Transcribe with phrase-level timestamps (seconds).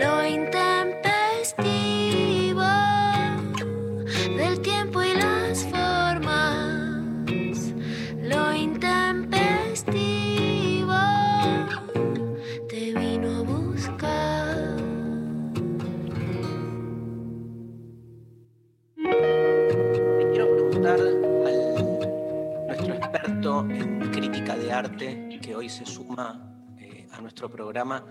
[0.00, 2.62] Lo intempestivo
[4.36, 7.72] del tiempo y las formas.
[8.20, 10.94] Lo intempestivo
[12.68, 14.76] te vino a buscar.
[20.30, 21.22] Quiero preguntar al
[22.66, 26.41] nuestro experto en crítica de arte que hoy se suma
[27.22, 28.06] nuestro programa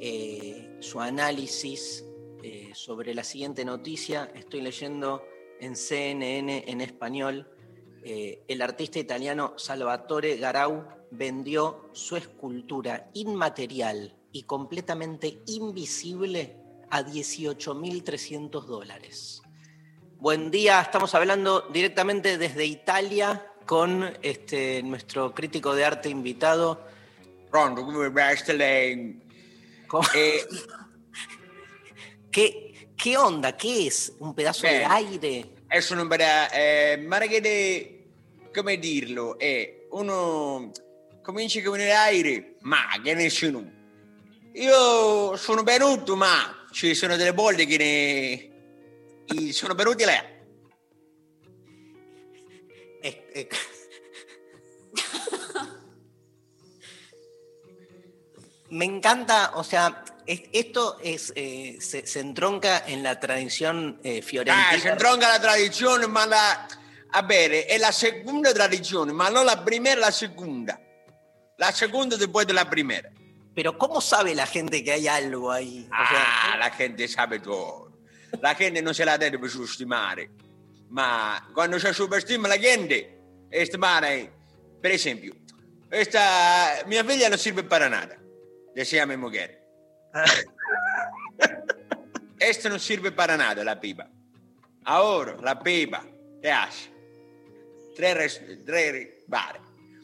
[0.00, 2.04] eh, su análisis
[2.42, 4.30] eh, sobre la siguiente noticia.
[4.34, 5.22] Estoy leyendo
[5.60, 7.50] en CNN en español.
[8.04, 16.56] eh, el artista italiano Salvatore Garau vendió su escultura inmaterial y completamente invisible
[16.90, 19.42] a 18.300 dólares.
[20.18, 26.86] Buen día, estamos hablando directamente desde Italia con este, nuestro crítico de arte invitado.
[27.50, 28.10] Pronto, come
[28.52, 29.20] lei?
[29.86, 30.44] ¿Cómo- Eh,
[32.30, 33.56] ¿Qué, ¿Qué onda?
[33.56, 34.12] ¿Qué es?
[34.18, 34.84] ¿Un pedazo de Bene.
[34.86, 35.52] aire?
[35.68, 36.20] adesso non per...
[36.20, 37.40] Eh, ma che
[38.54, 39.38] come dirlo?
[39.38, 40.70] Eh, uno
[41.22, 43.72] comincia con l'aereo, ma che nessuno.
[44.54, 48.50] Io sono venuto, ma ci sono delle bolle che
[49.26, 49.52] ne...
[49.52, 50.24] sono venuti là.
[53.02, 53.48] Es- eh,
[58.70, 64.22] Me encanta, o sea, es- esto es, eh, se, se entronca en la tradición eh,
[64.22, 64.70] fiorentina.
[64.70, 66.66] Ah, si entronca la tradizione, ma la...
[67.10, 70.78] A bene, è la seconda tradizione, ma non la prima, la seconda.
[71.56, 73.10] La seconda después de la primera.
[73.54, 75.86] Pero ¿cómo sabe la gente que hay algo ahí?
[75.88, 78.00] O sea, Ah, la gente sabe tutto.
[78.42, 80.28] La gente non se la deve per sottostimare.
[80.90, 84.30] Ma quando c'è superstima la gente, e stimare,
[84.78, 85.34] per esempio,
[85.88, 88.16] questa mia figlia non serve per nada.
[88.76, 89.62] Le si chiama moglie.
[92.36, 94.06] Questa non serve per nada la pipa.
[94.88, 96.04] Ora la pipa,
[96.42, 96.90] te hace.
[97.94, 99.58] Tre, res- tre bar.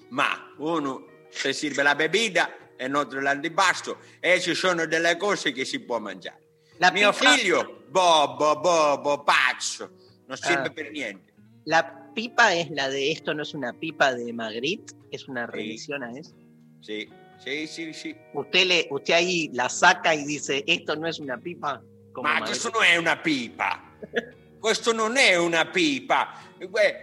[0.09, 5.67] Ma uno se serve la bebida e l'altro l'antipasto e ci sono delle cose che
[5.67, 6.41] si può mangiare.
[6.79, 9.91] La Mio pipa- figlio, bobo, bobo, pazzo,
[10.29, 10.73] non serve Ah.
[10.73, 11.31] per niente.
[11.65, 11.85] La
[12.15, 16.11] pipa es la de esto no es una pipa de Magritte, es una revisión a
[16.19, 16.33] eso.
[16.81, 17.07] Sì,
[17.43, 18.17] sì, sì, sì.
[18.33, 21.83] Usted le, usted ahí la saca y dice esto no es una pipa.
[22.13, 23.83] Como Ma questo non è una pipa.
[24.61, 26.39] questo non è una pipa.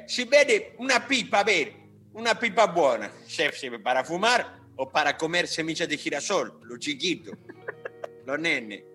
[0.06, 1.72] Si vede una pipa vera,
[2.14, 3.12] una pipa buona.
[3.26, 4.46] Serve per fumare
[4.76, 7.32] o per comer semilla di girasol, lo chiquito,
[8.24, 8.86] lo nenne.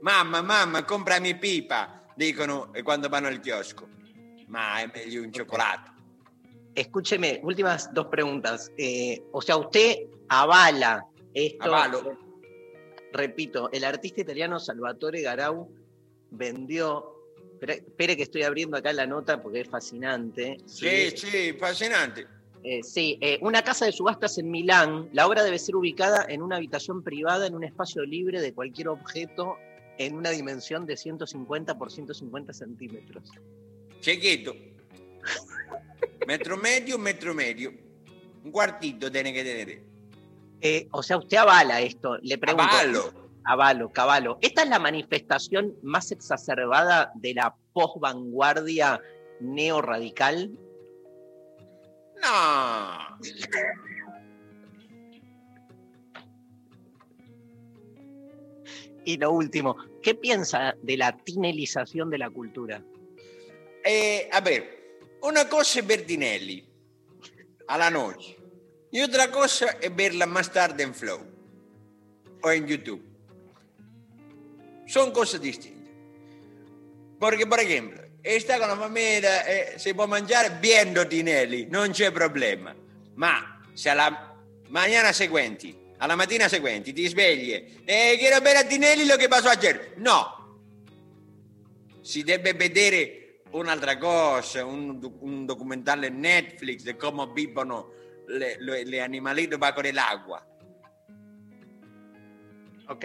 [0.00, 3.86] Mamma, mamma, comprami pipa, dicono quando vanno al chiosco.
[4.46, 5.92] Ma è meglio un cioccolato.
[6.72, 8.70] Escúcheme, últimas dos preguntas.
[8.76, 11.64] Eh, o sea, usted avala esto.
[11.64, 12.18] Avalo.
[13.12, 15.68] Repito, el artista italiano Salvatore Garau
[16.30, 17.12] vendió.
[17.60, 20.58] Espere, que estoy abriendo acá la nota porque es fascinante.
[20.66, 22.26] Sì, sì, fascinante.
[22.62, 25.08] Eh, sí, eh, una casa de subastas en Milán.
[25.12, 28.88] La obra debe ser ubicada en una habitación privada, en un espacio libre de cualquier
[28.88, 29.56] objeto,
[29.98, 33.30] en una dimensión de 150 por 150 centímetros.
[34.00, 34.54] Chiquito.
[36.26, 37.72] Metro medio, metro medio.
[38.44, 39.95] Un cuartito tiene que tener.
[40.60, 42.18] Eh, o sea, usted avala esto.
[42.22, 42.72] Le pregunto.
[42.72, 43.26] Avalo.
[43.44, 44.38] Avalo, caballo.
[44.40, 49.00] ¿Esta es la manifestación más exacerbada de la posvanguardia
[49.40, 50.50] neorradical?
[52.20, 53.18] No.
[59.04, 62.82] Y lo último, ¿qué piensa de la tinelización de la cultura?
[63.84, 66.68] Eh, a ver, una cosa es Bertinelli
[67.68, 68.35] a la noche
[68.96, 71.20] y otra cosa es verla más tarde en Flow
[72.40, 73.04] o en YouTube.
[74.86, 75.92] Son cosas distintas.
[77.18, 78.00] Porque, por ejemplo,
[78.40, 82.74] sta con la famiglia, eh, si può mangiare viendo Tinelli, non c'è problema.
[83.16, 84.34] Ma se alla
[84.68, 87.52] mañana seguente, alla mattina seguente, ti svegli
[87.84, 89.90] e quiero ver a Tinelli lo che passò ieri.
[89.96, 90.62] No,
[92.00, 99.00] si deve vedere un'altra cosa, un, un documentario Netflix di come vivono le, le, le
[99.00, 100.44] animaliti bajo l'acqua.
[102.88, 103.04] Ok.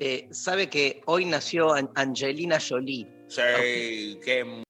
[0.00, 3.06] Eh, sabe que hoy nació An- Angelina Jolie.
[3.28, 4.62] Sí, qué,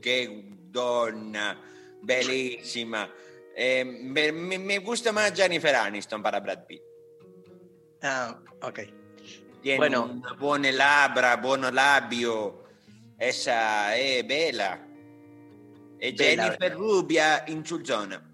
[0.00, 1.60] qué donna,
[2.02, 3.08] bellissima.
[3.54, 6.82] Eh, me, me- gusta más Jennifer Aniston para Brad Pitt.
[8.02, 8.80] Ah, ok.
[9.60, 10.04] Tiene Bueno.
[10.04, 12.64] una buone labbra, buono labio.
[13.16, 14.84] Esa è bella.
[15.98, 16.44] E Bella.
[16.46, 18.31] Jennifer Rubia insulzona.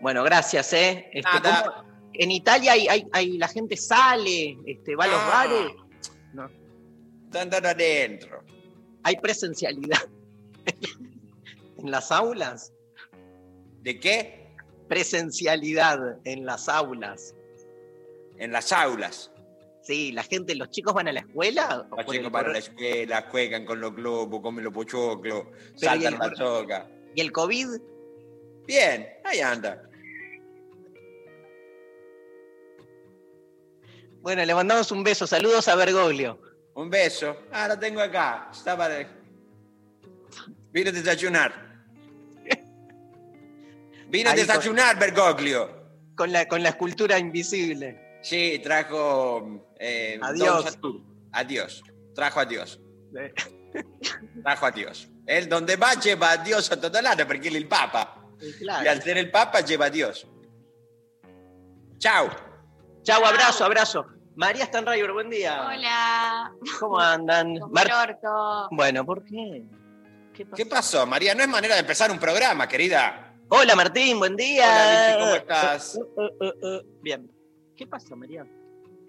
[0.00, 1.10] Bueno, gracias, ¿eh?
[1.12, 1.64] Este, Nada.
[1.64, 5.28] ¿cómo- en Italia hay, hay- hay- la gente sale, este, va a los Ah.
[5.28, 5.72] bares.
[6.32, 6.48] No,
[7.28, 8.42] Sta andando adentro.
[9.02, 9.98] hay presencialidad.
[11.78, 12.72] en las aulas,
[13.82, 14.48] ¿De qué?
[14.88, 17.34] presencialidad en las aulas.
[18.38, 19.30] En las aulas.
[19.82, 21.86] Sí, la gente, los chicos van a la escuela.
[21.96, 25.44] Los chicos van a la escuela, juegan con los globos, comen los pochoclos,
[25.76, 26.88] saltan la soga.
[27.14, 27.68] ¿Y el COVID?
[28.66, 29.82] Bien, ahí anda.
[34.20, 35.26] Bueno, le mandamos un beso.
[35.26, 36.40] Saludos a Bergoglio.
[36.74, 37.36] Un beso.
[37.52, 38.48] Ah, lo tengo acá.
[38.52, 39.06] Estaba de...
[40.72, 41.52] Vino a desayunar.
[44.08, 45.80] Vino a con- desayunar, Bergoglio.
[46.16, 48.18] Con la, con la escultura invisible.
[48.22, 49.72] Sí, trajo...
[49.78, 50.78] eh, Adiós.
[51.32, 51.82] Adiós.
[52.14, 52.80] Trajo a Dios.
[53.18, 53.32] Eh,
[54.42, 55.08] Trajo a Dios.
[55.26, 58.22] Él donde va lleva a Dios a todo lado porque él es el Papa.
[58.58, 58.84] claro.
[58.84, 60.26] Y al ser el Papa lleva a Dios.
[61.98, 62.28] Chao.
[63.02, 64.06] Chau, abrazo, abrazo.
[64.36, 65.66] María Stanrayer, buen día.
[65.68, 67.58] Hola, ¿Cómo andan?
[67.58, 68.68] como Mar- el orto.
[68.70, 69.64] Bueno, ¿por qué?
[70.34, 70.56] ¿Qué pasó?
[70.56, 71.34] ¿Qué pasó, María?
[71.34, 73.34] No es manera de empezar un programa, querida.
[73.48, 74.64] Hola Martín, buen día.
[74.64, 75.96] Hola, ¿cómo estás?
[75.96, 76.80] Eh, eh, eh.
[77.02, 77.30] Bien.
[77.76, 78.46] ¿Qué pasó, María?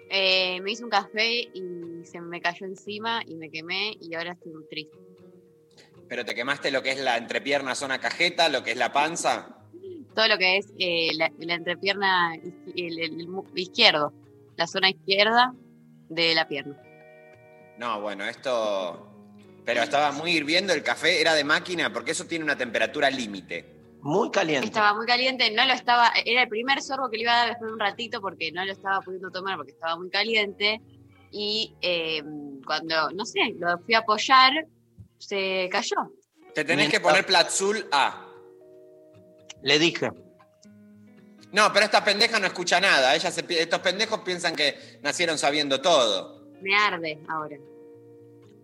[0.10, 4.34] Eh, me hice un café y se me cayó encima y me quemé y ahora
[4.34, 4.98] estoy muy triste.
[6.10, 9.58] Pero te quemaste lo que es la entrepierna zona cajeta, lo que es la panza.
[10.16, 14.14] Todo lo que es eh, la, la entrepierna el, el- el mu- izquierdo,
[14.58, 15.54] la zona izquierda
[16.10, 16.78] de la pierna.
[17.78, 19.08] No, bueno, esto.
[19.66, 23.66] Pero estaba muy hirviendo el café, era de máquina, porque eso tiene una temperatura límite.
[24.02, 24.66] Muy caliente.
[24.66, 27.48] Estaba muy caliente, no lo estaba, era el primer sorbo que le iba a dar
[27.50, 30.82] después de un ratito porque no lo estaba pudiendo tomar porque estaba muy caliente.
[31.32, 32.24] Y eh,
[32.66, 34.52] cuando, no sé, lo fui a apoyar,
[35.20, 35.96] se cayó.
[36.56, 38.28] Te tenés que poner Platzul A.
[39.64, 40.12] Le dije.
[41.52, 43.14] No, pero esta pendeja no escucha nada.
[43.16, 46.42] Ella se estos pendejos piensan que nacieron sabiendo todo.
[46.62, 47.58] Me arde ahora.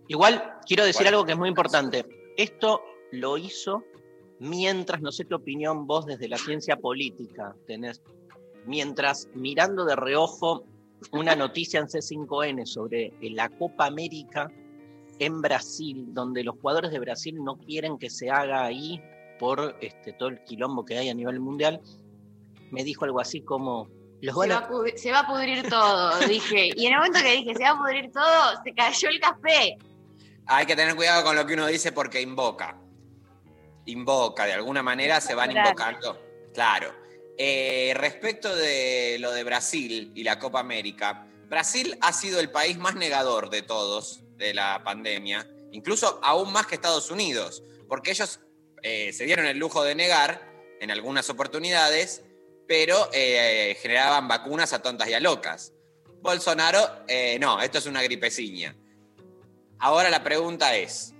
[0.08, 1.18] Igual quiero decir Bueno.
[1.18, 2.06] algo que es muy importante.
[2.36, 3.84] Esto lo hizo
[4.38, 8.00] mientras, no sé qué opinión vos desde la ciencia política tenés,
[8.64, 10.64] mientras mirando de reojo
[11.12, 14.50] una noticia en C5N sobre la Copa América
[15.18, 19.00] en Brasil, donde los jugadores de Brasil no quieren que se haga ahí
[19.38, 21.80] por este, todo el quilombo que hay a nivel mundial,
[22.70, 23.88] me dijo algo así como,
[24.20, 26.70] los Se va, a- pudrir, se va a pudrir todo, dije.
[26.76, 29.78] Y en el momento que dije, se va a pudrir todo, se cayó el café.
[30.46, 32.76] Hay que tener cuidado con lo que uno dice porque invoca.
[33.86, 36.20] Invoca, de alguna manera se van invocando.
[36.52, 36.92] Claro.
[37.36, 42.76] Eh, respecto de lo de Brasil y la Copa América, Brasil ha sido el país
[42.78, 48.40] más negador de todos de la pandemia, incluso aún más que Estados Unidos, porque ellos
[48.82, 50.48] eh, se dieron el lujo de negar
[50.80, 52.22] en algunas oportunidades,
[52.66, 55.72] pero eh, generaban vacunas a tontas y a locas.
[56.20, 58.76] Bolsonaro, eh, no, esto es una gripeciña.
[59.78, 61.14] Ahora la pregunta es,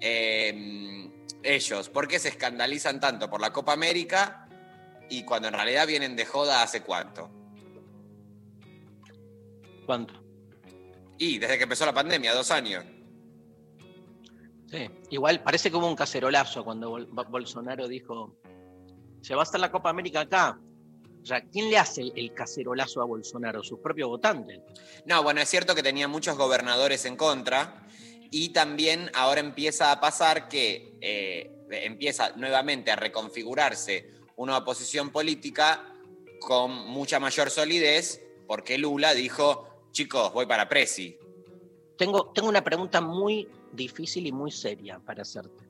[0.00, 1.10] eh,
[1.42, 4.48] ellos, ¿por qué se escandalizan tanto por la Copa América
[5.10, 7.30] y cuando en realidad vienen de joda hace cuánto?
[9.84, 10.14] ¿Cuánto?
[11.18, 12.84] Y desde que empezó la pandemia, dos años.
[14.74, 18.34] Sí, igual parece que hubo un cacerolazo cuando Bol- Bo- Bolsonaro dijo,
[19.20, 20.58] se va a hacer la Copa América acá.
[21.22, 23.62] O sea, ¿quién le hace el, el cacerolazo a Bolsonaro?
[23.62, 24.60] Sus propios votantes.
[25.06, 27.86] No, bueno, es cierto que tenía muchos gobernadores en contra
[28.32, 35.94] y también ahora empieza a pasar que eh, empieza nuevamente a reconfigurarse una oposición política
[36.40, 41.16] con mucha mayor solidez porque Lula dijo, chicos, voy para Presi.
[41.96, 45.64] Tengo, tengo una pregunta muy difícil y muy seria para hacerte,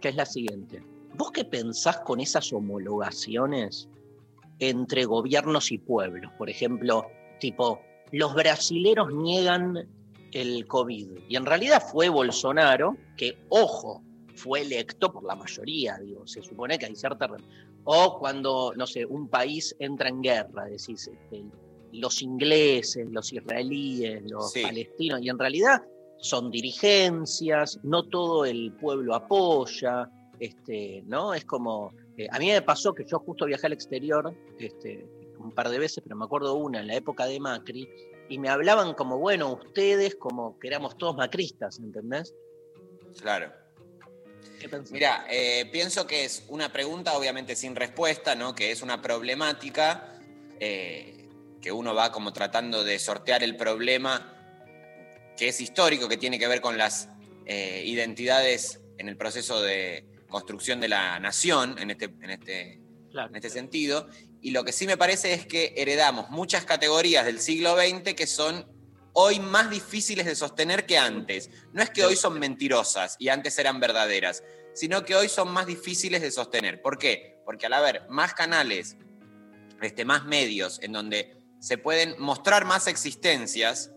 [0.00, 0.82] que es la siguiente.
[1.14, 3.88] ¿Vos qué pensás con esas homologaciones
[4.58, 6.30] entre gobiernos y pueblos?
[6.38, 7.06] Por ejemplo,
[7.40, 7.80] tipo,
[8.12, 9.88] los brasileros niegan
[10.32, 14.02] el COVID y en realidad fue Bolsonaro, que, ojo,
[14.34, 17.28] fue electo por la mayoría, digo, se supone que hay cierta...
[17.88, 21.44] O cuando, no sé, un país entra en guerra, decís, este,
[21.92, 24.62] los ingleses, los israelíes, los Sí.
[24.62, 25.82] palestinos, y en realidad
[26.18, 31.34] son dirigencias, no todo el pueblo apoya, este, ¿no?
[31.34, 35.06] Es como, eh, a mí me pasó que yo justo viajé al exterior, este,
[35.38, 37.88] un par de veces, pero me acuerdo una en la época de Macri,
[38.28, 42.34] y me hablaban como, bueno, ustedes, como que éramos todos macristas, ¿entendés?
[43.20, 43.52] Claro.
[44.58, 44.92] ¿Qué pensás?
[44.92, 48.54] Mira, eh, pienso que es una pregunta obviamente sin respuesta, ¿no?
[48.54, 50.18] Que es una problemática
[50.58, 51.28] eh,
[51.60, 54.35] que uno va como tratando de sortear el problema
[55.36, 57.08] que es histórico, que tiene que ver con las
[57.44, 63.30] eh, identidades en el proceso de construcción de la nación, en este, en este Claro.
[63.30, 64.08] en este sentido.
[64.42, 68.26] Y lo que sí me parece es que heredamos muchas categorías del siglo XX que
[68.26, 68.66] son
[69.12, 71.50] hoy más difíciles de sostener que antes.
[71.72, 74.42] No es que hoy son mentirosas y antes eran verdaderas,
[74.74, 76.82] sino que hoy son más difíciles de sostener.
[76.82, 77.40] ¿Por qué?
[77.46, 78.96] Porque al haber más canales,
[79.80, 83.90] este, más medios en donde se pueden mostrar más existencias,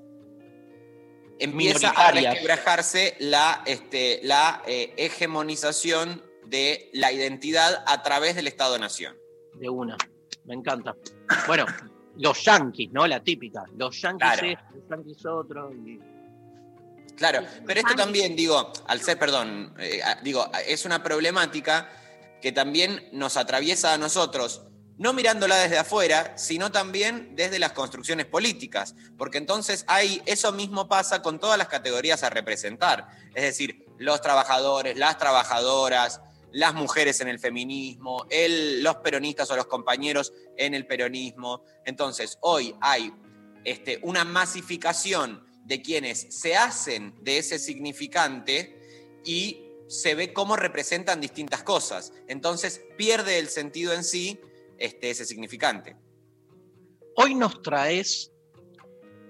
[1.39, 9.15] empieza a resquebrajarse la, este, la eh, hegemonización de la identidad a través del Estado-Nación.
[9.55, 9.97] De una.
[10.45, 10.95] Me encanta.
[11.47, 11.65] Bueno,
[12.17, 13.05] los yanquis, ¿no?
[13.07, 13.63] La típica.
[13.77, 14.47] Los yanquis Claro.
[14.47, 15.71] esto, los yanquis otro.
[15.73, 15.99] y-
[17.15, 21.89] Claro, pero esto también, digo, al ser, perdón, eh, digo, es una problemática
[22.41, 24.61] que también nos atraviesa a nosotros,
[24.99, 30.89] no mirándola desde afuera, sino también desde las construcciones políticas, porque entonces hay, eso mismo
[30.89, 36.19] pasa con todas las categorías a representar, es decir, los trabajadores, las trabajadoras,
[36.51, 41.63] las mujeres en el feminismo, los peronistas o los compañeros en el peronismo.
[41.85, 43.13] Entonces, hoy hay
[43.63, 51.21] este, una masificación de quienes se hacen de ese significante y se ve cómo representan
[51.21, 52.11] distintas cosas.
[52.27, 54.39] Entonces pierde el sentido en sí
[54.79, 55.95] este, ese significante.
[57.15, 58.31] Hoy nos traes,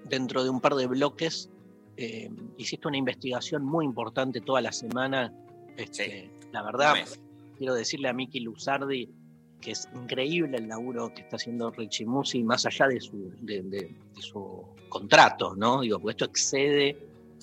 [0.04, 1.50] dentro de un par de bloques,
[1.96, 5.32] eh, hiciste una investigación muy importante toda la semana.
[5.76, 6.94] Este, La verdad,
[7.58, 9.08] quiero decirle a Miki Luzardi
[9.60, 13.60] que es increíble el laburo que está haciendo Richie Musi, más allá de su, de,
[13.62, 15.82] de- de su contrato, ¿no?
[15.82, 16.96] Digo, porque esto excede,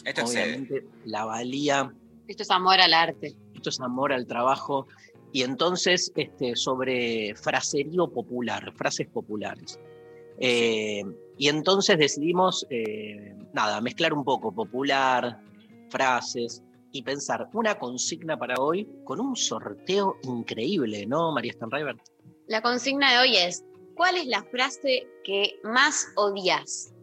[0.03, 0.43] Esto excede.
[0.55, 1.93] obviamente, la valía
[2.27, 3.35] Esto es amor al arte.
[3.53, 4.87] esto es amor al trabajo.
[5.31, 9.79] Y entonces, este, sobre fraserío popular, frases populares.
[10.39, 11.03] Eh,
[11.37, 15.39] y entonces decidimos, eh, nada, mezclar un poco popular,
[15.89, 21.95] frases, y pensar una consigna para hoy con un sorteo increíble, ¿no, María Stanriver?
[22.47, 23.63] La consigna de hoy es,
[23.95, 26.93] ¿cuál es la frase que más odias?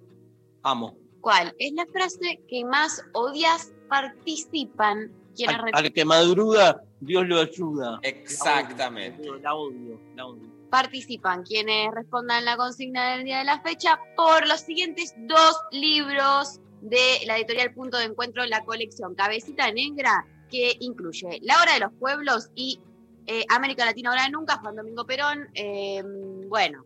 [0.62, 0.97] Amo.
[1.21, 1.54] ¿Cuál?
[1.59, 5.12] Es la frase que más odias participan
[5.49, 7.99] Al, al que madruga, Dios lo ayuda.
[8.03, 9.29] Exactamente.
[9.43, 10.43] La odio, la odio.
[10.71, 16.61] participan quienes respondan la consigna del día de la fecha por los siguientes dos libros
[16.81, 21.81] de la editorial Punto de Encuentro, la colección Cabecita Negra, que incluye La Hora de
[21.81, 22.81] los Pueblos y
[23.26, 25.49] eh, América Latina Ahora de Nunca, Juan Domingo Perón.
[25.55, 26.03] eh,
[26.49, 26.85] bueno,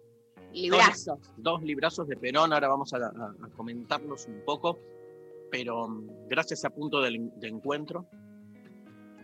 [0.53, 1.19] librazos.
[1.37, 4.79] dos librazos de Perón, ahora vamos a, a- a comentarlos un poco,
[5.51, 8.07] pero mm, gracias a punto de encuentro,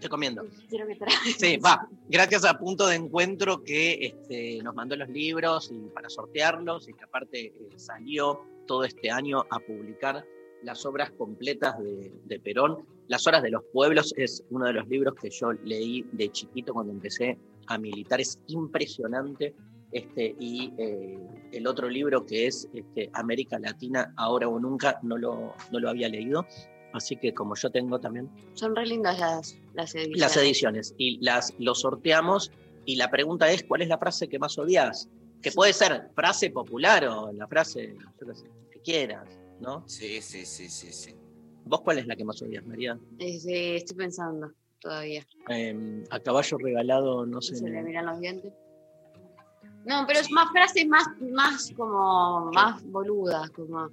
[0.04, 0.44] te comiendo.
[0.68, 1.14] Quiero que traes.
[1.38, 6.11] Sí, va, gracias a punto de encuentro que este, nos mandó los libros y para
[6.11, 10.25] sortearlos y que aparte eh, salió todo este año a publicar
[10.62, 12.87] las obras completas de, de Perón.
[13.08, 16.75] Las horas de los pueblos es uno de los libros que yo leí de chiquito
[16.75, 19.54] cuando empecé a militar, es impresionante.
[19.90, 21.18] Este, y eh,
[21.52, 25.88] el otro libro que es este, América Latina, ahora o nunca, no lo, no lo
[25.88, 26.46] había leído.
[26.95, 30.21] Así que como yo tengo también Son re lindas las, las ediciones.
[30.21, 32.51] las ediciones y las lo sorteamos
[32.87, 35.09] y la pregunta es ¿cuál es la frase que más odias?
[35.43, 39.29] Que puede ser frase popular o la frase yo qué sé, que quieras,
[39.61, 39.83] ¿no?
[39.87, 41.15] Sí, sí, sí, sí, sí.
[41.67, 42.99] ¿Vos cuál es la que más odias, María?
[43.19, 45.27] Este, estoy pensando todavía.
[45.49, 47.57] Eh, a caballo regalado, no sé.
[47.57, 48.53] Se le miran los dientes.
[49.85, 53.89] No, pero es más frases más, más como más boludas, como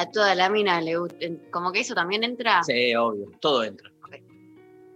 [0.00, 1.16] a toda la mina le gusta.
[1.50, 2.62] Como que eso también entra.
[2.64, 3.90] Sí, obvio, todo entra.
[4.12, 4.20] Eh,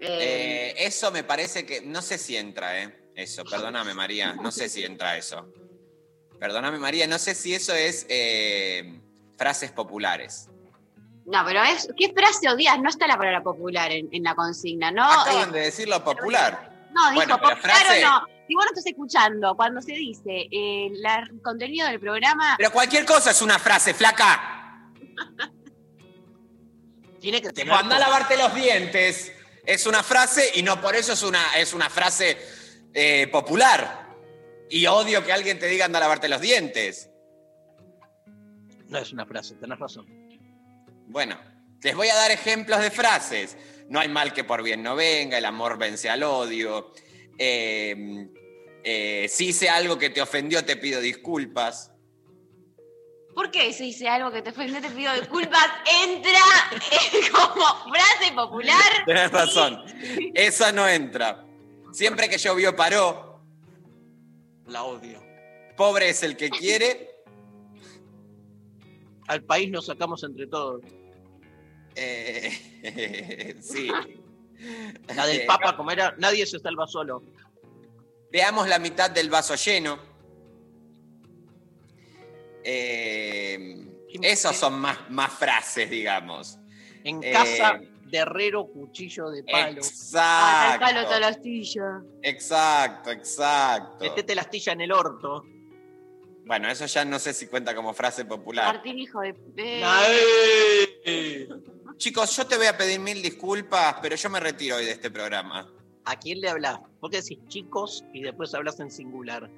[0.01, 2.95] Eh, eso me parece que, no sé si entra, ¿eh?
[3.17, 5.49] Eso, perdóname María, no sé si entra eso.
[6.39, 9.01] Perdóname María, no sé si eso es eh,
[9.37, 10.49] frases populares.
[11.27, 12.79] no, pero es, ¿qué frase odias?
[12.81, 15.03] No está la palabra popular en, en la consigna, ¿no?
[15.05, 16.71] Acaban Eh, de decirlo popular.
[16.95, 18.27] no, dijo bueno, popular frase- o no.
[18.47, 22.71] Si vos no estás escuchando, cuando se dice eh, la- el contenido del programa, Pero
[22.71, 24.58] cualquier cosa es una frase, flaca.
[27.21, 27.73] Tiene que tener.
[27.73, 29.33] anda a lavarte los dientes.
[29.65, 32.39] Es una frase y no por eso es una, es una frase
[32.95, 34.09] eh, popular.
[34.71, 37.11] Y odio que alguien te diga anda a lavarte los dientes.
[38.87, 40.07] No es una frase, tenés razón.
[41.09, 41.39] Bueno,
[41.83, 43.57] les voy a dar ejemplos de frases.
[43.89, 46.93] No hay mal que por bien no venga, el amor vence al odio.
[47.39, 48.29] Eh,
[48.85, 51.93] eh, si hice algo que te ofendió, te pido disculpas.
[53.39, 55.69] ¿Por qué si hice algo que te ofende te pido disculpas?
[56.05, 56.41] Entra
[56.91, 59.05] eh, como frase popular.
[59.07, 59.81] Tenés razón.
[60.35, 61.47] Esa no entra.
[61.93, 63.41] Siempre que llovió paró.
[64.67, 65.23] La odio.
[65.77, 67.13] Pobre es el que quiere.
[69.29, 70.83] Al país nos sacamos entre todos.
[71.95, 73.89] Eh, sí.
[75.15, 77.23] La del Papa, como era, nadie se salva solo.
[78.33, 80.18] Veamos la mitad del vaso lleno.
[82.65, 83.87] Eh,
[84.23, 86.59] esos son más, más frases, En digamos.
[87.05, 89.81] Eh, casa de herrero, cuchillo de palo.
[90.15, 91.21] Ah, Exacto.
[91.21, 92.03] la astilla.
[92.23, 94.05] Exacto, exacto.
[94.05, 95.45] Metete la astilla en el orto.
[96.47, 98.75] Bueno, eso ya no sé si cuenta como frase popular.
[98.75, 99.35] Martín, hijo de.
[99.59, 101.49] eh, Ay.
[101.99, 105.11] Chicos, yo te voy a pedir mil disculpas, pero yo me retiro hoy de este
[105.11, 105.71] programa.
[106.07, 106.79] ¿A quién le hablas?
[107.01, 109.51] ¿Por qué decís chicos y después hablas en singular?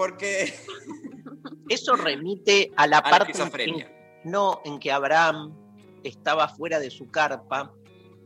[0.00, 0.52] Porque.
[1.68, 3.32] Eso remite a la A la parte
[3.64, 3.84] en
[4.24, 5.54] no en que Abraham
[6.02, 7.72] estaba fuera de su carpa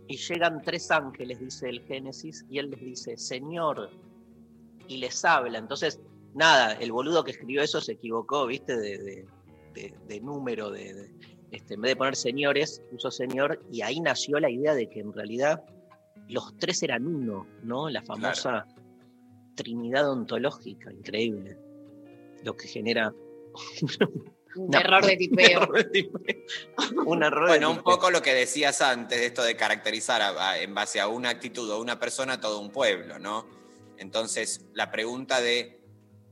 [0.09, 3.91] y llegan tres ángeles, dice el Génesis, y él les dice, Señor,
[4.89, 5.59] y les habla.
[5.59, 6.01] Entonces,
[6.35, 8.77] nada, el boludo que escribió eso se equivocó, ¿viste?
[8.77, 9.27] De, de-
[9.75, 11.15] de- de número, de, de-
[11.51, 15.01] este, en vez de poner señores, puso señor, y ahí nació la idea de que
[15.01, 15.65] en realidad
[16.29, 17.89] los tres eran uno, ¿no?
[17.91, 18.67] La famosa
[19.55, 21.59] trinidad ontológica, increíble.
[22.45, 23.13] Lo que genera
[24.57, 25.69] Un error de tipeo.
[27.07, 27.49] un error.
[27.49, 30.75] Bueno, de un poco lo que decías antes, de esto de caracterizar a- a- en
[30.75, 33.47] base a una actitud o una persona todo un pueblo, ¿no?
[33.99, 35.81] Entonces, la pregunta de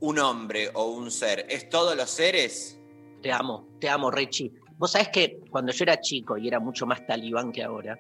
[0.00, 2.78] un hombre o un ser, ¿es todos los seres?
[3.23, 4.52] Te amo, te amo, Rechi.
[4.76, 7.99] Vos sabés que cuando yo era chico y era mucho más talibán que ahora,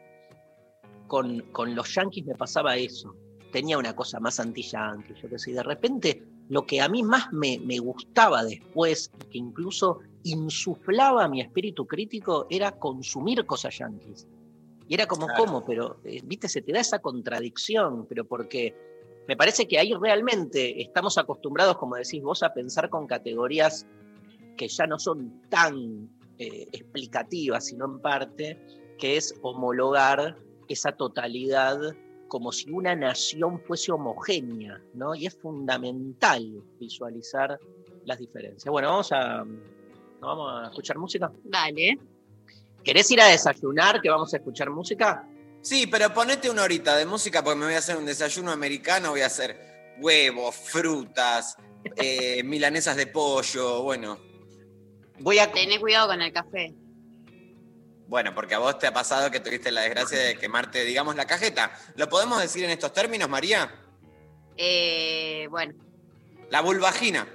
[1.06, 3.14] con, con los yanquis me pasaba eso.
[3.52, 5.50] Tenía una cosa más anti-yanqui, yo qué sé.
[5.50, 11.28] y De repente, lo que a mí más me, me gustaba después, que incluso insuflaba
[11.28, 14.26] mi espíritu crítico, era consumir cosas yanquis.
[14.88, 15.44] Y era como, Claro.
[15.44, 15.64] ¿cómo?
[15.64, 18.74] Pero, eh, viste, se te da esa contradicción, pero porque
[19.26, 23.86] me parece que ahí realmente estamos acostumbrados, como decís vos, a pensar con categorías
[24.56, 28.58] que ya no son tan eh, explicativas, sino en parte,
[28.98, 30.36] que es homologar
[30.68, 31.78] esa totalidad
[32.32, 35.14] como si una nación fuese homogénea, ¿no?
[35.14, 37.60] Y es fundamental visualizar
[38.06, 38.72] las diferencias.
[38.72, 39.44] Bueno, vamos a,
[40.18, 41.30] vamos a escuchar música.
[41.44, 41.98] Dale.
[42.82, 45.28] ¿Querés ir a desayunar que vamos a escuchar música?
[45.60, 49.10] Sí, pero ponete una horita de música porque me voy a hacer un desayuno americano,
[49.10, 51.58] voy a hacer huevos, frutas,
[51.96, 54.18] eh, milanesas de pollo, bueno.
[55.18, 55.52] Voy a...
[55.52, 56.74] Tené cuidado con el café.
[58.12, 61.24] Bueno, porque a vos te ha pasado que tuviste la desgracia de quemarte, digamos, la
[61.26, 61.72] cajeta.
[61.96, 63.74] ¿Lo podemos decir en estos términos, María?
[64.58, 65.72] Eh, bueno,
[66.50, 67.26] La vulvagina.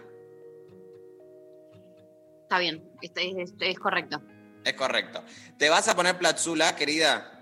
[2.44, 2.88] está bien.
[3.02, 4.22] Esto es, es- es correcto.
[4.64, 5.24] Es correcto.
[5.58, 7.42] ¿Te vas a poner platzula, querida?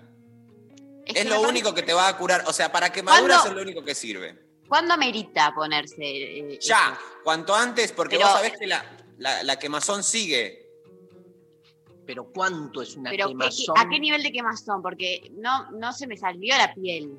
[1.04, 2.44] Es, que lo único que te va a curar.
[2.46, 4.34] O sea, para quemaduras es lo único que sirve.
[4.66, 5.96] ¿Cuándo amerita ponerse?
[6.00, 7.20] eh, Ya, eso?
[7.22, 8.82] cuanto antes, porque Pero- vos sabés que la,
[9.18, 10.65] la, la quemazón sigue.
[12.06, 13.28] Pero ¿cuánto es una Pero.
[13.76, 14.80] ¿a qué nivel de quemazón?
[14.82, 17.12] Porque no, no se me salió la piel.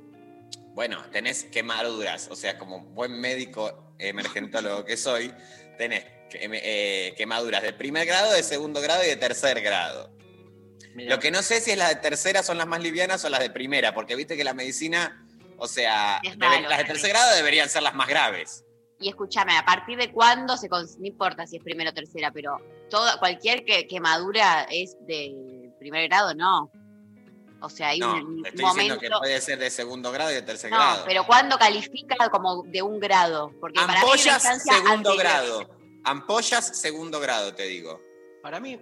[0.73, 2.29] Bueno, tenés quemaduras.
[2.31, 5.33] O sea, como buen médico emergentólogo que soy,
[5.77, 10.11] tenés quem- eh, quemaduras de primer grado, de segundo grado y de tercer grado.
[10.95, 11.15] Mirá.
[11.15, 13.39] Lo que no sé si es las de tercera son las más livianas o las
[13.39, 17.83] de primera, porque viste que la medicina, o sea, las de tercer grado deberían ser
[17.83, 18.63] las más graves.
[18.99, 22.31] Y escúchame, ¿a partir de cuándo se cons- No importa si es primera o tercera,
[22.31, 22.57] pero
[22.89, 26.71] toda, cualquier que- quemadura es de primer grado, no.
[27.59, 28.93] O sea, hay No, un te estoy momento.
[28.95, 31.03] diciendo que puede ser de segundo grado y de tercer no, grado.
[31.07, 33.51] pero ¿cuándo califica como de un grado?
[33.59, 35.17] Porque para mí Ampollas, segundo anterior.
[35.17, 35.69] grado.
[36.03, 37.99] Ampollas, segundo grado, te digo.
[38.43, 38.79] Para mí,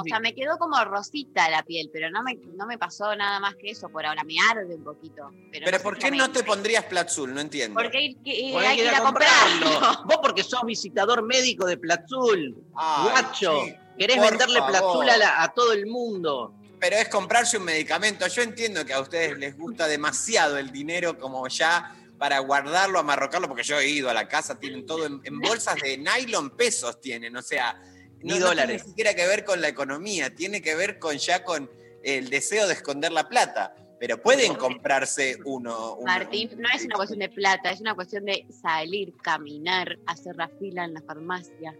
[0.00, 3.38] O sea, me quedó como rosita la piel, pero no me, no me pasó nada
[3.40, 4.24] más que eso por ahora.
[4.24, 5.30] Me arde un poquito.
[5.52, 7.34] Pero, ¿por qué no te pondrías Platzul?
[7.34, 7.78] No entiendo.
[7.80, 10.04] Porque hay que, Porque hay que ir a comprarlo.
[10.06, 13.62] Vos porque sos visitador médico de Platzul, Ay, guacho.
[13.64, 14.70] sí, Querés por venderle favor.
[14.72, 16.54] Platzul a, la- a todo el mundo.
[16.80, 18.26] Pero es comprarse un medicamento.
[18.28, 23.46] Yo entiendo que a ustedes les gusta demasiado el dinero como ya para guardarlo, amarrocarlo,
[23.48, 27.00] porque yo he ido a la casa, tienen todo en, en bolsas de nylon pesos
[27.00, 27.80] tienen, o sea,
[28.22, 28.66] Ni no, no dólares.
[28.68, 31.70] tiene ni siquiera que ver con la economía, tiene que ver con ya con
[32.02, 33.74] el deseo de esconder la plata.
[34.00, 35.94] Pero pueden comprarse uno.
[35.94, 40.36] uno- Martín, no es una cuestión de plata, es una cuestión de salir, caminar, hacer
[40.36, 41.74] la fila en la farmacia.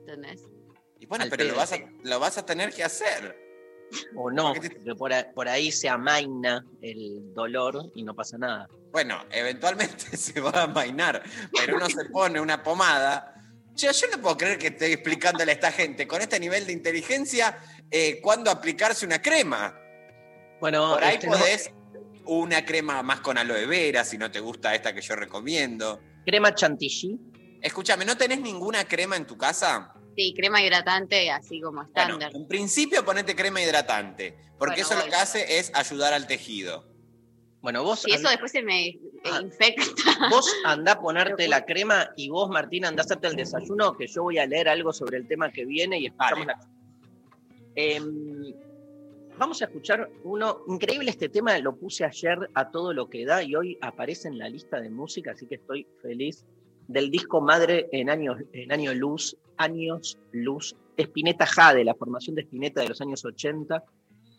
[0.00, 0.42] ¿Entendés?
[0.98, 3.44] Y bueno, Al pero lo vas, a, lo vas a tener que hacer.
[4.16, 8.68] O no, Porque por, por ahí se amaina el dolor y no pasa nada.
[8.90, 11.22] Bueno, eventualmente se va a amainar,
[11.56, 13.35] pero uno se pone una pomada
[13.76, 16.72] Yo, yo no puedo creer que esté explicándole a esta gente con este nivel de
[16.72, 17.58] inteligencia
[17.90, 19.78] eh, cuándo aplicarse una crema.
[20.60, 21.70] Bueno, Por ahí este, no, podés
[22.24, 26.00] una crema más con aloe vera si no te gusta esta que yo recomiendo.
[26.24, 27.20] crema chantilly.
[27.60, 29.92] Escúchame, ¿no tenés ninguna crema en tu casa?
[30.16, 32.32] Sí, crema hidratante, así como Bueno, estándar.
[32.34, 36.88] en principio ponete crema hidratante, porque Bueno, eso lo que hace es ayudar al tejido.
[37.66, 39.40] Bueno, vos, y eso and- después se me eh, Ah.
[39.42, 39.82] infecta.
[40.30, 44.06] vos andá a ponerte la crema y vos, Martín, andá a hacerte el desayuno, que
[44.06, 46.60] yo voy a leer algo sobre el tema que viene y escuchamos Dale.
[46.60, 46.68] la...
[47.74, 48.54] Em,
[49.36, 53.42] vamos a escuchar uno, increíble este tema, lo puse ayer a todo lo que da
[53.42, 56.44] y hoy aparece en la lista de música, así que estoy feliz
[56.86, 62.42] del disco Madre en años, en año luz, años luz, Spinetta Jade, la formación de
[62.42, 63.82] Spinetta de los años 80.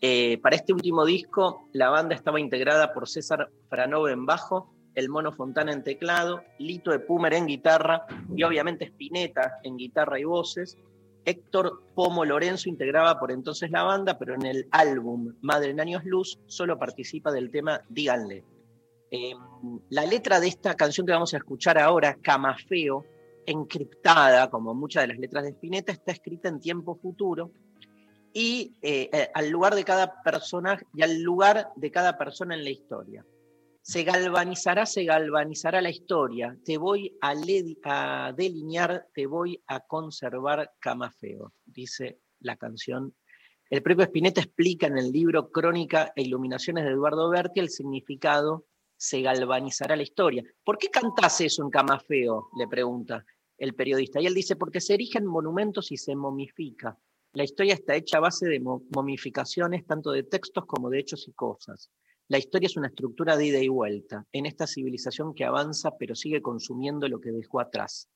[0.00, 5.08] Eh, para este último disco, la banda estaba integrada por César Franove en bajo, el
[5.08, 10.24] Mono Fontana en teclado, Lito de Pumer en guitarra y obviamente Spinetta en guitarra y
[10.24, 10.76] voces.
[11.24, 16.04] Héctor Pomo Lorenzo integraba por entonces la banda, pero en el álbum Madre en Años
[16.04, 18.44] Luz solo participa del tema Díganle.
[19.10, 19.34] Eh,
[19.90, 23.04] la letra de esta canción que vamos a escuchar ahora, Camafeo,
[23.46, 27.50] encriptada, como muchas de las letras de Spinetta, está escrita en tiempo futuro
[28.32, 32.64] y eh, eh, al lugar de cada personaje y al lugar de cada persona en
[32.64, 33.24] la historia.
[33.82, 36.56] Se galvanizará, se galvanizará la historia.
[36.64, 37.32] Te voy a,
[37.84, 43.14] a delinear, te voy a conservar Camafeo, dice la canción.
[43.70, 48.66] El propio Spinetta explica en el libro Crónica e Iluminaciones de Eduardo Berti el significado
[48.98, 50.42] se galvanizará la historia.
[50.64, 52.48] ¿Por qué cantás eso en Camafeo?
[52.58, 53.24] Le pregunta
[53.56, 54.20] el periodista.
[54.20, 56.98] Y él dice, porque se erigen monumentos y se momifica.
[57.38, 61.28] La historia está hecha a base de mo- momificaciones, tanto de textos como de hechos
[61.28, 61.88] y cosas.
[62.26, 66.16] La historia es una estructura de ida y vuelta, en esta civilización que avanza pero
[66.16, 68.08] sigue consumiendo lo que dejó atrás.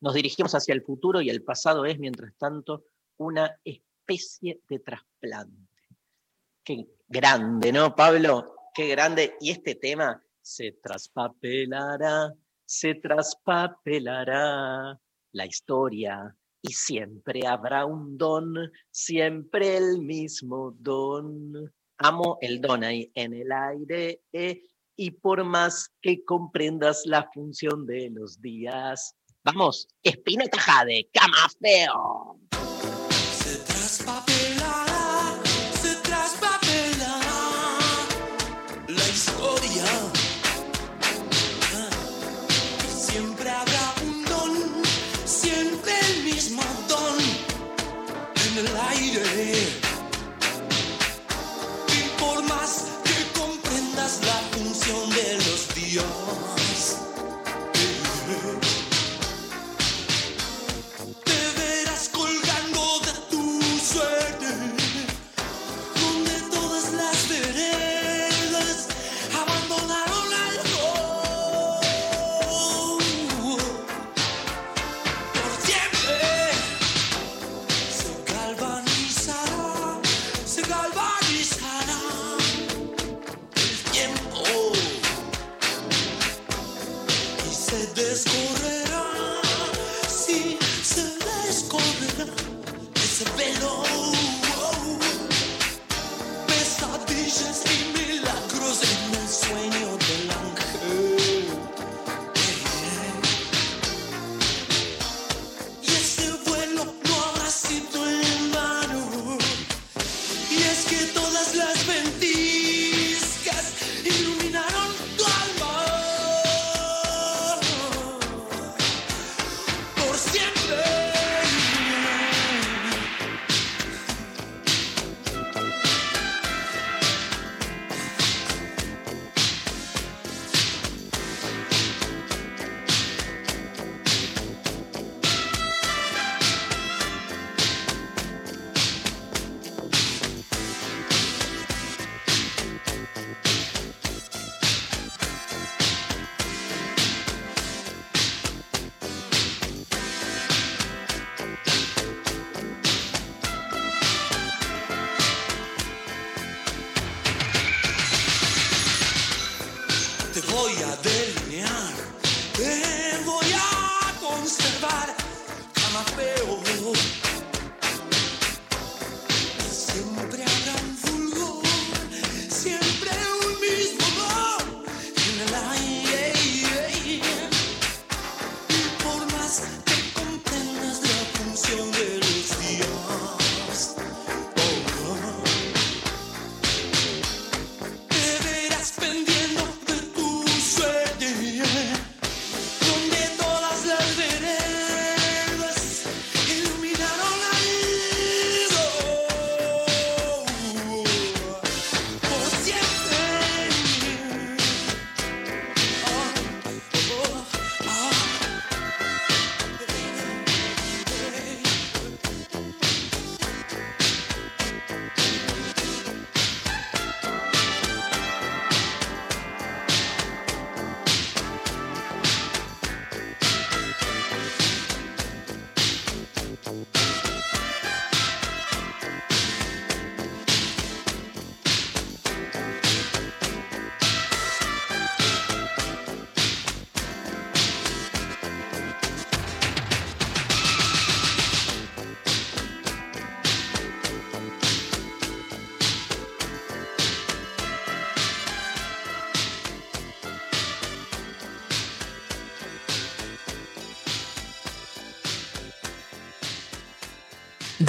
[0.00, 2.84] Nos dirigimos hacia el futuro y el pasado es, mientras tanto,
[3.16, 5.72] una especie de trasplante.
[6.62, 8.54] Qué grande, ¿no, Pablo?
[8.74, 9.32] Qué grande.
[9.40, 12.34] Y este tema se traspapelará,
[12.66, 15.00] se traspapelará
[15.32, 18.54] la historia y siempre habrá un don,
[18.90, 21.72] siempre el mismo don.
[21.98, 24.62] Amo el don ahí en el aire eh,
[24.96, 29.14] y por más que comprendas la función de los días.
[29.44, 32.39] Vamos, Espineta Jade, Camafeo.
[32.39, 32.39] Se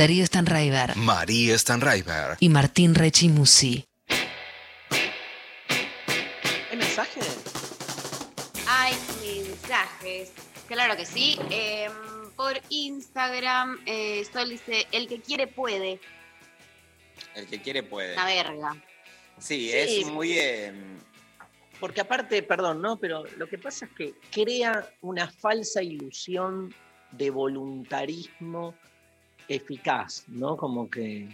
[0.01, 2.35] Darío Stanraiver María Stanraiver.
[2.39, 3.85] y Martín Rechimusi.
[6.71, 7.19] ¿Hay mensaje?
[8.67, 10.31] Hay mensajes.
[10.67, 11.37] Claro que sí.
[11.51, 11.91] Em,
[12.35, 15.99] por Instagram, eh, Sol dice: El que quiere puede.
[17.35, 18.13] El que quiere puede.
[18.15, 18.83] Una verga.
[19.37, 20.01] Sí, Sí.
[20.01, 20.31] es muy...
[20.39, 20.73] eh,
[21.79, 22.97] Porque aparte, perdón, ¿no?
[22.99, 26.73] Pero lo que pasa es que crea una falsa ilusión
[27.11, 28.73] de voluntarismo
[29.55, 30.57] eficaz, ¿no?
[30.57, 31.27] Como que.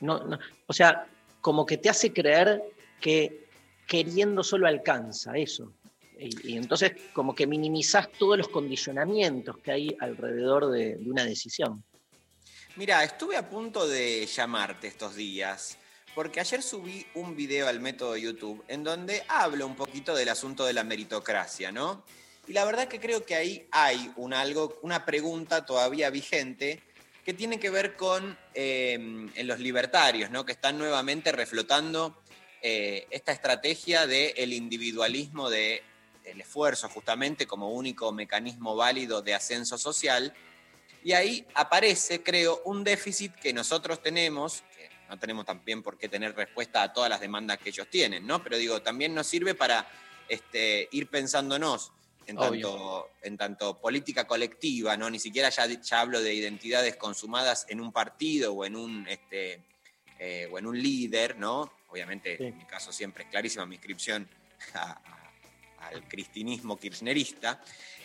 [0.00, 1.06] No, no- o sea,
[1.40, 2.62] como que te hace creer
[3.00, 3.46] que
[3.86, 5.72] queriendo solo alcanza eso.
[6.18, 11.84] Y, entonces, como que minimizás todos los condicionamientos que hay alrededor de, de una decisión.
[12.76, 15.78] Mira, estuve a punto de llamarte estos días,
[16.14, 20.64] porque ayer subí un video al método YouTube en donde hablo un poquito del asunto
[20.64, 22.02] de la meritocracia, ¿no?
[22.48, 26.82] Y la verdad que creo que ahí hay un algo, una pregunta todavía vigente
[27.26, 30.46] que tiene que ver con eh, los libertarios, ¿no?
[30.46, 32.22] Que están nuevamente reflotando
[32.62, 35.82] eh, esta estrategia del individualismo de
[36.22, 40.32] el esfuerzo justamente como único mecanismo válido de ascenso social.
[41.02, 46.08] Y ahí aparece, creo, un déficit que nosotros tenemos, que no tenemos también por qué
[46.08, 48.40] tener respuesta a todas las demandas que ellos tienen, ¿no?
[48.40, 49.84] Pero digo, también nos sirve para
[50.28, 51.90] este, ir pensándonos
[52.26, 55.08] en tanto, en tanto política colectiva, ¿no?
[55.10, 59.60] Ni siquiera ya, ya hablo de identidades consumadas en un partido o en un, este,
[60.18, 61.72] eh, o en un líder, ¿no?
[61.88, 62.44] Obviamente, Sí.
[62.44, 64.28] en mi caso siempre es clarísima mi inscripción
[64.74, 67.62] a- a- al cristinismo kirchnerista.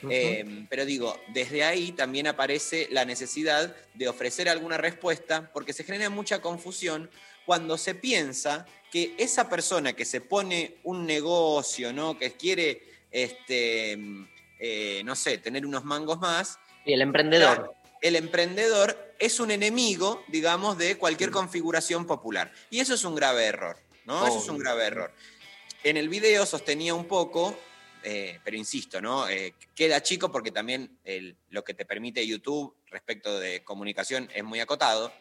[0.09, 5.83] Eh, pero digo, desde ahí también aparece la necesidad de ofrecer alguna respuesta porque se
[5.83, 7.09] genera mucha confusión
[7.45, 12.17] cuando se piensa que esa persona que se pone un negocio, ¿no?
[12.19, 13.97] que quiere, este,
[14.59, 17.75] eh, no sé, tener unos mangos más, Y el emprendedor.
[18.01, 22.51] el emprendedor es un enemigo, digamos, de cualquier configuración popular.
[22.69, 24.25] Y eso es un grave error, ¿no?
[24.25, 25.13] Eso es un grave error.
[25.83, 27.57] En el video sostenía un poco,
[28.03, 29.27] eh, pero insisto, ¿no?
[29.29, 34.43] Eh, queda chico porque también el- lo que te permite YouTube respecto de comunicación es
[34.43, 35.11] muy acotado,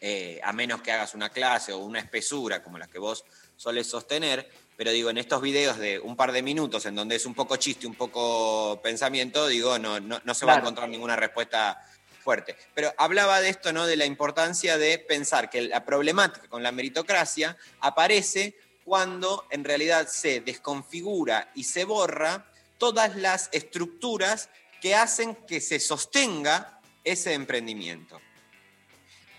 [0.00, 3.24] eh, a menos que hagas una clase o una espesura como la que vos
[3.56, 7.26] solés sostener, pero digo, en estos videos de un par de minutos en donde es
[7.26, 11.16] un poco chiste, un poco pensamiento, digo, no, no, no se va a encontrar ninguna
[11.16, 11.84] respuesta
[12.22, 12.56] fuerte.
[12.74, 13.86] Pero hablaba de esto, ¿no?
[13.86, 20.06] De la importancia de pensar que la problemática con la meritocracia aparece cuando en realidad
[20.06, 22.46] se desconfigura y se borra
[22.78, 24.48] todas las estructuras
[24.80, 28.20] que hacen que se sostenga ese emprendimiento.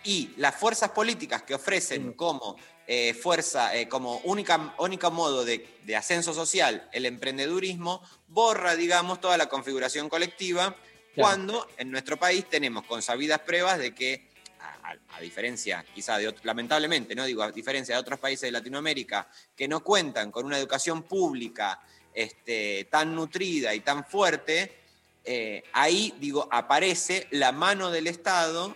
[0.04, 2.58] Y las fuerzas políticas que ofrecen como
[2.92, 9.22] eh, fuerza, eh, como única, único modo de, de ascenso social el emprendedurismo, borra, digamos,
[9.22, 10.76] toda la configuración colectiva,
[11.16, 14.28] cuando en nuestro país tenemos consabidas pruebas de que,
[14.60, 17.26] a, a- a diferencia quizá de, lamentablemente, ¿no?
[17.26, 21.80] Digo, a diferencia de otros países de Latinoamérica que no cuentan con una educación pública
[22.12, 24.76] este, tan nutrida y tan fuerte,
[25.24, 28.76] eh, ahí, digo, aparece la mano del Estado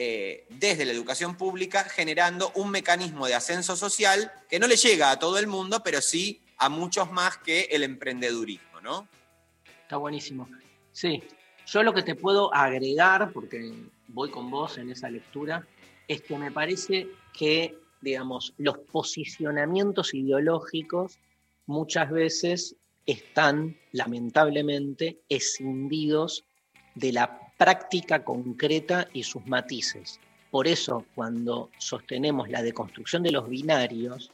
[0.00, 5.10] eh, desde la educación pública generando un mecanismo de ascenso social que no le llega
[5.10, 9.08] a todo el mundo, pero sí a muchos más que el emprendedurismo, ¿no?
[9.82, 10.48] Está buenísimo.
[10.92, 11.24] Sí,
[11.66, 13.72] yo lo que te puedo agregar, porque
[14.06, 15.66] voy con vos en esa lectura,
[16.06, 21.18] es que me parece que, digamos, los posicionamientos ideológicos
[21.66, 26.44] muchas veces están, lamentablemente, escindidos
[26.94, 30.20] de la práctica concreta y sus matices.
[30.50, 34.30] Por eso, cuando sostenemos la deconstrucción de los binarios,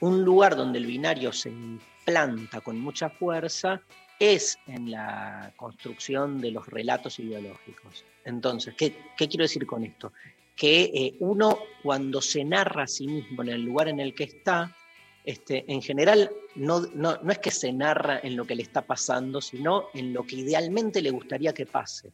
[0.00, 3.80] un lugar donde el binario se implanta con mucha fuerza
[4.18, 8.04] es en la construcción de los relatos ideológicos.
[8.24, 10.12] Entonces, ¿qué, quiero decir con esto?
[10.54, 14.24] Que eh, uno cuando se narra a sí mismo en el lugar en el que
[14.24, 14.74] está,
[15.24, 18.82] este, en general no, no, no es que se narra en lo que le está
[18.82, 22.12] pasando, sino en lo que idealmente le gustaría que pase.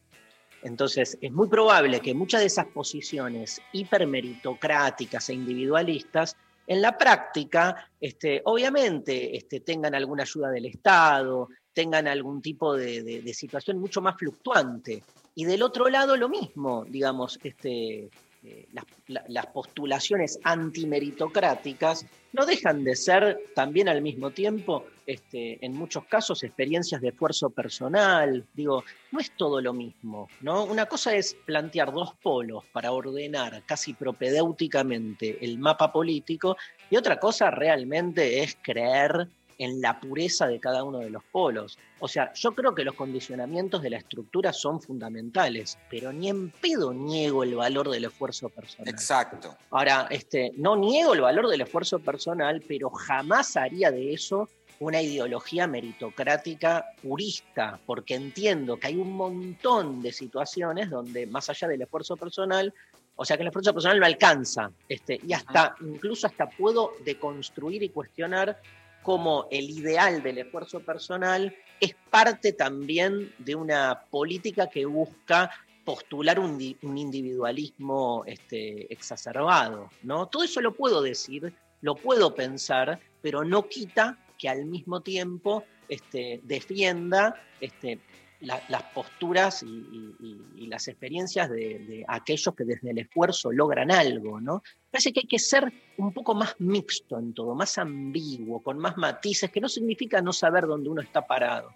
[0.63, 7.91] Entonces, es muy probable que muchas de esas posiciones hipermeritocráticas e individualistas, en la práctica,
[7.99, 13.79] este, obviamente, este, tengan alguna ayuda del Estado, tengan algún tipo de, de- de situación
[13.79, 15.03] mucho más fluctuante.
[15.35, 18.09] Y del otro lado, lo mismo, digamos, este,
[18.43, 25.63] eh, las, la- las postulaciones antimeritocráticas no dejan de ser también al mismo tiempo, este,
[25.63, 28.45] en muchos casos, experiencias de esfuerzo personal.
[28.53, 30.63] Digo, no es todo lo mismo, ¿no?
[30.65, 36.57] Una cosa es plantear dos polos para ordenar casi propedéuticamente el mapa político
[36.89, 41.77] y otra cosa realmente es creer en la pureza de cada uno de los polos.
[41.99, 46.49] O sea, yo creo que los condicionamientos de la estructura son fundamentales, pero ni en
[46.49, 48.87] pedo niego el valor del esfuerzo personal.
[48.93, 49.55] Exacto.
[49.71, 55.01] Ahora, este, no niego el valor del esfuerzo personal, pero jamás haría de eso una
[55.01, 61.81] ideología meritocrática purista, porque entiendo que hay un montón de situaciones donde más allá del
[61.81, 62.73] esfuerzo personal,
[63.15, 67.83] o sea que el esfuerzo personal no alcanza, este, y hasta, incluso hasta puedo deconstruir
[67.83, 68.59] y cuestionar
[69.03, 75.51] cómo el ideal del esfuerzo personal es parte también de una política que busca
[75.85, 79.89] postular un, di- un individualismo este, exacerbado.
[80.01, 80.27] ¿no?
[80.27, 85.65] Todo eso lo puedo decir, lo puedo pensar, pero no quita que al mismo tiempo
[85.89, 87.99] este, defienda este,
[88.43, 94.39] la- las posturas y, las experiencias de, de aquellos que desde el esfuerzo logran algo.
[94.41, 94.63] ¿no?
[94.89, 98.97] Parece que hay que ser un poco más mixto en todo, más ambiguo, con más
[98.97, 101.69] matices, que no significa no saber dónde uno está parado.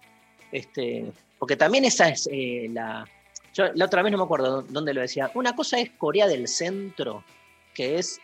[0.50, 3.06] Este, porque también esa es eh, la...
[3.54, 5.30] Yo la otra vez no me acuerdo dónde lo decía.
[5.34, 7.24] Una cosa es Corea del Centro,
[7.74, 8.20] que es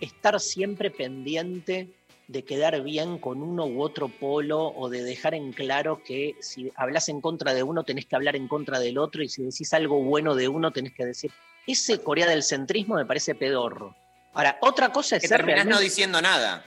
[0.00, 1.88] estar siempre pendiente
[2.28, 6.70] de quedar bien con uno u otro polo o de dejar en claro que si
[6.76, 9.72] hablas en contra de uno tenés que hablar en contra del otro y si decís
[9.72, 11.32] algo bueno de uno tenés que decir.
[11.66, 13.96] Ese Corea del centrismo me parece pedorro.
[14.34, 16.64] Ahora, otra cosa es Que ser terminás no diciendo nada.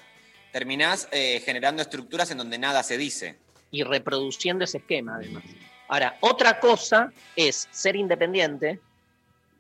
[0.52, 3.40] Terminás eh, generando estructuras en donde nada se dice.
[3.70, 5.44] y reproduciendo ese esquema, además.
[5.88, 8.80] Ahora, otra cosa es ser independiente,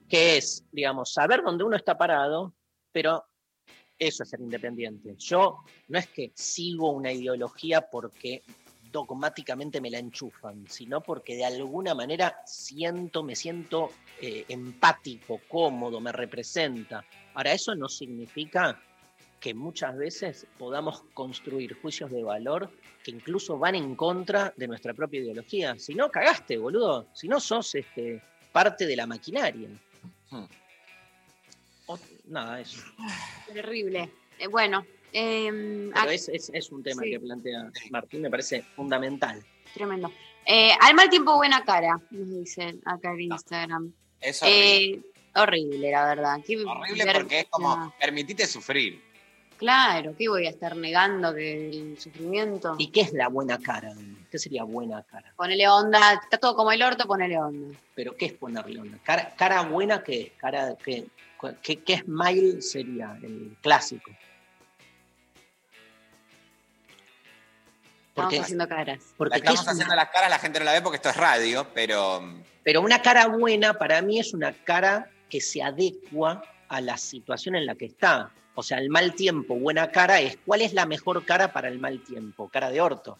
[0.09, 2.53] que es, digamos, saber dónde uno está parado,
[2.91, 3.25] pero
[4.01, 5.15] eso es ser independiente.
[5.17, 5.59] Yo
[5.89, 8.41] no es que sigo una ideología porque
[8.91, 16.01] dogmáticamente me la enchufan, sino porque de alguna manera siento, me siento eh, empático, cómodo,
[16.01, 17.05] me representa.
[17.35, 18.81] Ahora, eso no significa
[19.39, 22.71] que muchas veces podamos construir juicios de valor
[23.03, 25.77] que incluso van en contra de nuestra propia ideología.
[25.77, 27.07] Si no, cagaste, boludo.
[27.13, 29.69] Si no, sos este, parte de la maquinaria.
[30.31, 30.45] Hmm.
[31.93, 32.81] O- nada, eso.
[33.53, 34.09] Terrible.
[34.39, 37.11] Eh, bueno, em, Pero ah, es, es- es un tema Sí.
[37.11, 39.43] que plantea Martín, me parece fundamental.
[39.73, 40.11] tremendo.
[40.45, 43.93] Eh, al mal tiempo, buena cara, nos dicen acá en Instagram.
[44.19, 44.75] Es horrible.
[44.95, 45.01] Eh,
[45.35, 46.37] horrible, la verdad.
[46.45, 49.01] Qué horrible porque es como, permitite sufrir.
[49.61, 52.75] Claro, ¿qué voy a estar negando que el sufrimiento?
[52.79, 53.93] ¿Y qué es la buena cara?
[54.31, 55.31] ¿Qué sería buena cara?
[55.37, 57.77] Ponele onda, está todo como el orto, ponele onda.
[57.93, 58.97] ¿Pero qué es ponerle onda?
[59.03, 60.31] ¿Cara, cara buena qué es?
[60.31, 61.05] Cara, ¿qué,
[61.61, 64.09] qué, qué smile sería el clásico?
[68.09, 69.13] Estamos haciendo caras.
[69.15, 70.95] porque La ¿qué es estamos una- haciendo las caras, la gente no la ve porque
[70.95, 72.23] esto es radio, pero
[72.63, 77.55] Pero una cara buena para mí es una cara que se adecua a la situación
[77.55, 78.31] en la que está.
[78.61, 81.79] O sea, el mal tiempo, buena cara es cuál es la mejor cara para el
[81.79, 83.17] mal tiempo, cara de orto.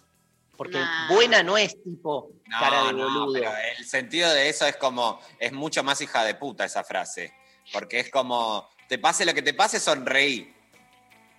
[0.55, 1.11] Porque Nah.
[1.13, 3.33] buena no es tipo no, cara de no, boludo.
[3.33, 7.33] pero el sentido de eso es como, es mucho más hija de puta esa frase.
[7.73, 10.53] Porque es como, te pase lo que te pase, sonreí.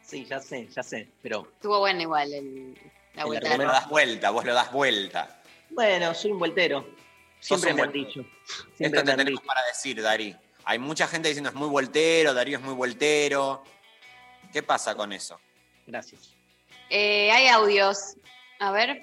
[0.04, 1.08] Sí, ya sé, ya sé.
[1.22, 2.74] Pero Estuvo bueno igual el,
[3.14, 3.48] la El vuelta.
[3.50, 5.42] Vos lo das vuelta, vos lo das vuelta.
[5.70, 6.84] bueno, soy un vueltero.
[7.38, 8.20] Siempre un me han dicho.
[8.20, 9.46] Esto Siempre te me han tenemos dicho.
[9.46, 10.34] para decir, Dari.
[10.64, 13.62] Hay mucha gente diciendo es muy voltero, Darío es muy voltero.
[14.52, 15.40] ¿Qué pasa con eso?
[15.86, 16.34] Gracias.
[16.90, 18.16] Eh, hay audios.
[18.60, 19.02] A ver.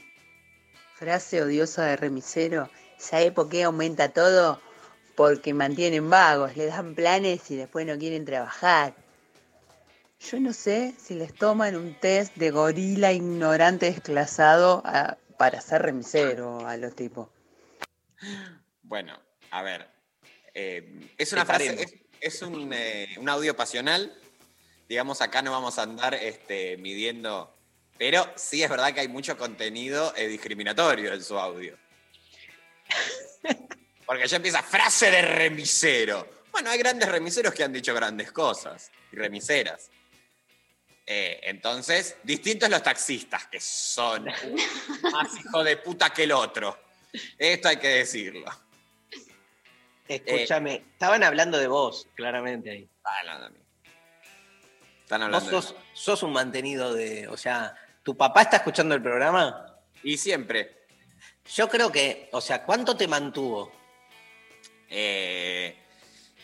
[0.95, 2.69] Frase odiosa de remisero.
[2.97, 4.61] ¿Sabe por qué aumenta todo?
[5.15, 8.93] Porque mantienen vagos, les dan planes y después no quieren trabajar.
[10.19, 15.81] Yo no sé si les toman un test de gorila ignorante desclasado a- para ser
[15.81, 17.29] remisero a los tipos.
[18.81, 19.17] Bueno,
[19.51, 19.87] a ver.
[20.53, 24.13] eh, es una frase, es, es un, eh, un audio pasional.
[24.89, 27.55] Digamos, acá no vamos a andar este, midiendo.
[27.99, 31.77] Pero sí es verdad que hay mucho contenido eh, discriminatorio en su audio.
[34.07, 36.27] Porque ya empieza frase de remisero.
[36.51, 38.91] Bueno, hay grandes remiseros que han dicho grandes cosas.
[39.11, 39.91] Y remiseras.
[41.05, 44.25] Eh, entonces, distintos los taxistas, que son
[45.11, 46.79] más hijo de puta que el otro.
[47.37, 48.49] Esto hay que decirlo.
[50.07, 52.89] Escúchame, estaban hablando de vos, claramente ahí.
[53.03, 53.68] Hablando de mí.
[55.09, 57.27] Están Vos hablando sos, sos un mantenido de.
[57.29, 59.75] O sea, ¿tu papá está escuchando el programa?
[60.03, 60.85] Y siempre.
[61.55, 63.71] Yo creo que, o sea, ¿cuánto te mantuvo?
[64.87, 65.75] eh,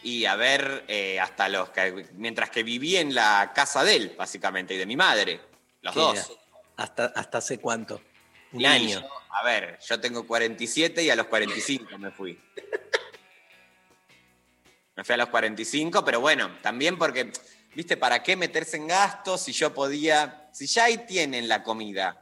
[0.01, 2.07] y a ver, eh, hasta los que.
[2.13, 5.41] Mientras que viví en la casa de él, básicamente, y de mi madre.
[5.83, 6.37] Los ¿Qué dos.
[6.77, 8.01] ¿Hasta, ¿Hasta hace cuánto?
[8.51, 8.99] Un Y año.
[9.01, 12.41] yo, a ver, yo tengo 47 y a los 45 me fui.
[14.95, 17.29] Me fui a los 45, pero bueno, también porque,
[17.75, 22.21] viste, ¿para qué meterse en gastos si yo podía, si ya ahí tienen la comida?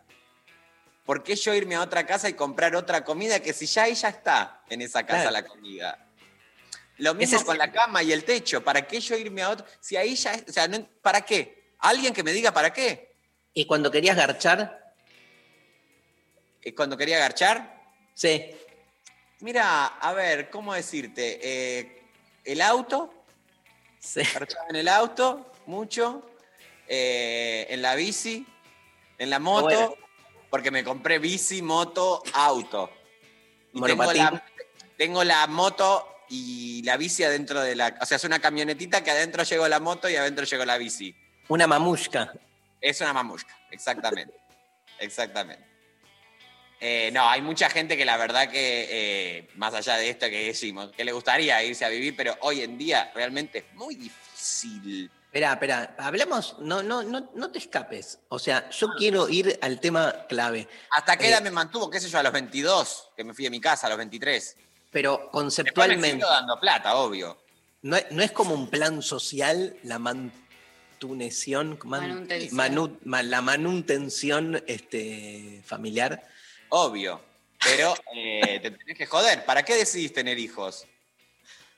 [1.05, 4.07] ¿por qué yo irme a otra casa y comprar otra comida que si ya ella
[4.07, 5.31] está en esa casa Claro.
[5.33, 6.07] la comida?
[6.97, 8.63] Lo mismo es- con la cama y el techo.
[8.63, 9.65] ¿Para qué yo irme a otro?
[9.81, 11.73] Si ahí ya, o sea, no- ¿para qué?
[11.79, 13.17] Alguien que me diga para qué.
[13.53, 14.93] Y cuando querías garchar,
[16.73, 17.81] Cuando quería garchar,
[18.13, 18.55] sí.
[19.41, 21.37] mira, a ver, ¿cómo decirte?
[21.43, 22.01] Eh,
[22.45, 23.22] el auto,
[24.03, 24.21] sí.
[24.69, 26.29] en el auto, mucho.
[26.87, 28.45] eh, en la bici,
[29.17, 29.95] en la moto, Bueno.
[30.49, 32.91] porque me compré bici, moto, auto.
[33.73, 34.43] Y tengo la,
[34.97, 37.97] tengo la moto y la bici adentro de la.
[38.01, 41.15] O sea, es una camionetita que adentro llegó la moto y adentro llegó la bici.
[41.47, 42.33] Una mamushka.
[42.81, 44.37] Es una mamushka, exactamente.
[44.99, 45.65] exactamente.
[46.79, 50.45] Eh, no, hay mucha gente que la verdad que, eh, más allá de esto que
[50.47, 55.09] decimos, que le gustaría irse a vivir, pero hoy en día realmente es muy difícil.
[55.27, 58.19] Espera, espera, hablemos, no, no, no, no te escapes.
[58.29, 58.95] O sea, yo Ah.
[58.97, 61.89] quiero ir al tema clave, ¿Hasta qué Eh, edad me mantuvo?
[61.89, 62.19] ¿Qué sé yo?
[62.19, 64.57] A los 22, que me fui de mi casa, a los 23.
[64.91, 67.35] pero me conceptualmente, siguió dando plata, obvio.
[67.81, 72.55] no, es- no es como un plan social la mantuneción, man- Manutención.
[72.55, 76.21] manu- ma- la manutención este, familiar.
[76.75, 77.21] Obvio.
[77.63, 79.45] Pero eh, te tenés que joder.
[79.45, 80.87] ¿Para qué decidís tener hijos?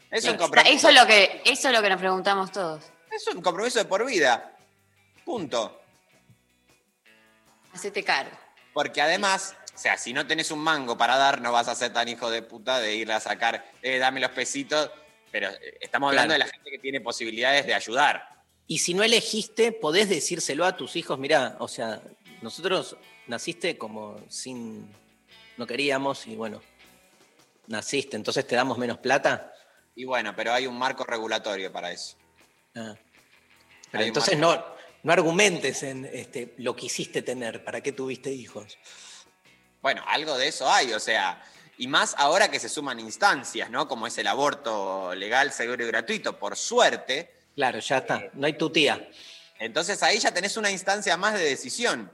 [0.09, 2.81] Es un, Está- compromiso, Eso es lo que, eso es lo que nos preguntamos todos.
[3.11, 4.55] es un compromiso de por vida.
[5.25, 5.81] Punto.
[7.73, 8.29] Hacete caro.
[8.73, 11.91] Porque además, o sea, si no tenés un mango para dar, no vas a ser
[11.91, 14.89] tan hijo de puta de ir a sacar, eh, dame los pesitos.
[15.31, 16.45] Pero eh, estamos hablando Claro.
[16.45, 18.29] de la gente que tiene posibilidades de ayudar.
[18.67, 22.01] Y si no elegiste, podés decírselo a tus hijos, mirá, o sea,
[22.41, 22.95] nosotros
[23.27, 24.89] naciste como sin,
[25.57, 26.61] no queríamos y bueno,
[27.67, 29.53] naciste, entonces te damos menos plata.
[29.95, 32.17] Y bueno, pero hay un marco regulatorio para eso.
[32.75, 32.95] Ah.
[33.91, 34.63] Pero Hay entonces no,
[35.03, 38.77] no argumentes en este, lo que hiciste tener, ¿para qué tuviste hijos?
[39.81, 41.41] Bueno, algo de eso hay, o sea,
[41.77, 43.87] y más ahora que se suman instancias, ¿no?
[43.87, 47.35] Como es el aborto legal, seguro y gratuito, por suerte.
[47.55, 49.09] Claro, ya está, no hay tu tía.
[49.59, 52.11] Entonces ahí ya tenés una instancia más de decisión.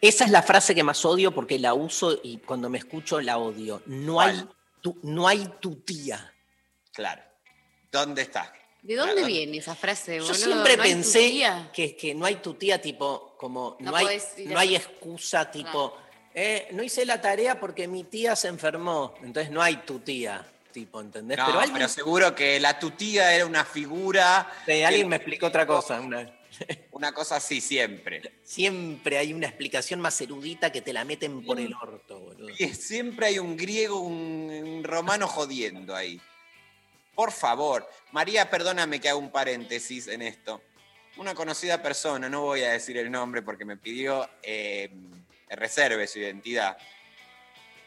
[0.00, 3.38] Esa es la frase que más odio porque la uso y cuando me escucho la
[3.38, 3.82] odio.
[3.86, 4.30] No, ¿Cuál?
[4.30, 4.48] hay
[4.80, 6.32] tu, no hay tu tía.
[6.92, 7.22] Claro.
[7.92, 8.52] ¿Dónde está?
[8.82, 9.26] ¿De dónde Claro.
[9.26, 10.34] viene esa frase, Yo boludo?
[10.38, 11.70] siempre ¿No hay tu pensé tía?
[11.72, 15.50] que, que no hay tu tía, tipo, como no, No hay, no a- hay excusa,
[15.50, 15.94] tipo,
[16.34, 20.46] eh, no hice la tarea porque mi tía se enfermó, entonces no hay tu tía,
[20.72, 21.36] tipo, ¿entendés?
[21.36, 25.48] No, pero pero, alguien, seguro que la tutía era una figura, sí, alguien me explicó
[25.48, 26.00] otra cosa.
[26.00, 26.30] una-
[26.92, 28.22] una cosa así siempre.
[28.42, 32.54] siempre hay una explicación más erudita que te la meten por el orto, boludo.
[32.74, 36.20] Siempre hay un griego, un, un romano jodiendo ahí.
[37.14, 40.62] Por favor, María, perdóname que haga un paréntesis en esto.
[41.16, 44.90] Una conocida persona, no voy a decir el nombre porque me pidió eh,
[45.48, 46.78] reserve su identidad.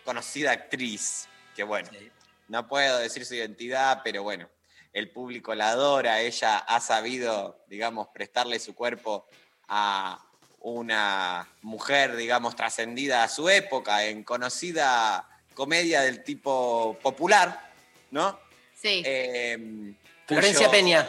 [0.03, 2.09] Conocida actriz, que bueno, Sí.
[2.49, 4.49] no puedo decir su identidad, pero bueno,
[4.93, 9.27] el público la adora, ella ha sabido, digamos, prestarle su cuerpo
[9.67, 10.23] a
[10.59, 17.71] una mujer, digamos, trascendida a su época, en conocida comedia del tipo popular,
[18.11, 18.39] ¿no?
[18.79, 19.03] Sí.
[19.05, 19.93] Eh,
[20.27, 21.07] Florencia cuyo- Peña.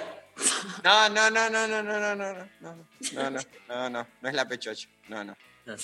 [0.82, 2.74] No, no, no, no, no, no, no, no, no, no,
[3.12, 5.36] no, no, no, no, no es la pechocho, no, no.
[5.66, 5.76] No.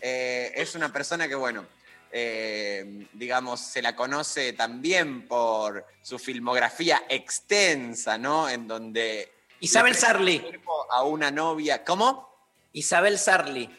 [0.00, 1.64] Eh, es una persona que, bueno,
[2.12, 8.48] eh, digamos, se la conoce también por su filmografía extensa, ¿no?
[8.50, 9.32] En donde...
[9.60, 10.44] Isabel Sarli.
[10.90, 11.82] A una novia.
[11.84, 12.28] ¿Cómo?
[12.72, 13.70] Isabel Sarli.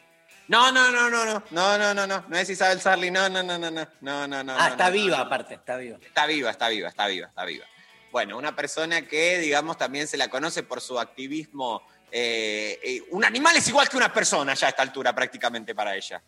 [0.47, 3.43] No, no, no, no, no, no, no, no, no, no es Isabel Sarli, no, no,
[3.43, 4.55] no, no, no, no, no, no.
[4.57, 5.23] Ah, está no, viva no.
[5.23, 5.97] aparte, está viva.
[6.01, 7.65] Está viva, está viva, está viva, está viva.
[8.11, 11.83] Bueno, una persona que, digamos, también se la conoce por su activismo.
[12.11, 15.95] eh, eh, un animal es igual que una persona ya a esta altura prácticamente para
[15.95, 16.21] ella.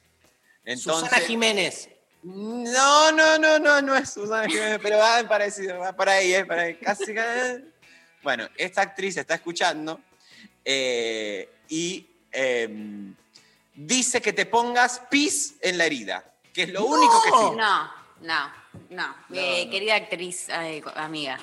[0.63, 1.89] Entonces, Susana Jiménez.
[2.27, 6.43] No, no, no, no, no es Susana Jiménez, pero va parecido, va por ahí, eh,
[6.43, 7.13] por ahí, casi.
[7.15, 7.63] eh.
[8.23, 9.99] Bueno, esta actriz está escuchando
[10.63, 12.67] eh, y eh,
[13.75, 16.85] dice que te pongas pis en la herida, que es lo No.
[16.87, 17.55] único que sirve.
[17.57, 18.51] No, no,
[18.89, 19.15] no.
[19.31, 19.71] Eh, no.
[19.71, 21.37] Querida actriz, eh, amiga.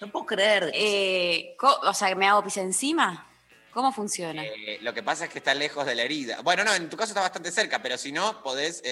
[0.00, 0.72] No puedo creer.
[0.74, 3.24] Eh, o sea, ¿que me hago pis encima?
[3.72, 4.44] ¿Cómo funciona?
[4.44, 6.40] Eh, lo que pasa es que está lejos de la herida.
[6.42, 8.82] Bueno, no, en tu caso está bastante cerca, pero si no, podés.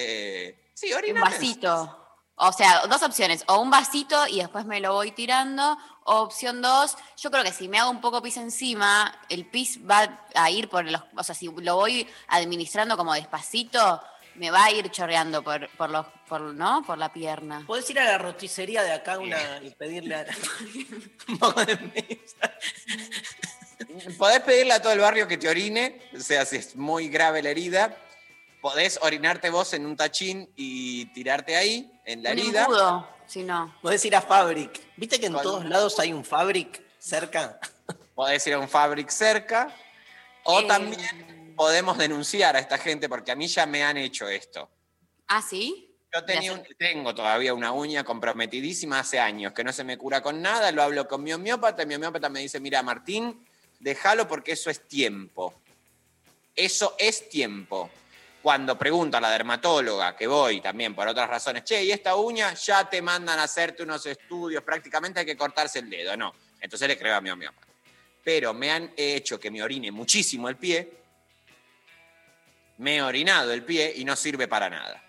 [0.73, 1.23] Sí, un orinar.
[1.23, 1.99] vasito.
[2.35, 3.43] O sea, dos opciones.
[3.47, 5.77] O un vasito y después me lo voy tirando.
[6.05, 9.79] O opción dos, yo creo que si me hago un poco pis encima, el pis
[9.89, 11.01] va a ir por los.
[11.15, 14.01] O sea, si lo voy administrando como despacito,
[14.35, 16.81] me va a ir chorreando por, por los, por, ¿no?
[16.83, 17.63] Por la pierna.
[17.67, 20.25] ¿Podés ir a la roticería de acá una, y pedirle a-
[21.27, 22.51] un poco de mesa?
[24.17, 27.43] Podés pedirle a todo el barrio que te orine, o sea, si es muy grave
[27.43, 27.95] la herida.
[28.63, 32.61] Podés orinarte vos en un tachín y tirarte ahí, en la Un herida.
[32.63, 33.75] embudo, si no.
[33.81, 34.79] Podés ir a Fabric.
[34.95, 37.59] ¿Viste que en Con- todos lados hay un Fabric cerca?
[38.15, 39.75] Podés ir a un fabric cerca.
[40.45, 44.29] O Eh, también podemos denunciar a esta gente porque a mí ya me han hecho
[44.29, 44.69] esto.
[45.27, 45.93] Ah, ¿sí?
[46.13, 49.97] Yo tenía Ya un- tengo todavía una uña comprometidísima hace años que no se me
[49.97, 53.45] cura con nada, lo hablo con mi homeópata y mi homeópata me dice, mira Martín,
[53.79, 55.53] déjalo porque eso es tiempo.
[56.55, 57.89] Eso es tiempo.
[58.43, 62.53] Cuando pregunto a la dermatóloga, que voy también por otras razones, che, ¿y esta uña?
[62.55, 66.35] Ya te mandan a hacerte unos estudios, prácticamente hay que cortarse el dedo, no.
[66.59, 67.67] Entonces le creo a mi homeópata.
[68.21, 70.91] Pero me han hecho que me orine muchísimo el pie,
[72.79, 75.01] me he orinado el pie y no sirve para nada.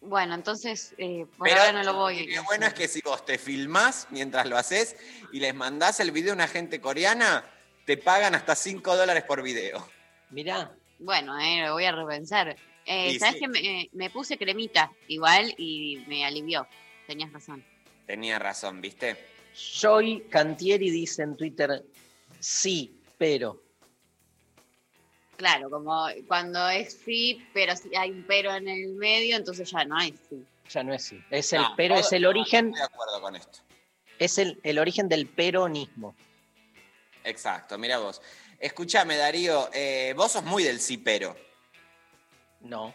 [0.00, 3.02] Bueno, entonces, eh, por Pero ahora no lo voy Lo a bueno es que si
[3.02, 4.96] vos te filmás mientras lo haces
[5.30, 7.44] y les mandás el video a una gente coreana,
[7.84, 9.86] te pagan hasta 5 dólares por video.
[10.30, 10.72] Mirá,
[11.02, 12.56] Bueno, eh, lo voy a repensar.
[12.86, 13.40] Eh, ¿Sabes sí.
[13.40, 16.66] que me, me puse cremita igual y me alivió?
[17.06, 17.64] Tenías razón.
[18.06, 19.16] Tenía razón, ¿viste?
[19.80, 21.84] Joy Cantieri dice en Twitter,
[22.38, 23.62] sí, pero.
[25.36, 29.84] Claro, como cuando es sí, pero si hay un pero en el medio, entonces ya
[29.84, 30.44] no hay sí.
[30.70, 31.20] Ya no es sí.
[31.30, 33.58] Es el, No, pero todo- es el origen, Estoy de acuerdo con esto.
[34.20, 36.14] es el, el origen del peronismo.
[37.24, 38.20] Exacto, mira vos.
[38.62, 41.36] Escúchame, Darío, eh, vos sos muy del sí, pero.
[42.60, 42.94] No.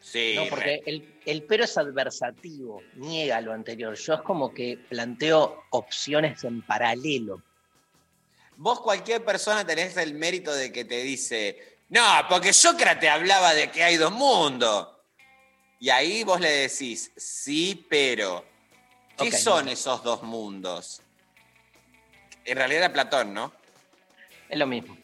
[0.00, 3.94] Sí, No, porque el, el pero es adversativo, niega lo anterior.
[3.94, 7.40] Yo es como que planteo opciones en paralelo.
[8.56, 13.70] Vos cualquier persona tenés el mérito de que te dice, no, porque Sócrates hablaba de
[13.70, 14.88] que hay dos mundos.
[15.78, 18.44] Y ahí vos le decís, sí, pero.
[19.16, 21.00] ¿Qué son esos dos mundos?
[22.44, 23.52] En realidad era Platón, ¿no?
[24.48, 24.96] Es lo mismo.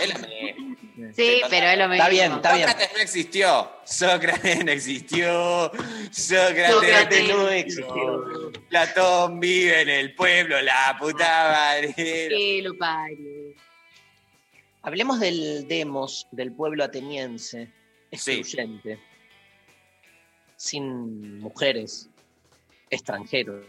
[0.00, 0.76] Es la misma.
[1.14, 1.94] Sí, pero es lo mismo.
[2.02, 2.68] Está bien, está bien.
[2.68, 3.72] Sócrates no existió.
[3.84, 5.70] Sócrates no existió.
[6.10, 8.52] Sócrates, Sócrates no existió.
[8.68, 11.94] Platón vive en el pueblo, la puta madre.
[11.94, 13.54] Que lo parió.
[14.82, 17.70] Hablemos del demos del pueblo ateniense,
[18.12, 18.32] Sí.
[18.32, 18.98] excluyente,
[20.56, 22.08] sin mujeres,
[22.90, 23.66] extranjeros.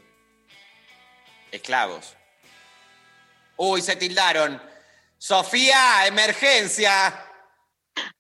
[1.52, 2.16] Esclavos.
[3.58, 4.62] Uy, se tildaron.
[5.20, 7.26] Sofía, emergencia.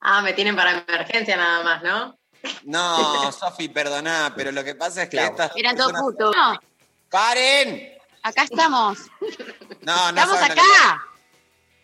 [0.01, 2.19] Ah, me tienen para emergencia nada más, ¿no?
[2.63, 5.31] No, Sofi, perdoná, pero lo que pasa es que Claro.
[5.31, 6.35] estas Eran todos personas- putos.
[6.35, 6.59] No,
[7.09, 7.97] ¡Paren!
[8.21, 8.99] acá estamos.
[9.81, 11.03] No, no Estamos acá.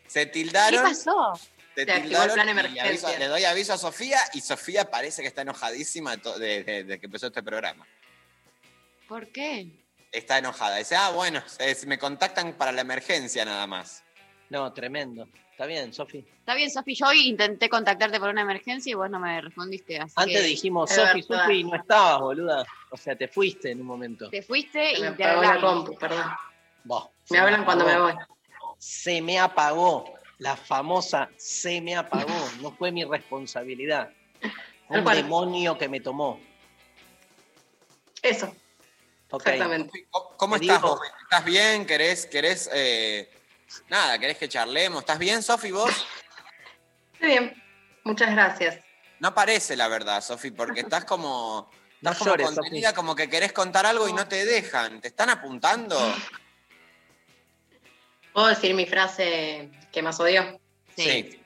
[0.08, 0.84] Se ¿Qué tildaron.
[0.84, 1.40] pasó?
[1.76, 2.84] Se Se activó el plan emergencia.
[3.10, 6.64] aviso- le doy aviso a Sofía y Sofía parece que está enojadísima de, to- de-
[6.64, 7.86] de- de que empezó este programa.
[9.08, 9.86] ¿Por qué?
[10.12, 10.78] Está enojada.
[10.78, 14.04] Dice, ah, bueno, es- me contactan para la emergencia nada más.
[14.50, 15.28] No, tremendo.
[15.52, 16.18] Está bien, Sofi.
[16.18, 19.98] Está bien, Sofi, yo hoy intenté contactarte por una emergencia y vos no me respondiste.
[20.00, 21.22] Así Antes que dijimos, Sofi.
[21.22, 22.66] Sofi, no estabas, boluda.
[22.92, 24.30] O sea, te fuiste en un momento.
[24.30, 26.26] te fuiste Se me y te apagó la compu, perdón.
[26.84, 28.14] Vos, Me hablan cuando me voy.
[28.78, 30.14] Se me apagó.
[30.40, 32.34] La famosa se me apagó.
[32.62, 34.12] No fue mi responsabilidad.
[34.90, 35.16] Un cual.
[35.16, 36.40] demonio que me tomó.
[38.22, 38.54] Eso,
[39.32, 40.08] exactamente.
[40.36, 41.00] ¿Cómo, estás, digo-?
[41.24, 41.86] ¿Estás bien?
[41.86, 43.30] ¿Querés, querés, eh,
[43.90, 45.02] nada, querés que charlemos?
[45.02, 46.06] ¿Estás bien, Sofi, vos?
[47.20, 47.64] Muy bien,
[48.04, 48.80] muchas gracias.
[49.20, 51.70] No parece la verdad, Sofi, porque estás como,
[52.02, 55.02] No estás como llores, contenida, como que querés contar algo y no te dejan.
[55.02, 55.98] ¿Te están apuntando?
[58.34, 60.60] ¿Puedo decir mi frase que más odio?
[60.96, 61.42] Sí.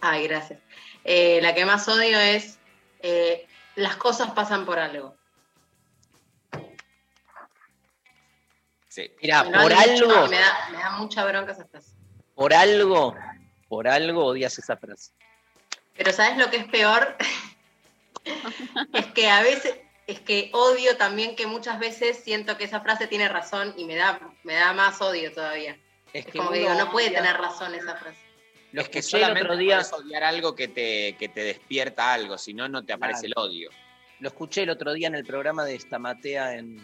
[0.00, 0.58] Ay, gracias.
[1.04, 2.58] Eh, la que más odio es
[3.00, 3.46] eh,
[3.76, 5.16] las cosas pasan por algo.
[8.92, 9.10] Sí.
[9.22, 11.92] Mira, por algo, Me da, me da mucha bronca esa frase.
[12.34, 13.14] por algo,
[13.66, 15.12] por algo odias esa frase.
[15.96, 17.16] Pero ¿sabes lo que es peor?
[18.92, 19.76] es que a veces,
[20.06, 23.94] es que odio también que muchas veces siento que esa frase tiene razón y me
[23.96, 25.78] da, me da más odio todavía.
[26.12, 28.18] Es Es como que digo, no puede tener razón esa frase.
[28.72, 31.42] Lo es que escuché el solamente otro día, podés odiar algo que te, que te
[31.44, 33.46] despierta algo, si no, no te aparece Claro.
[33.46, 33.70] el odio.
[34.20, 36.76] lo escuché el otro día en el programa de Stamatea en,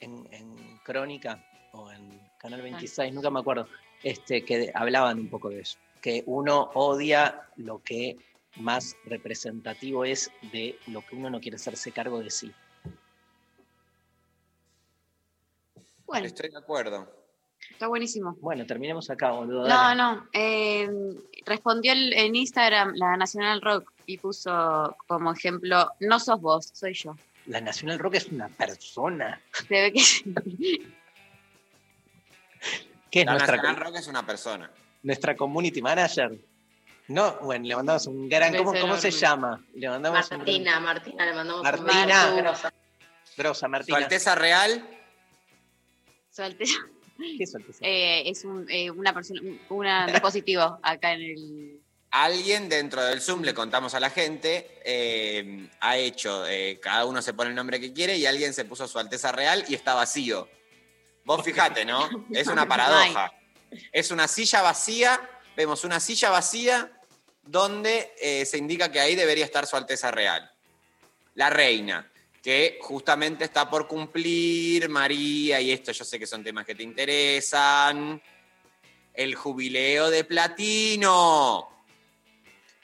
[0.00, 1.38] en, en Crónica
[1.72, 3.68] o en Canal 26, nunca me acuerdo,
[4.02, 5.78] este, que hablaban un poco de eso.
[6.00, 8.16] Que uno odia lo que
[8.56, 12.52] más representativo es de lo que uno no quiere hacerse cargo de sí.
[16.06, 17.08] Bueno, Estoy de acuerdo.
[17.70, 18.36] está buenísimo.
[18.40, 19.68] Bueno, terminemos acá, boludo.
[19.68, 20.28] No, no.
[20.32, 20.88] eh,
[21.46, 26.94] respondió el- en Instagram la Nacional Rock y puso como ejemplo, no sos vos, soy
[26.94, 27.16] yo.
[27.50, 29.40] La Nacional Rock es una persona.
[29.68, 30.00] Se ve que
[33.10, 34.70] ¿Qué es La nuestra, Nacional Rock es una persona.
[35.02, 36.38] nuestra community manager?
[37.08, 38.56] No, bueno, le mandamos un gran.
[38.56, 39.60] ¿Cómo, cómo se llama?
[39.74, 42.34] Le mandamos un Martina, Martina, le mandamos Martina.
[42.34, 42.44] un.
[43.36, 43.98] Grosa, Su Martina.
[43.98, 44.88] Alteza Real,
[46.30, 46.78] Su Alteza,
[47.18, 47.78] ¿Qué es Alteza?
[47.84, 51.80] eh, es un eh, una persona, un una dispositivo acá en el.
[52.10, 57.22] Alguien dentro del Zoom, le contamos a la gente, eh, ha hecho, eh, cada uno
[57.22, 59.94] se pone el nombre que quiere y alguien se puso su Alteza Real y está
[59.94, 60.48] vacío.
[61.24, 62.08] Vos fijate, ¿no?
[62.32, 63.32] Es una paradoja.
[63.92, 65.20] Es una silla vacía,
[65.56, 66.90] vemos una silla vacía
[67.42, 70.50] donde eh, se indica que ahí debería estar su Alteza Real.
[71.34, 72.10] La reina,
[72.42, 76.82] que justamente está por cumplir, María, y esto yo sé que son temas que te
[76.82, 78.20] interesan,
[79.14, 81.79] el jubileo de platino.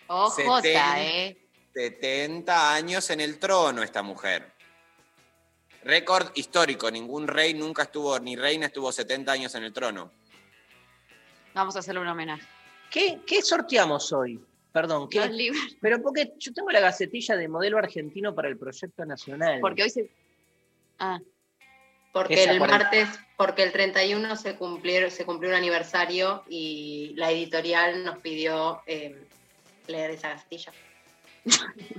[0.09, 1.03] OJ, Setenta.
[1.03, 1.37] ¿eh?
[1.75, 4.53] 70 años en el trono esta mujer.
[5.83, 10.11] Récord histórico, ningún rey nunca estuvo, ni reina estuvo 70 años en el trono.
[11.55, 12.47] Vamos a hacerle un homenaje.
[12.91, 14.43] ¿Qué, qué sorteamos hoy?
[14.73, 15.21] Perdón, ¿qué?
[15.21, 19.59] Los libros, Pero porque yo tengo la gacetilla de modelo argentino para el proyecto nacional.
[19.61, 20.11] porque hoy se.
[20.99, 21.19] Ah,
[22.13, 27.31] Porque Esa el martes, porque el 31 se cumplió, se cumplió un aniversario y la
[27.31, 29.27] editorial nos pidió eh,
[29.89, 30.73] leer esa gacetilla.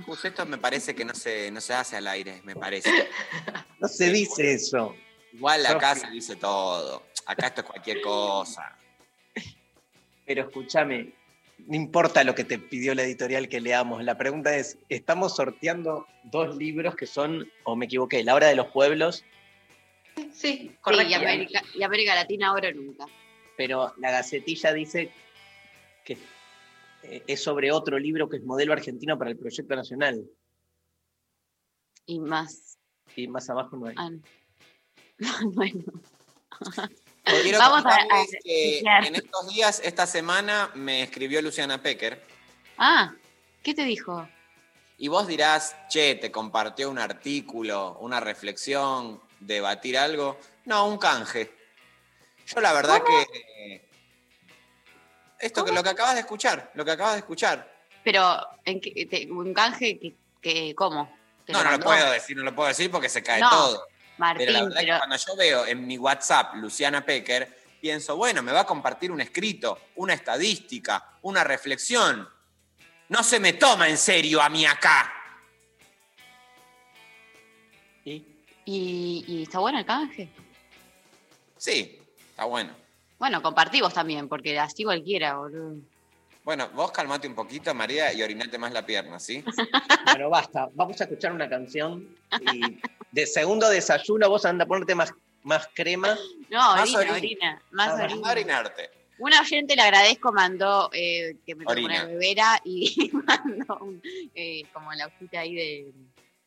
[0.04, 2.90] Justo esto me parece que no se, no se hace al aire, me parece.
[3.80, 4.94] no se dice eso.
[5.32, 7.04] Igual acá se dice todo.
[7.26, 8.76] Acá esto es cualquier cosa.
[10.26, 11.12] Pero escúchame,
[11.58, 14.04] no importa lo que te pidió la editorial que leamos.
[14.04, 18.54] La pregunta es, estamos sorteando dos libros que son, o me equivoqué, La Hora de
[18.56, 19.24] los Pueblos,
[20.16, 21.10] Sí, sí, correcto.
[21.10, 23.06] y América, y América Latina ahora o nunca.
[23.56, 25.10] pero la gacetilla dice
[26.04, 26.18] que
[27.02, 30.24] es sobre otro libro que es modelo argentino para el proyecto nacional.
[32.06, 32.78] Y más.
[33.16, 33.94] Y más abajo no hay.
[33.98, 34.20] ah, no.
[35.52, 35.84] bueno.
[37.42, 42.22] Quiero Vamos a- a- que en estos días, esta semana, me escribió Luciana Pecker.
[42.78, 43.14] Ah,
[43.62, 44.28] ¿qué te dijo?
[44.96, 50.38] Y vos dirás, che, te compartió un artículo, una reflexión, debatir algo.
[50.64, 51.52] No, un canje.
[52.46, 53.87] Yo la verdad que...
[55.40, 57.72] Esto que lo que acabas de escuchar, lo que acabas de escuchar.
[58.04, 61.12] Pero, ¿en qué, te- un canje que, que- ¿cómo?
[61.44, 63.86] ¿Te No, no lo puedo decir, no lo puedo decir porque se cae No, todo.
[64.18, 68.16] Martín, Pero la verdad pero, que cuando yo veo en mi WhatsApp Luciana Pecker, pienso,
[68.16, 72.28] bueno, me va a compartir un escrito, una estadística, una reflexión.
[73.08, 75.12] No se me toma en serio a mí acá.
[78.04, 78.24] ¿Y?
[78.64, 80.28] ¿Y, y está bueno el canje?
[81.56, 82.74] Sí, está bueno.
[83.18, 85.76] Bueno, compartimos también, porque así cualquiera, boludo.
[86.44, 89.44] Bueno, vos calmate un poquito, María, y orinate más la pierna, ¿sí?
[90.04, 90.68] Bueno, basta.
[90.74, 92.78] Vamos a escuchar una canción y
[93.10, 95.12] de segundo desayuno vos anda a ponerte más,
[95.42, 96.16] más crema.
[96.48, 97.16] No, Más orina, orina.
[97.16, 98.30] orina, más Ah, orina.
[98.30, 98.90] Orinarte.
[99.18, 104.00] Una oyente le agradezco, mandó eh, que me tomó una bebera y mandó un,
[104.34, 105.92] eh, como la hojita ahí de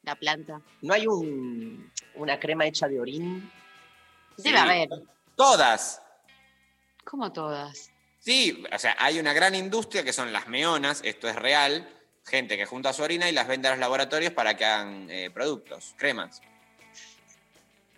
[0.03, 0.61] la planta.
[0.81, 3.51] ¿No hay un, una crema hecha de orín?
[4.37, 4.63] Debe Sí.
[4.63, 4.89] haber,
[5.35, 6.01] Todas.
[7.11, 7.91] Como todas.
[8.19, 11.89] Sí, o sea, hay una gran industria que son las meonas, esto es real,
[12.25, 15.29] gente que junta su orina y las vende a los laboratorios para que hagan eh,
[15.29, 16.41] productos, cremas.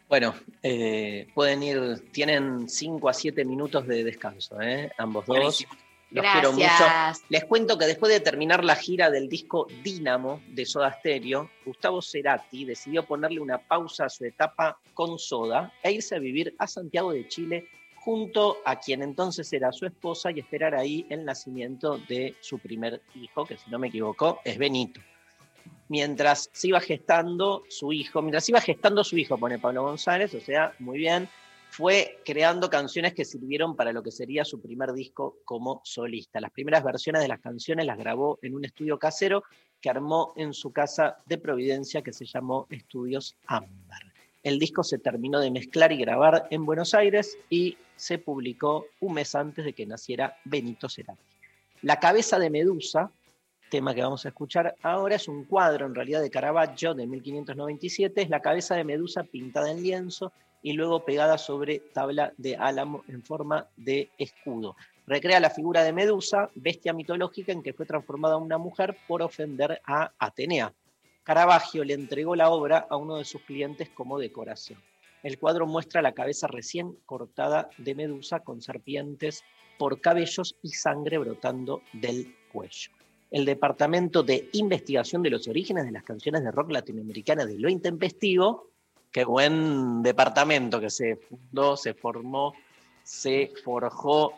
[0.09, 0.34] Bueno,
[0.64, 4.91] eh, pueden ir, tienen 5 a 7 minutos de descanso, ¿eh?
[4.97, 5.38] ambos dos.
[5.38, 5.74] Buenísimo.
[6.09, 6.66] Los quiero mucho.
[6.66, 7.26] Gracias.
[7.30, 12.01] Les cuento que después de terminar la gira del disco Dínamo de Soda Stereo, Gustavo
[12.01, 16.68] Cerati decidió ponerle una pausa a su etapa con Soda e irse a vivir a
[16.68, 17.68] Santiago de Chile
[18.04, 23.01] junto a quien entonces era su esposa y esperar ahí el nacimiento de su primer
[23.16, 24.99] hijo, que si no me equivoco es Benito.
[25.88, 30.41] Mientras se iba gestando su hijo, mientras iba gestando su hijo, pone Pablo González, o
[30.41, 31.30] sea, muy bien,
[31.70, 36.41] fue creando canciones que sirvieron para lo que sería su primer disco como solista.
[36.41, 39.43] Las primeras versiones de las canciones las grabó en un estudio casero
[39.80, 44.12] que armó en su casa de Providencia que se llamó Estudios Ámbar.
[44.43, 49.13] El disco se terminó de mezclar y grabar en Buenos Aires y se publicó un
[49.13, 51.23] mes antes de que naciera Benito Cerati.
[51.81, 53.09] La cabeza de Medusa,
[53.69, 58.21] tema que vamos a escuchar ahora, es un cuadro en realidad de Caravaggio de 1597,
[58.21, 63.05] es la cabeza de Medusa pintada en lienzo y luego pegada sobre tabla de álamo
[63.07, 64.75] en forma de escudo.
[65.07, 69.81] Recrea la figura de Medusa, bestia mitológica en que fue transformada una mujer por ofender
[69.85, 70.73] a Atenea.
[71.24, 74.80] Caravaggio le entregó la obra a uno de sus clientes como decoración.
[75.24, 79.43] El cuadro muestra la cabeza recién cortada de Medusa con serpientes
[79.78, 82.91] por cabellos y sangre brotando del cuello.
[83.32, 87.69] El Departamento de Investigación de los Orígenes de las Canciones de Rock Latinoamericanas de Lo
[87.69, 88.69] Intempestivo,
[89.11, 92.53] qué buen departamento que se fundó, se formó,
[93.01, 94.34] se forjó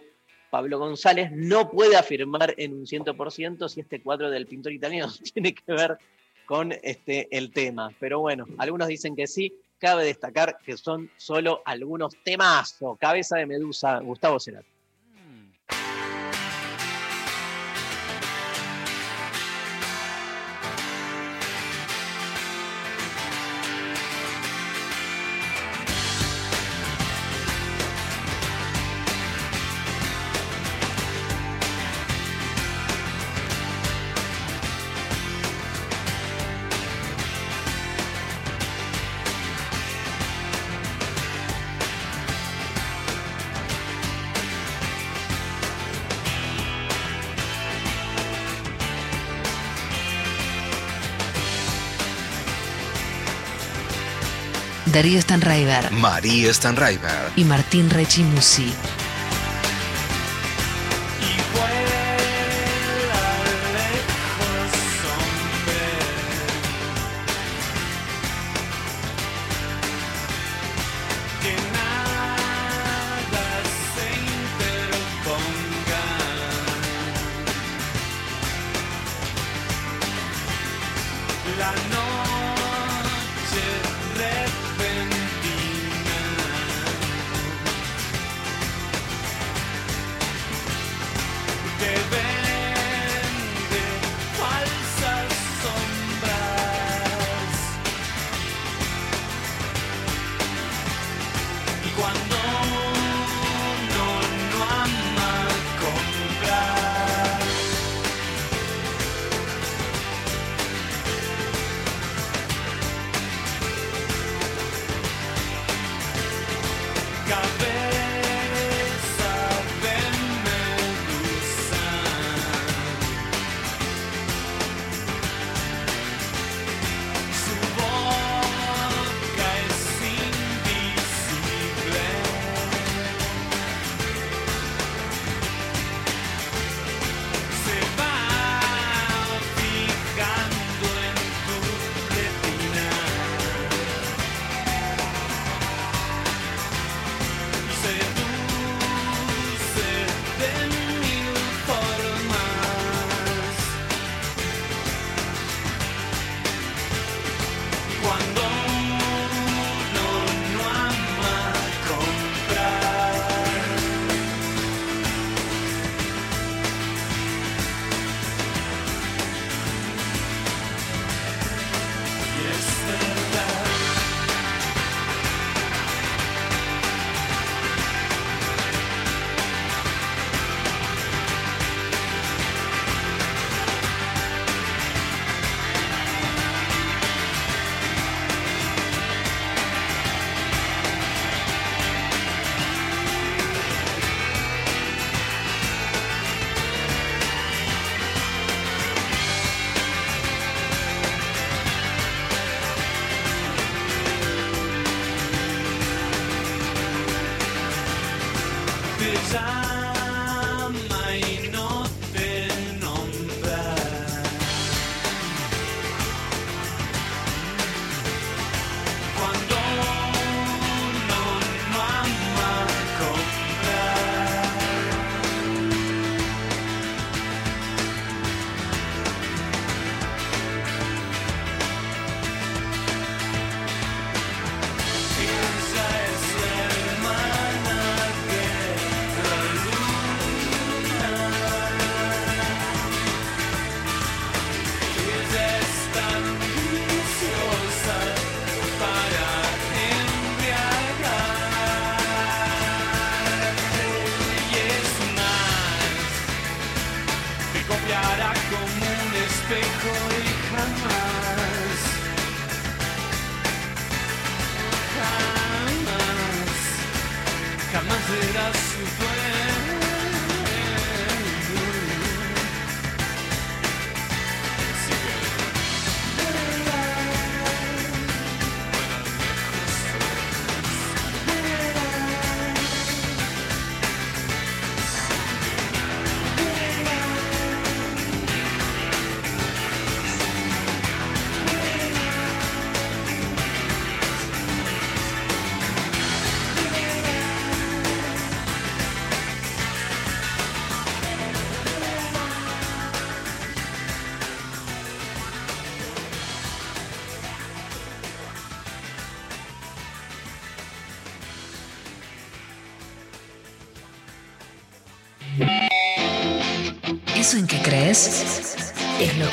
[0.52, 5.54] Pablo González, no puede afirmar en un 100% si este cuadro del pintor italiano tiene
[5.56, 5.98] que ver
[6.46, 7.92] con este, el tema.
[8.00, 9.54] Pero bueno, algunos dicen que sí.
[9.78, 14.75] Cabe destacar que son solo algunos temas o cabeza de medusa, Gustavo Cerati.
[54.96, 57.30] Darío Stanraiver, María Stanraiver.
[57.36, 58.74] Y Martín Rechimusi.
[81.60, 83.95] La noche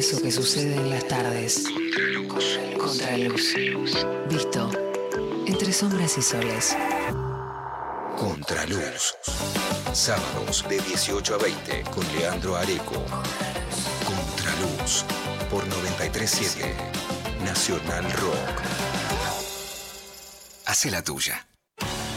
[0.00, 1.64] Eso que sucede en las tardes.
[2.78, 3.54] Contraluz.
[4.30, 4.70] Visto
[5.46, 6.74] entre sombras y soles.
[8.16, 9.14] Contraluz.
[9.92, 12.94] Sábados de 18 a 20 con Leandro Areco.
[14.06, 15.04] Contraluz
[15.50, 16.74] por 937
[17.44, 18.62] Nacional Rock.
[20.64, 21.46] Hace la tuya.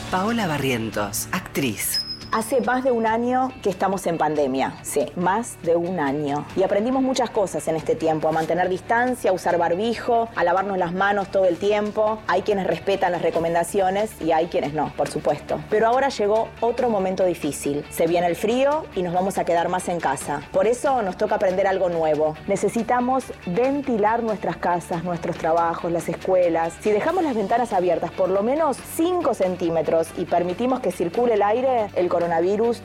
[0.09, 2.03] Paola Barrientos, actriz.
[2.36, 6.47] Hace más de un año que estamos en pandemia, sí, más de un año.
[6.55, 10.79] Y aprendimos muchas cosas en este tiempo, a mantener distancia, a usar barbijo, a lavarnos
[10.79, 12.17] las manos todo el tiempo.
[12.25, 15.61] Hay quienes respetan las recomendaciones y hay quienes no, por supuesto.
[15.69, 17.86] Pero ahora llegó otro momento difícil.
[17.91, 20.41] Se viene el frío y nos vamos a quedar más en casa.
[20.51, 22.36] Por eso nos toca aprender algo nuevo.
[22.47, 26.73] Necesitamos ventilar nuestras casas, nuestros trabajos, las escuelas.
[26.79, 31.43] Si dejamos las ventanas abiertas por lo menos 5 centímetros y permitimos que circule el
[31.43, 32.22] aire, el coronavirus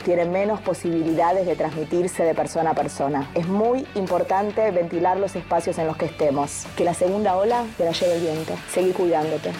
[0.04, 3.30] tiene menos posibilidades de transmitirse de persona a persona.
[3.34, 6.66] Es muy importante ventilar los espacios en los que estemos.
[6.76, 8.54] Que la segunda ola te la lleve el viento.
[8.72, 9.50] Seguí cuidándote.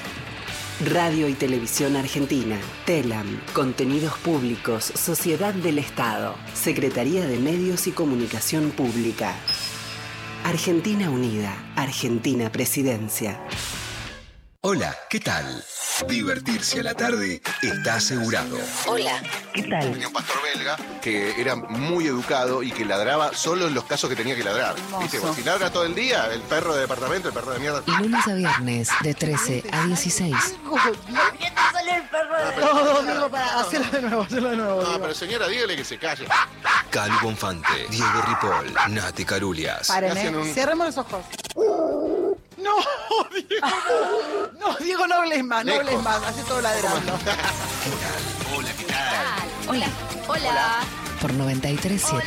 [0.85, 2.57] Radio y Televisión Argentina,
[2.87, 9.35] TELAM, Contenidos Públicos, Sociedad del Estado, Secretaría de Medios y Comunicación Pública.
[10.45, 13.41] Argentina Unida, Argentina Presidencia.
[14.63, 15.65] Hola, ¿qué tal?
[16.09, 18.59] Divertirse a la tarde está asegurado.
[18.89, 19.23] Hola,
[19.55, 19.93] ¿qué tal?
[19.93, 24.11] Tenía un pastor belga que era muy educado y que ladraba solo en los casos
[24.11, 24.75] que tenía que ladrar.
[24.91, 27.83] Porque si ladra todo el día, el perro de departamento, el perro de mierda.
[27.87, 30.35] Y lunes a viernes, de 13 a 16.
[32.59, 34.83] No, Domingo, para, hacelo de nuevo, hacelo de nuevo.
[34.83, 36.27] No, pero señora, dígale que se calle.
[36.91, 39.87] Calu Bonfante, Diego Ripoll, Nati Carulias.
[39.87, 40.39] Paren, Hacen ¿eh?
[40.39, 41.25] un- Cerremos los ojos.
[42.59, 42.75] No,
[43.49, 43.67] Diego,
[44.59, 44.77] no.
[44.77, 46.23] Diego, no hables más, no hables más.
[46.25, 47.13] Hace todo ladrando.
[48.57, 49.69] Hola, ¿qué tal?
[49.69, 49.87] Hola,
[50.27, 50.81] Hola.
[51.21, 52.27] por 937.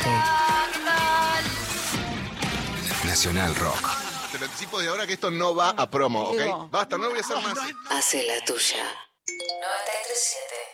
[3.04, 3.88] Nacional Rock.
[4.30, 6.22] Te lo anticipo de ahora que esto no va a promo.
[6.30, 6.70] ¿ok?
[6.70, 7.58] Basta, no lo voy a hacer más.
[7.90, 8.84] Hace la tuya.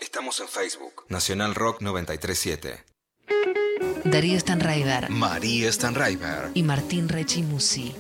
[0.01, 1.05] Estamos en Facebook.
[1.09, 2.85] Nacional Rock 937.
[4.05, 6.51] Darío Stanraiver María Stanraiver.
[6.55, 7.95] y Martín Rechimusi.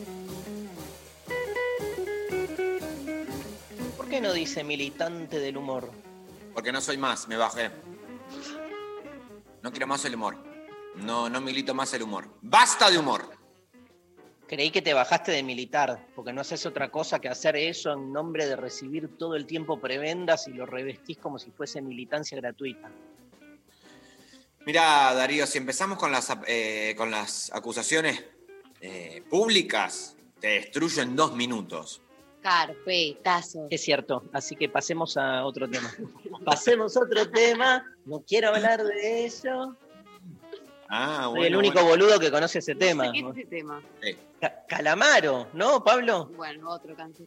[4.08, 5.92] ¿Por qué no dice militante del humor?
[6.54, 7.70] Porque no soy más, me bajé.
[9.62, 10.34] No quiero más el humor.
[10.94, 12.26] No, no milito más el humor.
[12.40, 13.28] ¡Basta de humor!
[14.46, 18.10] Creí que te bajaste de militar, porque no haces otra cosa que hacer eso en
[18.10, 22.90] nombre de recibir todo el tiempo prebendas y lo revestís como si fuese militancia gratuita.
[24.64, 28.24] Mira, Darío, si empezamos con las, eh, con las acusaciones
[28.80, 32.00] eh, públicas, te destruyo en dos minutos.
[32.42, 33.66] Carpetazo.
[33.70, 35.90] Es cierto, así que pasemos a otro tema.
[36.44, 39.76] pasemos a otro tema, no quiero hablar de eso.
[40.88, 41.46] Ah, Soy bueno.
[41.46, 41.88] el único bueno.
[41.90, 43.12] boludo que conoce ese tema.
[43.12, 43.82] ¿Qué es ese tema?
[44.40, 46.26] Ca- Calamaro, ¿no, Pablo?
[46.36, 47.26] Bueno, otro cáncer.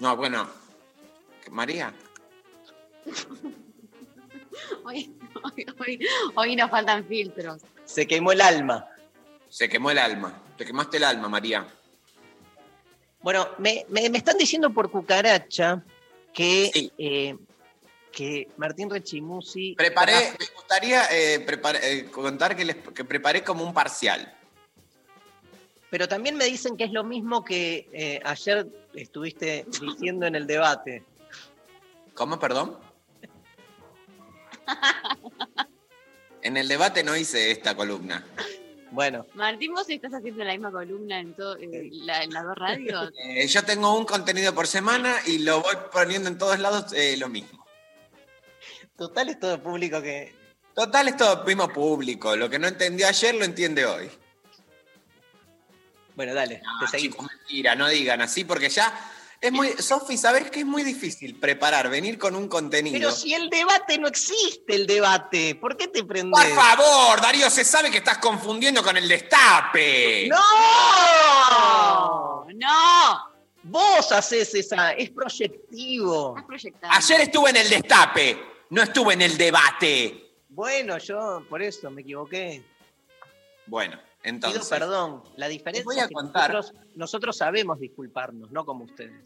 [0.00, 0.48] No, bueno.
[1.50, 1.92] María.
[4.84, 7.60] Hoy, hoy, hoy, hoy nos faltan filtros.
[7.84, 8.88] Se quemó el alma.
[9.50, 10.32] Se quemó el alma.
[10.56, 11.66] Te quemaste el alma, María.
[13.26, 15.82] Bueno, me, me- me están diciendo por cucaracha
[16.32, 17.36] que, eh,
[18.12, 19.74] que Martín Rechimusi.
[19.76, 24.32] Preparé, me gustaría eh, prepar- eh, contar que, les, que preparé como un parcial.
[25.90, 28.64] Pero también me dicen que es lo mismo que ayer
[28.94, 31.02] estuviste diciendo en el debate.
[32.14, 32.78] ¿Cómo, perdón?
[36.42, 38.24] En el debate no hice esta columna.
[38.92, 42.56] Bueno, Martín, vos estás haciendo la misma columna en, todo, en, la- en las dos
[42.56, 43.12] radios.
[43.28, 47.16] Eh, yo tengo un contenido por semana y lo voy poniendo en todos lados eh,
[47.16, 47.66] lo mismo.
[48.96, 50.34] total es todo público que.
[50.74, 52.36] Total, es todo mismo público.
[52.36, 54.10] Lo que no entendió ayer lo entiende hoy.
[56.14, 57.16] Bueno, dale, te seguimos.
[57.18, 58.92] Chicos, mentira, no digan así porque ya
[59.40, 59.68] es muy.
[59.78, 62.98] Sofi, ¿sabés que es muy difícil preparar, venir con un contenido?
[62.98, 66.40] Pero si el debate no existe, el debate, ¿por qué te prendes?
[66.40, 70.28] Por favor, Darío, se sabe que estás confundiendo con el destape.
[70.28, 70.36] ¡No!
[72.54, 73.36] ¡No!
[73.62, 76.30] Vos haces esa, es proyectivo.
[76.30, 76.96] Estás proyectando.
[76.96, 78.38] Ayer estuve en el destape,
[78.70, 80.22] no estuve en el debate.
[80.48, 82.64] Bueno, yo por eso me equivoqué.
[83.66, 84.60] Bueno, entonces.
[84.60, 85.22] Pido perdón.
[85.36, 89.24] La diferencia voy a es que contar- nosotros, nosotros sabemos disculparnos, no como ustedes.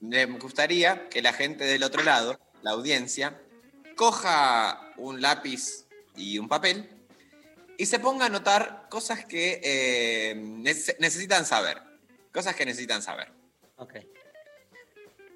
[0.00, 3.40] Me gustaría que la gente del otro lado, la audiencia,
[3.96, 6.88] coja un lápiz y un papel
[7.78, 11.78] y se ponga a anotar cosas que eh, nece- necesitan saber.
[12.32, 13.30] Cosas que necesitan saber.
[13.76, 13.94] Ok.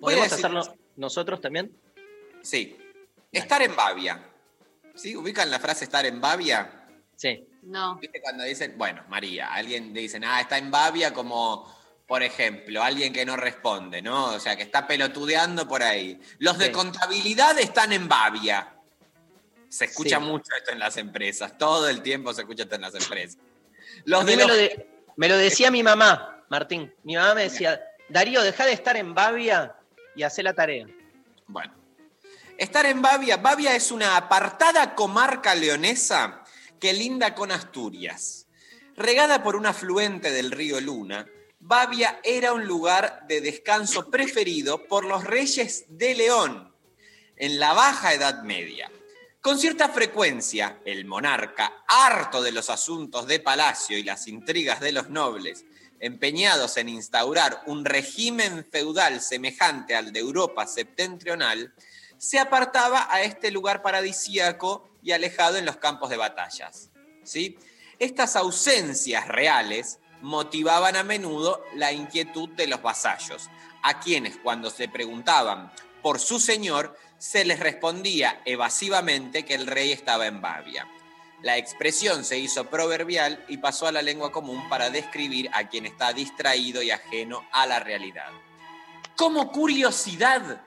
[0.01, 1.76] ¿Podemos decir- hacerlo nosotros también?
[2.42, 2.76] Sí.
[3.32, 4.20] Estar en Babia.
[4.94, 5.14] ¿Sí?
[5.14, 6.88] ¿Ubican la frase estar en Babia?
[7.16, 7.47] Sí.
[7.67, 7.97] No.
[7.97, 11.75] ¿Viste cuando dicen, bueno, María, alguien le dicen, ah, está en Babia como,
[12.07, 14.27] por ejemplo, alguien que no responde, ¿no?
[14.35, 16.21] O sea, que está pelotudeando por ahí.
[16.39, 16.73] Los de Sí.
[16.73, 18.73] contabilidad están en Babia.
[19.69, 20.25] Se escucha Sí.
[20.25, 23.39] mucho esto en las empresas, todo el tiempo se escucha esto en las empresas.
[24.05, 26.95] Los A mí de me, los- lo de- me lo decía mi mamá, Martín.
[27.03, 29.75] Mi mamá me decía, Darío, deja de estar en Babia
[30.14, 30.87] y hace la tarea.
[31.49, 31.75] Bueno.
[32.57, 33.37] Estar en Babia.
[33.39, 36.45] Babia es una apartada comarca leonesa
[36.81, 38.47] que linda con Asturias.
[38.97, 41.27] Regada por un afluente del río Luna,
[41.59, 46.72] Babia era un lugar de descanso preferido por los reyes de León
[47.37, 48.91] en la Baja Edad Media.
[49.41, 54.93] Con cierta frecuencia, el monarca, harto de los asuntos de palacio y las intrigas de
[54.93, 55.64] los nobles,
[56.01, 61.74] empeñados en instaurar un régimen feudal semejante al de Europa septentrional,
[62.18, 66.90] se apartaba a este lugar paradisíaco y alejado en los campos de batallas.
[67.22, 67.57] ¿sí?
[68.00, 73.48] Estas ausencias reales motivaban a menudo la inquietud de los vasallos,
[73.84, 75.70] a quienes cuando se preguntaban
[76.02, 80.88] por su señor, se les respondía evasivamente que el rey estaba en Babia.
[81.40, 85.86] La expresión se hizo proverbial y pasó a la lengua común para describir a quien
[85.86, 88.32] está distraído y ajeno a la realidad.
[89.14, 90.62] Como curiosidad,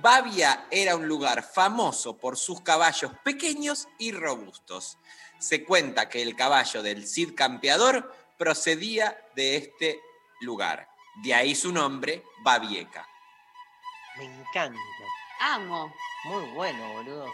[0.00, 4.98] Babia era un lugar famoso por sus caballos pequeños y robustos.
[5.38, 10.00] Se cuenta que el caballo del Cid Campeador procedía de este
[10.40, 10.88] lugar.
[11.22, 13.06] De ahí su nombre, Babieca.
[14.16, 14.78] Me encanta.
[15.40, 15.92] Amo.
[16.24, 17.32] Muy bueno, boludo.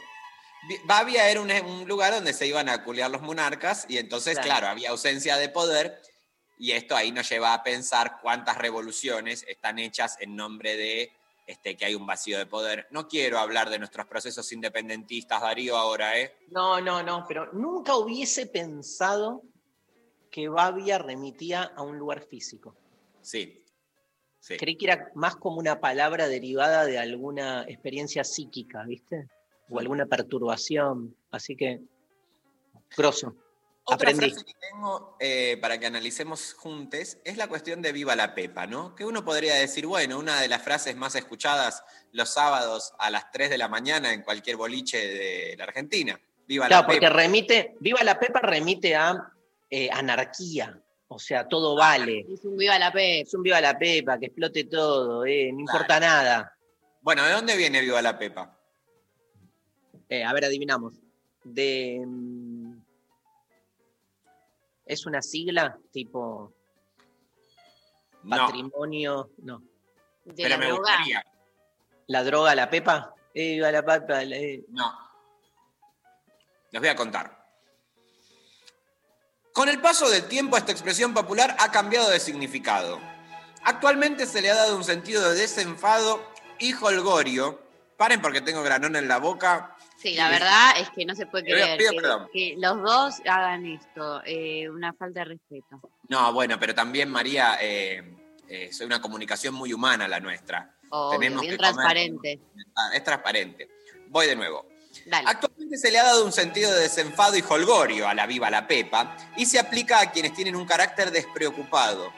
[0.69, 4.35] Bi- Babia era un, un lugar donde se iban a culiar los monarcas y entonces,
[4.35, 4.49] Claro.
[4.49, 4.67] claro.
[4.69, 6.03] había ausencia de poder
[6.59, 11.13] y esto ahí nos lleva a pensar cuántas revoluciones están hechas en nombre de
[11.51, 12.87] este, que hay un vacío de poder.
[12.91, 16.33] No quiero hablar de nuestros procesos independentistas, Darío, ahora, ¿eh?
[16.51, 19.43] No, no, no, pero nunca hubiese pensado
[20.31, 22.77] que Babia remitía a un lugar físico.
[23.21, 23.65] Sí.
[24.39, 24.57] sí.
[24.59, 29.29] Creí que era más como una palabra derivada de alguna experiencia psíquica, ¿viste?
[29.69, 31.17] O alguna perturbación.
[31.33, 31.81] Así que,
[32.97, 33.35] grosso.
[33.85, 34.31] Otra Aprendí.
[34.31, 38.67] frase que tengo eh, para que analicemos juntos es la cuestión de Viva la Pepa,
[38.67, 38.95] ¿no?
[38.95, 43.31] Que uno podría decir, bueno, una de las frases más escuchadas los sábados a las
[43.33, 46.21] 3 de la mañana en cualquier boliche de la Argentina.
[46.47, 47.13] Viva Claro, la porque Pepa.
[47.15, 49.33] remite, Viva la Pepa remite a
[49.71, 50.81] eh, anarquía.
[51.09, 52.25] O sea, todo vale.
[52.33, 53.23] Es un viva la Pepa.
[53.27, 56.57] Es un Viva la Pepa, que explote todo, eh, no importa nada.
[57.01, 58.57] Bueno, ¿de dónde viene Viva la Pepa?
[60.09, 60.95] Eh, a ver, adivinamos.
[61.43, 62.05] De.
[64.91, 66.53] ¿Es una sigla tipo
[68.25, 69.31] No, patrimonio?
[69.39, 69.63] No.
[70.25, 70.81] De pero la me droga.
[70.81, 71.25] gustaría.
[72.09, 73.15] ¿La droga, la Pepa?
[73.33, 74.21] Eh, Viva la Pepa.
[74.25, 74.65] eh.
[74.71, 74.93] No.
[76.73, 77.39] Les voy a contar.
[79.53, 82.99] Con el paso del tiempo, esta expresión popular ha cambiado de significado.
[83.63, 86.21] Actualmente se le ha dado un sentido de desenfado
[86.59, 87.63] y holgorio.
[87.97, 89.77] Paren porque tengo granón en la boca.
[90.01, 91.87] Sí, la verdad es que no se puede creer que,
[92.33, 94.23] que los dos hagan esto.
[94.25, 95.81] eh, una falta de respeto.
[96.09, 98.17] No, bueno, pero también, María, eh,
[98.49, 100.75] eh, soy una comunicación muy humana la nuestra.
[100.89, 102.41] Obvio, Tenemos bien que transparente.
[102.75, 103.69] Ah, es transparente.
[104.09, 104.67] Voy de nuevo.
[105.05, 105.29] Dale.
[105.29, 108.67] Actualmente se le ha dado un sentido de desenfado y holgorio a la viva la
[108.67, 112.11] pepa y se aplica a quienes tienen un carácter despreocupado.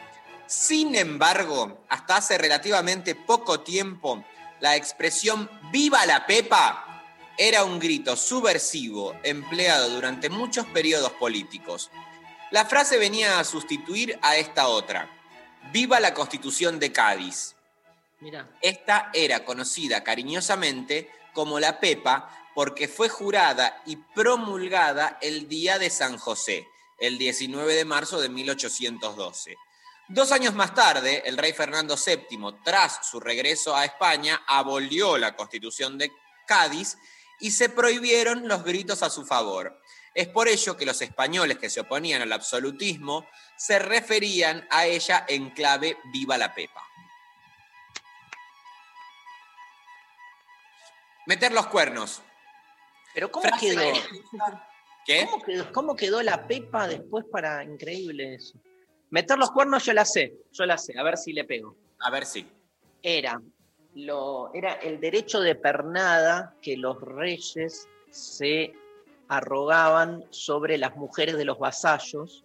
[0.47, 4.25] Sin embargo, hasta hace relativamente poco tiempo,
[4.61, 6.92] la expresión viva la pepa
[7.39, 11.91] era un grito subversivo empleado durante muchos periodos políticos.
[12.51, 15.09] La frase venía a sustituir a esta otra.
[15.73, 17.55] Viva la Constitución de Cádiz.
[18.61, 25.91] Esta era conocida cariñosamente como la Pepa porque fue jurada y promulgada el día de
[25.91, 26.69] San José,
[26.99, 29.57] el 19 de marzo de 1812.
[30.09, 35.35] Dos años más tarde, el rey Fernando VII, tras su regreso a España, abolió la
[35.35, 36.13] constitución de
[36.47, 36.99] Cádiz
[37.43, 39.79] y se prohibieron los gritos a su favor.
[40.15, 43.27] Es por ello que los españoles que se oponían al absolutismo
[43.57, 46.83] se referían a ella en clave Viva la Pepa.
[51.27, 52.23] Meter los cuernos.
[53.13, 53.81] Pero ¿cómo Frase quedó?
[53.81, 54.69] elegida.
[55.05, 55.27] ¿Qué?
[55.29, 55.73] ¿Cómo quedó?
[55.73, 58.57] cómo quedó la Pepa después para increíble eso?
[59.11, 61.77] Meter los cuernos yo la sé, yo la sé, a ver si le pego.
[62.01, 62.47] A ver si.
[63.03, 63.43] Era,
[64.55, 68.75] era el derecho de pernada que los reyes se
[69.29, 72.45] arrogaban sobre las mujeres de los vasallos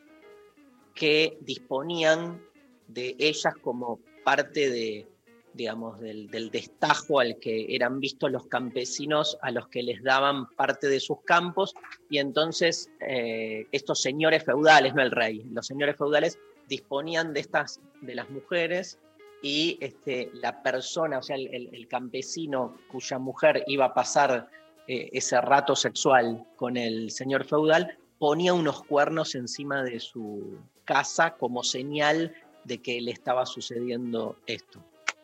[0.94, 2.42] que disponían
[2.88, 5.08] de ellas como parte de,
[5.54, 10.48] digamos, del, del destajo al que eran vistos los campesinos a los que les daban
[10.56, 11.76] parte de sus campos.
[12.10, 17.80] Y entonces eh, estos señores feudales, no el rey, los señores feudales disponían de estas,
[18.02, 19.00] de las mujeres
[19.42, 24.50] y este, la persona, o sea, el, el- el campesino cuya mujer iba a pasar
[24.88, 31.36] eh, ese rato sexual con el señor feudal, ponía unos cuernos encima de su casa
[31.38, 32.34] como señal
[32.64, 34.84] de que le estaba sucediendo esto.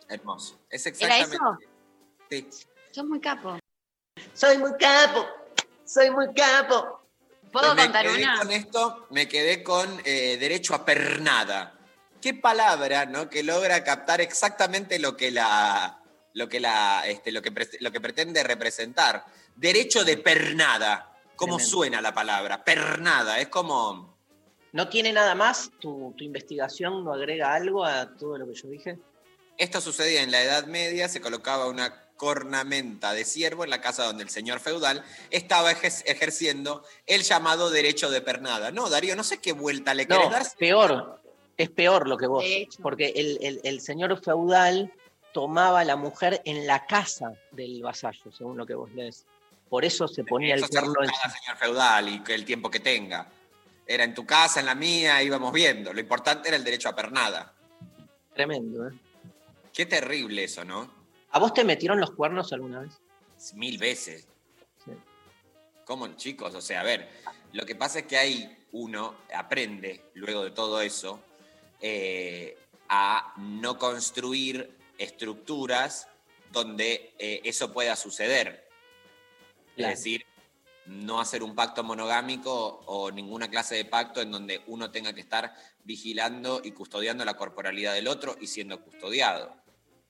[0.10, 0.60] Hermoso.
[0.70, 1.36] Es ¿Era exactamente.
[1.36, 2.58] eso?
[2.60, 2.66] Sí.
[2.92, 3.58] Sos muy capo.
[4.34, 5.26] Soy muy capo,
[5.86, 7.02] soy muy capo.
[7.52, 8.38] ¿Puedo Pues me contar quedé una?
[8.40, 11.80] Con esto me quedé con eh, derecho a pernada.
[12.24, 13.30] Qué palabra, ¿no?
[13.30, 16.00] Que logra captar exactamente lo que la,
[16.34, 19.26] lo que la, este, lo que, pre- lo que pretende representar.
[19.58, 21.10] Derecho de pernada.
[21.36, 21.70] ¿Cómo Tremendo.
[21.78, 22.64] suena la palabra?
[22.64, 23.42] Pernada.
[23.42, 24.18] Es como.
[24.72, 25.70] ¿No tiene nada más?
[25.82, 28.98] ¿Tu, tu investigación no agrega algo a todo lo que yo dije?
[29.58, 34.06] Esto sucedía en la Edad Media, se colocaba una cornamenta de ciervo en la casa
[34.06, 38.72] donde el señor feudal estaba ejer- ejerciendo el llamado derecho de pernada.
[38.72, 40.48] No, Darío, no sé qué vuelta le No, querés dar.
[40.58, 41.22] peor,
[41.58, 42.44] es peor lo que vos,
[42.82, 44.92] porque el, el- el señor feudal
[45.34, 49.26] tomaba a la mujer en la casa del vasallo, según lo que vos lees.
[49.70, 52.70] Por eso se ponía el Eso se cuerno en señor feudal y que el tiempo
[52.70, 53.28] que tenga.
[53.86, 55.92] Era en tu casa, en la mía, íbamos viendo.
[55.92, 57.54] Lo importante era el derecho a pernada.
[58.34, 58.92] Tremendo, ¿eh?
[59.74, 60.90] Qué terrible eso, ¿no?
[61.32, 63.02] ¿A vos te metieron los cuernos alguna vez?
[63.56, 64.28] Mil veces.
[64.86, 64.92] Sí.
[65.86, 66.54] ¿Cómo, chicos?
[66.56, 67.10] O sea, a ver,
[67.54, 71.20] lo que pasa es que hay uno aprende, luego de todo eso,
[71.86, 72.58] eh,
[72.88, 76.08] a no construir estructuras
[76.50, 78.70] donde eh, eso pueda suceder.
[79.76, 79.92] Claro.
[79.92, 80.26] Es decir,
[80.86, 85.20] no hacer un pacto monogámico o ninguna clase de pacto en donde uno tenga que
[85.20, 85.54] estar
[85.84, 89.54] vigilando y custodiando la corporalidad del otro y siendo custodiado.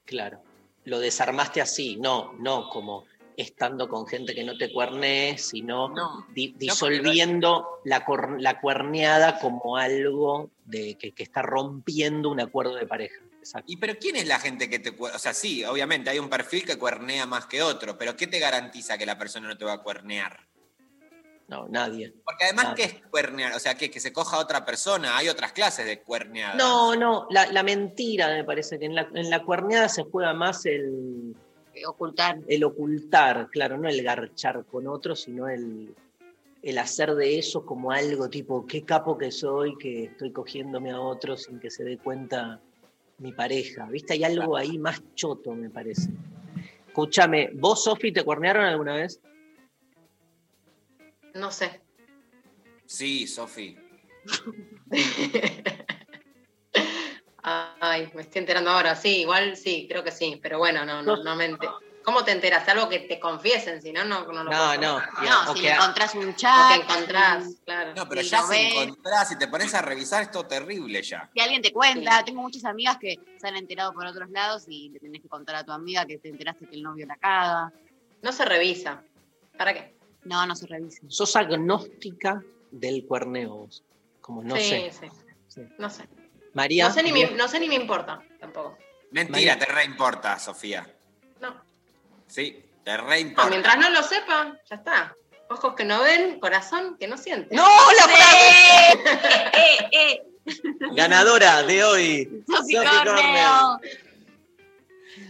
[0.05, 0.43] Claro.
[0.85, 3.05] Lo desarmaste así, no, no como
[3.37, 8.59] estando con gente que no te cuernee, sino No, di- no, disolviendo la, cor- la
[8.61, 13.21] cuerneada como algo de, que, que está rompiendo un acuerdo de pareja.
[13.39, 13.71] Exacto.
[13.71, 15.17] ¿Y pero quién es la gente que te cuernea?
[15.17, 18.39] O sea, sí, obviamente hay un perfil que cuernea más que otro, pero ¿qué te
[18.39, 20.39] garantiza que la persona no te va a cuernear?
[21.49, 22.13] No, nadie.
[22.23, 22.75] Porque además, Nada.
[22.75, 23.53] ¿qué es cuernear?
[23.53, 23.91] O sea, ¿qué?
[23.91, 25.17] que se coja a otra persona.
[25.17, 26.55] Hay otras clases de cuerneada.
[26.55, 30.33] No, no, la, la mentira me parece que en la, en la cuerneada se juega
[30.33, 31.35] más el,
[31.87, 32.39] Ocultar.
[32.47, 35.93] el ocultar, claro, no el garchar con otro, sino el,
[36.61, 40.99] el hacer de eso como algo tipo, qué capo que soy, que estoy cogiéndome a
[40.99, 42.61] otro sin que se dé cuenta
[43.17, 43.87] mi pareja.
[43.87, 44.13] ¿Viste?
[44.13, 46.09] Hay algo ahí más choto, me parece.
[46.87, 49.19] Escúchame, ¿vos, Sofi, te cuernearon alguna vez?
[51.33, 51.81] No sé.
[52.85, 53.77] Sí, Sofi.
[57.43, 58.95] Ay, me estoy enterando ahora.
[58.95, 60.39] Sí, igual sí, creo que sí.
[60.41, 61.57] Pero bueno, no, no, no me
[62.03, 62.67] ¿Cómo te enteras?
[62.67, 64.99] Algo que te confiesen, si no, no, no lo No, puedo no.
[64.99, 66.75] No, o si encontrás un O chat.
[66.75, 67.93] que encontrás, claro.
[67.95, 68.73] No, pero ya si ves.
[68.73, 71.29] encontrás y te pones a revisar, es todo terrible ya.
[71.33, 74.89] Si alguien te cuenta, tengo muchas amigas que se han enterado por otros lados y
[74.89, 77.71] le tenés que contar a tu amiga que te enteraste que el novio la caga.
[78.21, 79.01] No se revisa.
[79.57, 79.95] ¿Para qué?
[80.25, 80.99] No, no se revisa.
[81.07, 82.41] sos agnóstica
[82.71, 83.69] del cuerneo.
[84.19, 84.91] Como no sí, sé.
[84.91, 85.07] sí.
[85.47, 85.61] Sí.
[85.77, 86.03] No sé.
[86.53, 86.87] María.
[86.87, 88.77] No sé, ni me, no sé ni me importa tampoco.
[89.11, 89.59] Mentira, María.
[89.59, 90.87] te reimporta, Sofía.
[91.39, 91.55] No.
[92.27, 93.49] Sí, te Ah, reimporta.
[93.49, 95.15] mientras no lo sepa, ya está.
[95.49, 97.53] Ojos que no ven, corazón que no siente.
[97.55, 97.63] ¡No!
[97.65, 98.13] ¡La
[99.53, 100.23] ¡Eh, eh!
[100.95, 102.43] Ganadora de hoy.
[102.47, 103.79] Sofi Sofi Corneo.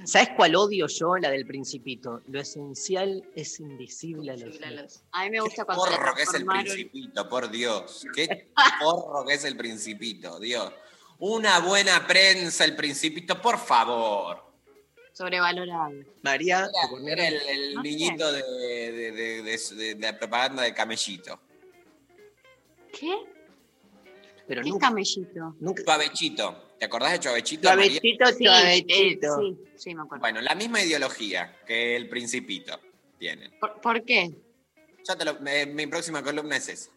[0.05, 1.17] ¿Sabes cuál odio yo?
[1.17, 2.21] La del Principito.
[2.27, 5.03] Lo esencial es invisible a los.
[5.11, 8.05] A mí me gusta cuando la Porro que es el principito, por Dios.
[8.15, 8.49] Qué
[8.81, 10.73] porro que es el principito, Dios.
[11.25, 14.43] Una buena prensa, el principito, por favor.
[15.13, 15.93] sobrevalorado.
[16.21, 20.63] María, ¿te Era el, el No niñito de, de- de- de- de- de la propaganda
[20.63, 21.39] de Camellito.
[22.91, 23.15] ¿Qué?
[24.45, 25.55] pero ¿Qué nunca, camellito?
[25.61, 25.81] nunca.
[25.85, 26.73] Chuavechito.
[26.77, 27.69] ¿Te acordás de Chuavechito?
[27.69, 27.85] María?
[27.85, 29.41] Suavecito, Sí, suavecito.
[29.41, 30.19] eh, sí, sí, me acuerdo.
[30.19, 32.77] Bueno, la misma ideología que el principito
[33.17, 33.57] tienen.
[33.61, 34.29] ¿Por, por qué?
[35.07, 36.91] Ya te lo- me- mi próxima columna es esa.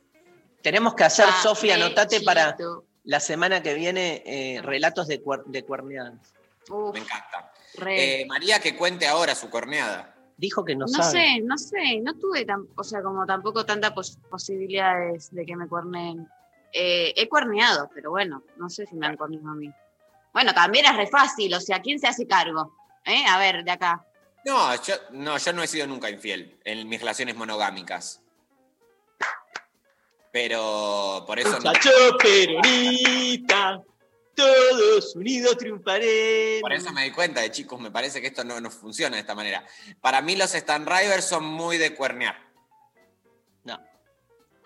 [0.63, 2.57] Tenemos que hacer, Ah, Sofía, anotate para.
[3.07, 6.35] La semana que viene eh, relatos de, cuer- de cuerneadas.
[6.69, 7.53] Uf, Me encanta.
[7.89, 10.15] Eh, María, que cuente ahora su corneada.
[10.37, 11.11] Dijo que no, No, sabe.
[11.13, 15.57] sé, no sé, no tuve tan, o sea, como tampoco tantas pos- posibilidades de que
[15.57, 16.29] me cuerneen.
[16.73, 19.73] Eh, he cuerneado, pero bueno, no sé si me han cuerneado a mí.
[20.35, 22.75] Bueno, también es re fácil, o sea, ¿quién se hace cargo?
[23.05, 23.25] ¿Eh?
[23.27, 24.05] A ver, de acá.
[24.45, 28.21] No yo, no, yo no he sido nunca infiel en mis relaciones monogámicas.
[30.37, 31.73] Pero por eso no.
[32.19, 33.83] Peronista,
[34.35, 36.61] todos unidos triunfaremos.
[36.61, 39.23] Por eso me di cuenta de chicos, me parece que esto no, no funciona de
[39.23, 39.65] esta manera.
[39.99, 42.37] Para mí los Stan Rivers son muy de cuernear.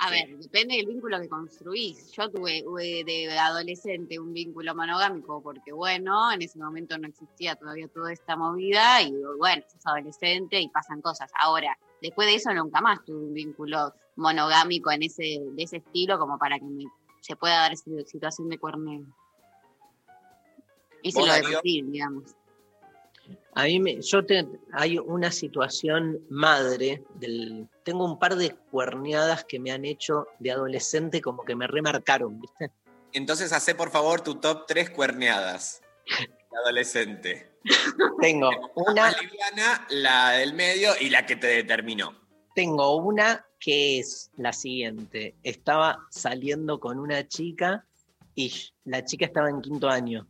[0.03, 2.11] A ver, depende del vínculo que construís.
[2.13, 7.55] Yo tuve, tuve de adolescente un vínculo monogámico porque, bueno, en ese momento no existía
[7.55, 11.31] todavía toda esta movida y, bueno, sos adolescente y pasan cosas.
[11.39, 16.19] Ahora, después de eso nunca más tuve un vínculo monogámico en ese, de ese estilo
[16.19, 16.85] como para que me-
[17.21, 19.03] se pueda dar esa situación de cuerneo.
[21.03, 22.25] Y si ¿Vos, lo decir, digamos.
[23.55, 27.69] A mí me, yo te- hay una situación madre del.
[27.85, 32.41] Tengo un par de cuerneadas que me han hecho de adolescente como que me remarcaron,
[32.41, 32.71] ¿viste?
[33.13, 37.51] Entonces, hace por favor tu top 3 cuerneadas de adolescente.
[38.21, 39.11] Tengo una.
[39.11, 42.15] La liviana, la del medio y la que te determinó.
[42.55, 45.37] Tengo una que es la siguiente.
[45.43, 47.87] Estaba saliendo con una chica
[48.35, 48.53] y
[48.85, 50.27] la chica estaba en quinto año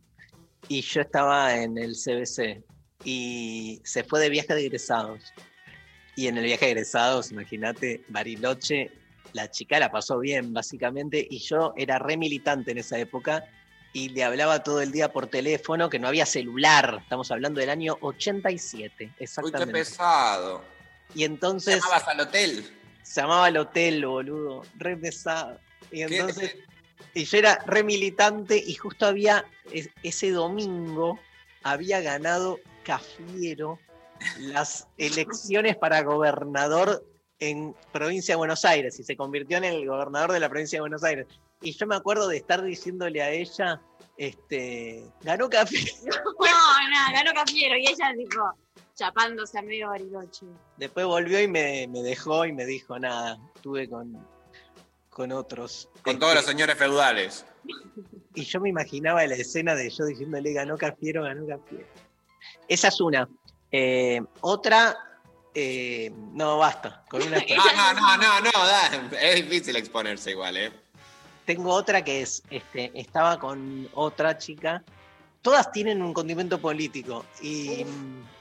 [0.67, 2.63] y yo estaba en el CBC
[3.03, 5.33] y se fue de viaje de egresados.
[6.15, 8.91] Y en el viaje de egresados, imagínate, Bariloche,
[9.33, 13.45] la chica la pasó bien, básicamente, y yo era re militante en esa época
[13.93, 17.69] y le hablaba todo el día por teléfono, que no había celular, estamos hablando del
[17.69, 19.73] año 87, Uy, qué exactamente.
[19.73, 20.63] pesado.
[21.15, 21.75] Y entonces...
[21.75, 22.80] ¿Llamabas al hotel?
[23.03, 24.63] Se llamaba al hotel, boludo.
[24.77, 25.57] Re pesado.
[25.91, 26.55] Y entonces.
[27.13, 29.45] Y yo era re militante y justo había.
[29.71, 31.19] es- Ese domingo
[31.63, 33.79] había ganado Cafiero
[34.39, 37.05] las elecciones para gobernador
[37.39, 40.81] en provincia de Buenos Aires y se convirtió en el gobernador de la provincia de
[40.81, 41.27] Buenos Aires.
[41.61, 43.81] Y yo me acuerdo de estar diciéndole a ella,
[44.17, 45.85] este, ganó Cafiero.
[46.39, 48.43] No, nada, ganó Cafiero y ella tipo
[49.01, 50.45] chapándose a medio bariloche.
[50.77, 54.23] Después volvió y me, me dejó y me dijo, nada, estuve con,
[55.09, 55.89] con otros.
[56.03, 57.45] Con todos los señores feudales.
[58.35, 61.87] Y yo me imaginaba la escena de yo diciéndole ganó Cafiero, ganó Cafiero.
[62.67, 63.27] Esa es una.
[63.71, 64.95] Eh, otra,
[65.55, 67.03] eh, no, basta.
[67.09, 67.57] Con una estoy.
[67.57, 69.19] No, no, no, no, no, da.
[69.19, 70.71] es difícil exponerse igual, ¿eh?
[71.45, 74.83] Tengo otra que es, este, estaba con otra chica.
[75.41, 77.85] Todas tienen un condimento político y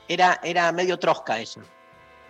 [0.09, 1.63] era, era medio trosca ella.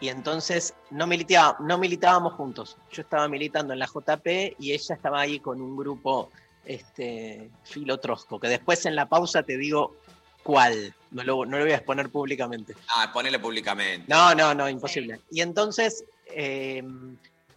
[0.00, 2.76] Y entonces no, militaba, no militábamos juntos.
[2.90, 6.30] Yo estaba militando en la JP y ella estaba ahí con un grupo
[6.64, 9.96] este, filo trosco, que después en la pausa te digo
[10.42, 10.94] cuál.
[11.10, 12.74] No lo, no lo voy a exponer públicamente.
[12.94, 14.06] Ah, ponele públicamente.
[14.08, 15.20] No, no, no, imposible.
[15.30, 16.82] Y entonces, eh,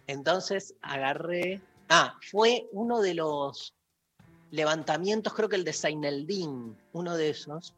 [0.06, 1.60] entonces agarré.
[1.88, 3.74] Ah, fue uno de los
[4.50, 7.74] levantamientos, creo que el de Saineldin, uno de esos.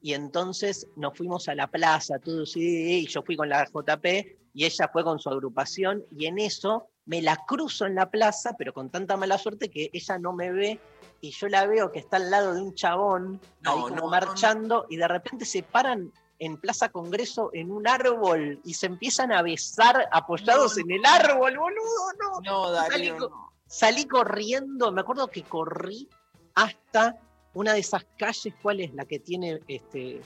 [0.00, 4.06] Y entonces nos fuimos a la plaza, todos, y yo fui con la JP
[4.54, 6.04] y ella fue con su agrupación.
[6.16, 9.90] Y en eso me la cruzo en la plaza, pero con tanta mala suerte que
[9.92, 10.80] ella no me ve
[11.20, 14.02] y yo la veo que está al lado de un chabón No, ahí como no,
[14.02, 18.86] no, marchando y de repente se paran en Plaza Congreso en un árbol y se
[18.86, 22.40] empiezan a besar apoyados en el árbol, boludo, no.
[22.42, 23.50] No, Darío.
[23.68, 26.08] Salí corriendo, me acuerdo que corrí
[26.54, 27.20] hasta
[27.54, 30.20] una de esas calles, ¿cuál es la que tiene este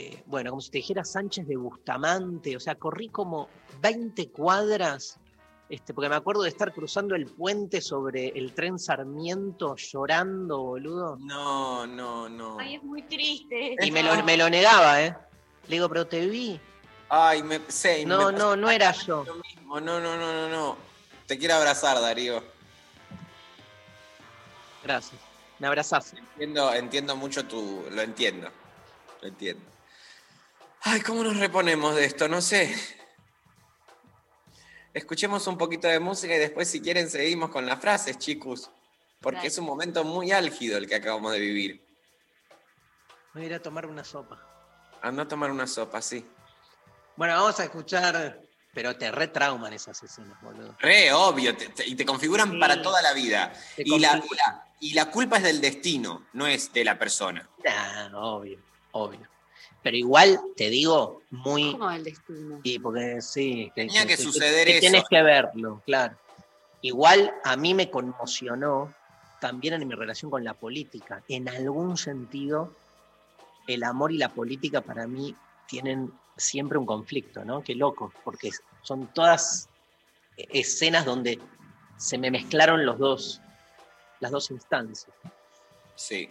[0.00, 3.50] eh, bueno, como si te dijera Sánchez de Bustamante, o sea, corrí como
[3.82, 5.20] 20 cuadras,
[5.68, 11.16] este, porque me acuerdo de estar cruzando el puente sobre el tren Sarmiento llorando, boludo.
[11.20, 12.58] No, no, no.
[12.58, 13.76] Ay, es muy triste.
[13.78, 15.14] Y me lo, me lo negaba, ¿eh?
[15.68, 16.58] Le digo, pero te vi.
[17.10, 18.06] Ay, me sé.
[18.06, 19.22] No, me no, no era yo.
[19.24, 19.80] lo mismo.
[19.80, 20.89] No, no, no, no, no.
[21.30, 22.42] Te quiero abrazar, Darío.
[24.82, 25.20] Gracias.
[25.60, 26.12] Me abrazás.
[26.12, 27.86] Entiendo, entiendo mucho tu.
[27.88, 28.50] Lo entiendo.
[29.22, 29.64] Lo entiendo.
[30.80, 32.26] Ay, ¿cómo nos reponemos de esto?
[32.26, 32.74] No sé.
[34.92, 38.68] Escuchemos un poquito de música y después, si quieren, seguimos con las frases, chicos.
[39.20, 39.48] Porque Dale.
[39.50, 41.86] es un momento muy álgido el que acabamos de vivir.
[43.34, 44.44] Voy a ir a tomar una sopa.
[45.00, 46.26] Anda a tomar una sopa, sí.
[47.14, 50.76] Bueno, vamos a escuchar, pero te retrauman esas escenas, boludo.
[50.78, 52.58] Re, obvio, te- te- y te configuran Sí.
[52.58, 53.52] para toda la vida.
[53.76, 56.98] Te Y la, y, la, y la culpa es del destino, no es de la
[56.98, 57.48] persona.
[57.64, 58.58] Nah, obvio,
[58.92, 59.28] obvio.
[59.82, 61.72] Pero igual, te digo, muy...
[61.72, 62.60] Como el destino.
[62.62, 63.72] Y porque sí.
[63.74, 64.80] Tenía que suceder eso.
[64.80, 66.16] Tienes que verlo, claro.
[66.82, 68.94] Igual a mí me conmocionó
[69.40, 71.22] también en mi relación con la política.
[71.28, 72.74] En algún sentido,
[73.66, 75.34] el amor y la política para mí
[75.66, 77.62] tienen siempre un conflicto, ¿no?
[77.62, 78.50] Qué loco, porque
[78.82, 79.68] son todas
[80.36, 81.38] e-, escenas donde
[81.96, 83.40] se me mezclaron los dos,
[84.20, 85.12] las dos instancias.
[85.94, 86.28] Sí.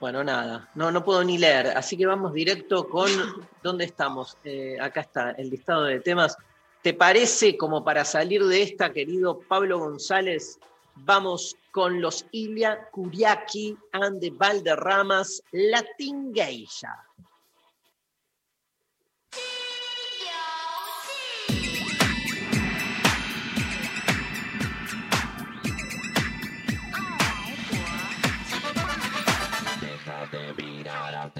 [0.00, 3.10] Bueno, nada, no, no puedo ni leer, así que vamos directo con
[3.62, 4.36] dónde estamos.
[4.44, 6.36] Eh, acá está el listado de temas.
[6.82, 10.58] ¿Te parece como para salir de esta, querido Pablo González?
[10.96, 16.94] Vamos con los Ilia Kuriaki and the Valderramas Latingeisha.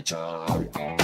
[0.04, 1.03] job.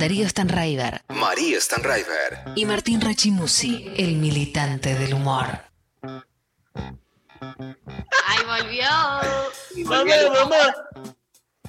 [0.00, 5.46] Darío Stanraiver, María Stanraiver y Martín Rachimusi, el militante del humor.
[8.26, 8.88] ¡Ay, volvió!
[9.84, 10.74] volvió el mamá!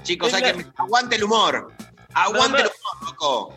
[0.04, 0.66] Chicos, hay que...
[0.78, 1.74] aguante el humor.
[2.14, 3.54] Aguante el humor, loco.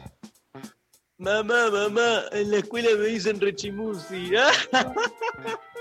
[1.18, 4.32] Mamá, mamá, en la escuela me dicen Rechimusi.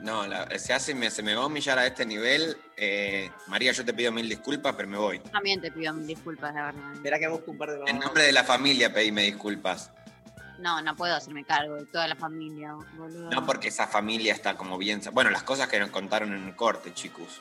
[0.00, 0.22] No,
[0.56, 2.56] se, hace, me, se me va a humillar a este nivel.
[2.76, 5.18] Eh, María, yo te pido mil disculpas, pero me voy.
[5.18, 7.18] Yo también te pido mil disculpas, la verdad.
[7.18, 9.90] Que busco un par de En nombre de la familia pedíme disculpas.
[10.58, 13.30] No, no puedo hacerme cargo de toda la familia, boludo.
[13.30, 15.00] No, porque esa familia está como bien.
[15.12, 17.40] Bueno, las cosas que nos contaron en el corte, chicos.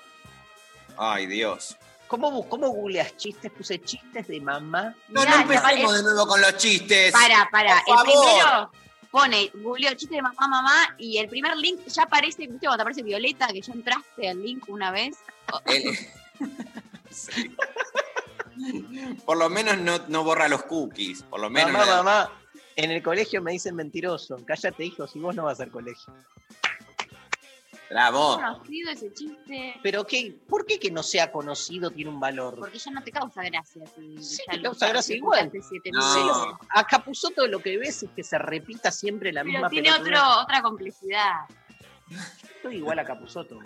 [0.97, 1.77] Ay, Dios.
[2.07, 3.51] ¿Cómo, ¿Cómo googleas chistes?
[3.51, 4.95] Puse chistes de mamá.
[5.09, 7.11] No, Mirá, no empecemos de nuevo con los chistes.
[7.11, 7.81] Para, para.
[7.85, 8.07] Por favor.
[8.07, 12.59] El primero pone, googleo chiste de mamá, mamá, y el primer link ya aparece, ¿viste
[12.67, 15.17] cuando te aparece Violeta, que ya entraste al link una vez?
[15.65, 15.97] El-
[17.09, 17.55] Sí.
[19.25, 21.23] Por lo menos no, no borra los cookies.
[21.23, 21.71] Por lo menos.
[21.71, 22.31] Mamá, mamá.
[22.75, 24.37] En el colegio me dicen mentiroso.
[24.45, 26.13] Cállate, hijo, si vos no vas al colegio.
[27.89, 28.35] Bravo.
[28.35, 29.79] conocido ese chiste?
[29.81, 32.59] Pero qué, ¿por qué que no sea conocido tiene un valor?
[32.59, 33.83] Porque ya no te causa gracia.
[33.95, 35.51] Si Sí, te causa gracia igual.
[35.91, 36.59] No.
[36.69, 40.19] A Capuzoto lo que ves es que se repita siempre la Pero misma tiene otro,
[40.41, 41.45] otra complejidad.
[42.55, 43.59] Estoy igual a Capuzoto.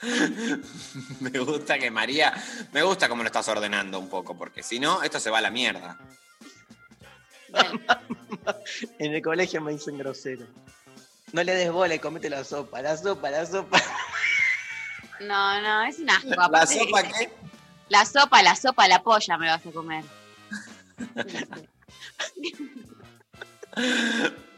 [1.20, 2.32] Me gusta que María.
[2.72, 5.42] Me gusta cómo lo estás ordenando un poco, porque si no, esto se va a
[5.42, 5.98] la mierda.
[8.98, 10.46] En el colegio me dicen grosero.
[11.32, 13.80] No le des bola y comete la sopa, la sopa, la sopa.
[15.20, 16.28] No, no, es un asco.
[16.28, 17.30] ¿La sopa qué?
[17.88, 20.04] La sopa, la sopa, la polla me vas a comer.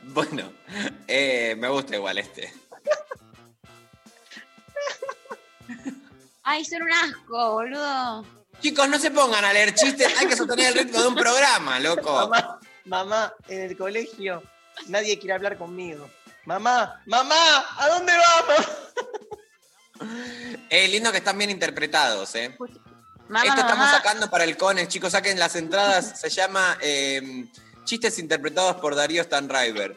[0.04, 0.52] Bueno,
[1.06, 2.52] eh, me gusta igual este.
[6.42, 8.24] Ay, son un asco, boludo.
[8.60, 11.80] Chicos, no se pongan a leer chistes, hay que sostener el ritmo de un programa,
[11.80, 12.12] loco.
[12.12, 14.42] Mamá, mamá, en el colegio
[14.88, 16.08] nadie quiere hablar conmigo.
[16.44, 18.66] Mamá, mamá, ¿a dónde vamos?
[20.68, 22.56] Es lindo que están bien interpretados, ¿eh?
[23.28, 23.92] Mamá, Esto estamos mamá.
[23.92, 27.46] sacando para el CONEX, chicos, saquen las entradas, se llama eh,
[27.84, 29.96] Chistes interpretados por Darío Stanriver.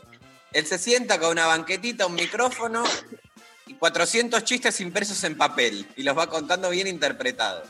[0.53, 2.83] Él se sienta con una banquetita, un micrófono
[3.65, 7.67] y 400 chistes impresos en papel y los va contando bien interpretados.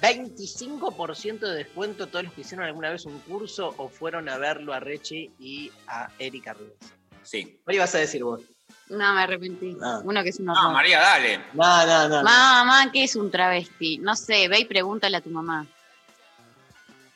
[0.00, 4.72] 25% de descuento todos los que hicieron alguna vez un curso o fueron a verlo
[4.72, 7.01] a Rechi y a Erika Rubens.
[7.22, 7.60] Sí.
[7.66, 8.40] ¿Qué ibas a decir vos?
[8.88, 9.76] No, me arrepentí.
[9.82, 10.00] Ah.
[10.04, 10.72] Uno que es un No, horror.
[10.72, 11.38] María, dale.
[11.54, 12.16] No, no, no.
[12.22, 13.98] Mamá, mamá, ¿qué es un travesti?
[13.98, 15.66] No sé, ve y pregúntale a tu mamá.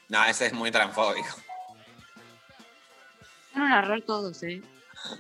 [0.09, 1.29] No, ese es muy transfóbico.
[3.53, 4.63] Son un horror todos, ¿eh?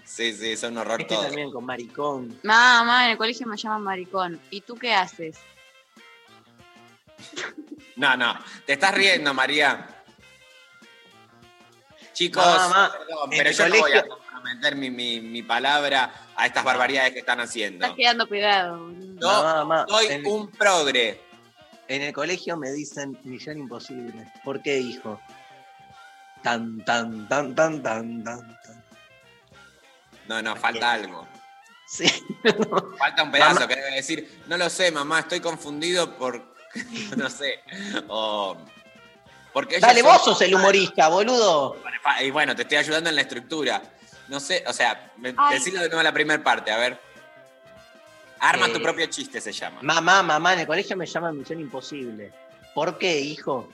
[0.04, 1.24] Sí, sí, es un horror Este todo.
[1.26, 2.38] también con maricón.
[2.42, 4.40] Mamá, en el colegio me llaman maricón.
[4.50, 5.36] ¿Y tú qué haces?
[7.96, 8.34] No, no,
[8.66, 9.88] te estás riendo, María.
[12.12, 14.04] Chicos, Mamá, mamá, perdón, pero yo no voy a
[14.74, 17.84] mi, mi- mi palabra a estas barbaridades que están haciendo.
[17.84, 18.90] Estás quedando pegado.
[18.90, 21.20] Yo Mamá, mamá, soy en- un progre.
[21.88, 24.32] En el colegio me dicen Misión Imposible.
[24.44, 25.20] ¿Por qué, hijo?
[26.42, 28.84] Tan, tan, tan, tan, tan, tan, tan.
[30.28, 31.26] No, no, falta algo.
[31.88, 32.06] Sí.
[32.98, 33.68] Falta un pedazo Mamá.
[33.68, 36.52] que debe decir, no lo sé, mamá, estoy confundido por,
[37.16, 37.60] no sé,
[38.08, 38.56] o...
[39.52, 41.76] Porque Dale, vos sos el humorista, boludo.
[42.22, 43.80] Y bueno, te estoy ayudando en la estructura.
[44.28, 45.12] No sé, o sea,
[45.50, 47.00] decilo de nuevo la primera parte, a ver.
[48.40, 49.78] Arma Eh, tu propio chiste, se llama.
[49.82, 52.32] Mamá, mamá, en el colegio me llaman Misión Imposible.
[52.74, 53.68] ¿Por qué, hijo?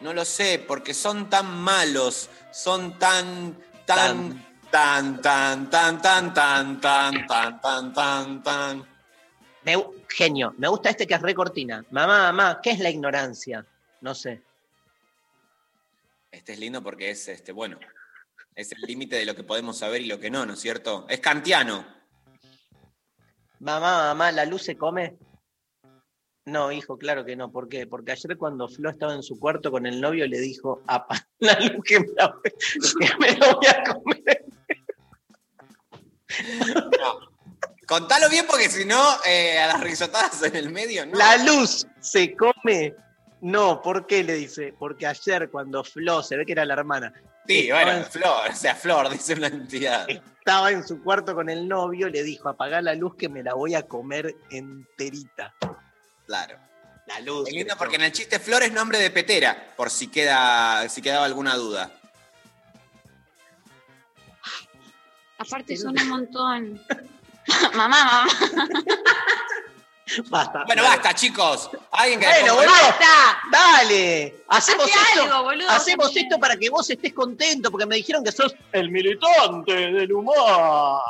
[0.00, 6.80] No lo sé, porque son tan malos, son tan, tan, tan, tan, tan, tan, tan,
[6.80, 8.86] tan, tan, tan, tan, tan.
[9.62, 11.84] Me genio, me gusta este que es re cortina.
[11.90, 13.66] Mamá, mamá, ¿qué es la ignorancia?
[14.00, 14.40] No sé.
[16.30, 17.78] Este es lindo porque es, este, bueno,
[18.56, 21.06] es el límite de lo que podemos saber y lo que no, ¿no es cierto?
[21.10, 21.86] Es kantiano.
[23.60, 25.18] Mamá, mamá, ¿la luz se come?
[26.46, 27.52] No, hijo, claro que no.
[27.52, 27.86] ¿Por qué?
[27.86, 31.58] Porque ayer cuando Flo estaba en su cuarto con el novio le dijo, apa, la
[31.60, 34.44] luz que me la, que me la voy a comer.
[37.86, 41.18] Contalo bien porque si no, eh, a las risotadas en el medio, ¿no?
[41.18, 42.94] ¿La luz se come?
[43.42, 44.24] No, ¿por qué?
[44.24, 44.74] Le dice.
[44.78, 47.12] Porque ayer cuando Flo, se ve que era la hermana,
[47.46, 50.06] Sí, estaba bueno, en- Flor, o sea, Flor, dice una entidad.
[50.08, 53.54] estaba en su cuarto con el novio, le dijo, apagá la luz que me la
[53.54, 55.54] voy a comer enterita.
[56.26, 56.58] Claro.
[57.06, 57.48] La luz.
[57.48, 61.00] Es lindo porque en el chiste Flor es nombre de petera, por si queda, si
[61.00, 61.92] quedaba alguna duda.
[65.38, 66.82] Aparte son un montón.
[67.74, 68.26] mamá, mamá.
[70.28, 70.62] Basta.
[70.66, 71.68] Bueno, basta, chicos.
[71.90, 72.70] Alguien que Bueno, boludo.
[72.72, 73.38] ¡Basta!
[73.50, 75.22] Dale, hacemos Hace esto.
[75.22, 76.26] algo, boludo, hacemos también.
[76.26, 81.02] esto para que vos estés contento, porque me dijeron que sos el militante del humor.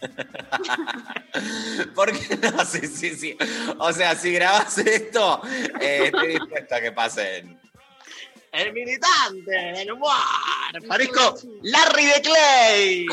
[1.94, 2.64] ¿Por qué no?
[2.64, 3.36] Sí, sí, sí.
[3.78, 5.42] O sea, si grabás esto,
[5.80, 7.60] eh, estoy dispuesto a que pasen.
[8.52, 10.12] El militante del humor.
[10.88, 13.06] Parezco Larry de Clay.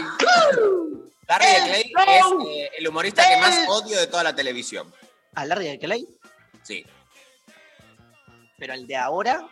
[1.28, 4.36] Larry de El Clay show es eh, el humorista que más odio de toda la
[4.36, 4.94] televisión.
[5.36, 6.08] ¿A Larry de Clay?
[6.64, 6.86] Sí.
[8.58, 9.48] Pero el de ahora.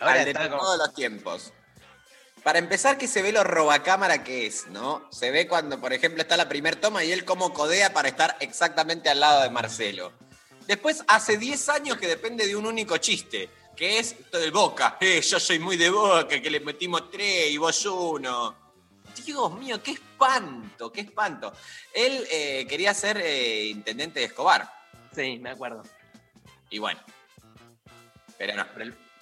[0.00, 1.52] Ahora Al de como- todos los tiempos.
[2.42, 5.06] Para empezar, que se ve lo robacámara que es, ¿no?
[5.12, 8.36] Se ve cuando, por ejemplo, está la primer toma y él como codea para estar
[8.40, 10.12] exactamente al lado de Marcelo.
[10.66, 14.96] Después, hace 10 años que depende de un único chiste, que es del Boca.
[15.00, 18.69] Eh, yo soy muy de Boca, que le metimos tres y vos uno.
[19.24, 21.52] Dios mío, qué espanto, qué espanto.
[21.94, 24.70] Él eh, quería ser eh, intendente de Escobar.
[25.14, 25.82] Sí, me acuerdo.
[26.70, 27.00] Y bueno.
[28.38, 28.66] Pero no.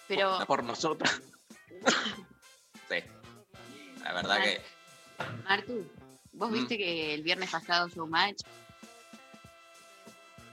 [0.06, 1.10] Pero, Por nosotros.
[2.88, 2.96] Sí.
[4.02, 4.62] La verdad que.
[5.44, 5.90] Martu,
[6.32, 6.52] ¿vos Mm.
[6.54, 8.40] viste que el viernes pasado Showmatch,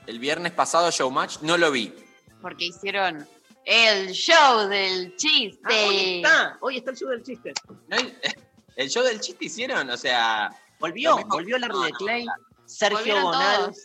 [0.07, 1.93] El viernes pasado Showmatch no lo vi.
[2.41, 3.27] porque hicieron
[3.63, 5.61] el show del chiste?
[5.63, 7.53] Ah, hoy está, hoy está el show del chiste.
[7.87, 8.17] ¿No hay-
[8.75, 9.89] ¿El show del chiste hicieron?
[9.89, 10.49] O sea.
[10.79, 12.25] Volvió, volvió Larry No, de no, Clay,
[12.65, 13.55] Sergio Bonal.
[13.65, 13.77] todos.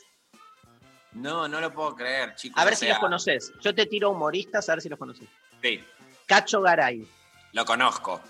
[1.12, 2.61] No, no lo puedo creer, chicos.
[2.61, 3.53] A ver o si los conoces.
[3.61, 5.29] Yo te tiro humoristas, a ver si los conoces.
[5.62, 5.85] Sí,
[6.27, 7.07] Cacho Garay.
[7.53, 8.21] lo conozco.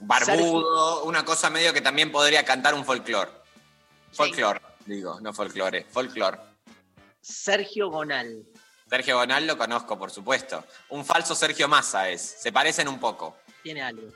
[0.00, 3.30] Barbudo, una cosa medio que también podría cantar un folclore.
[4.12, 6.38] Folclore, digo, no folclore, folclore.
[7.20, 8.44] Sergio Gonal.
[8.90, 10.64] Sergio Bonal lo conozco, por supuesto.
[10.90, 12.20] Un falso Sergio Massa es.
[12.20, 13.36] Se parecen un poco.
[13.62, 14.08] Tiene algo.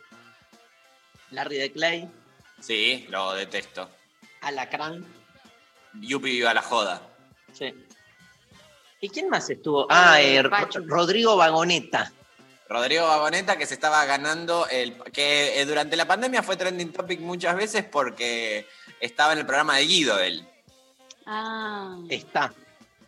[1.30, 2.08] Larry de Clay.
[2.60, 3.88] Sí, lo detesto.
[4.42, 5.04] Alacrán.
[6.00, 7.02] Yupi viva la joda.
[7.52, 7.74] Sí.
[9.00, 9.86] ¿Y quién más estuvo?
[9.90, 10.42] Ah, Eh, eh.
[10.42, 12.12] Rodrigo Vagoneta.
[12.68, 17.20] Rodrigo Vagoneta que se estaba ganando el que eh, durante la pandemia fue trending topic
[17.20, 18.66] muchas veces porque
[19.00, 20.46] estaba en el programa de Guido él.
[21.26, 22.52] Ah, Está.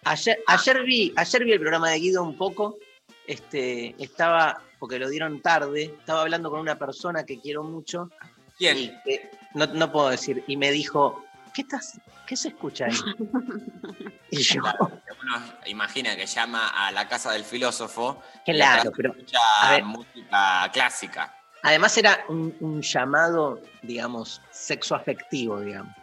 [0.04, 2.78] Ayer, ayer, vi, ayer vi el programa de Guido un poco.
[3.26, 8.10] Este, estaba, porque lo dieron tarde, estaba hablando con una persona que quiero mucho.
[8.56, 8.76] ¿Quién?
[8.78, 10.44] y que- no, no puedo decir.
[10.46, 11.24] Y me dijo,
[11.54, 12.92] ¿qué, estás, ¿qué se escucha ahí?
[14.30, 18.22] y yo, Uno imagina que llama a la casa del filósofo.
[18.46, 19.84] y claro, pero escucha a ver.
[19.84, 21.34] música clásica.
[21.62, 25.94] además era un, un llamado, digamos, sexoafectivo, digamos.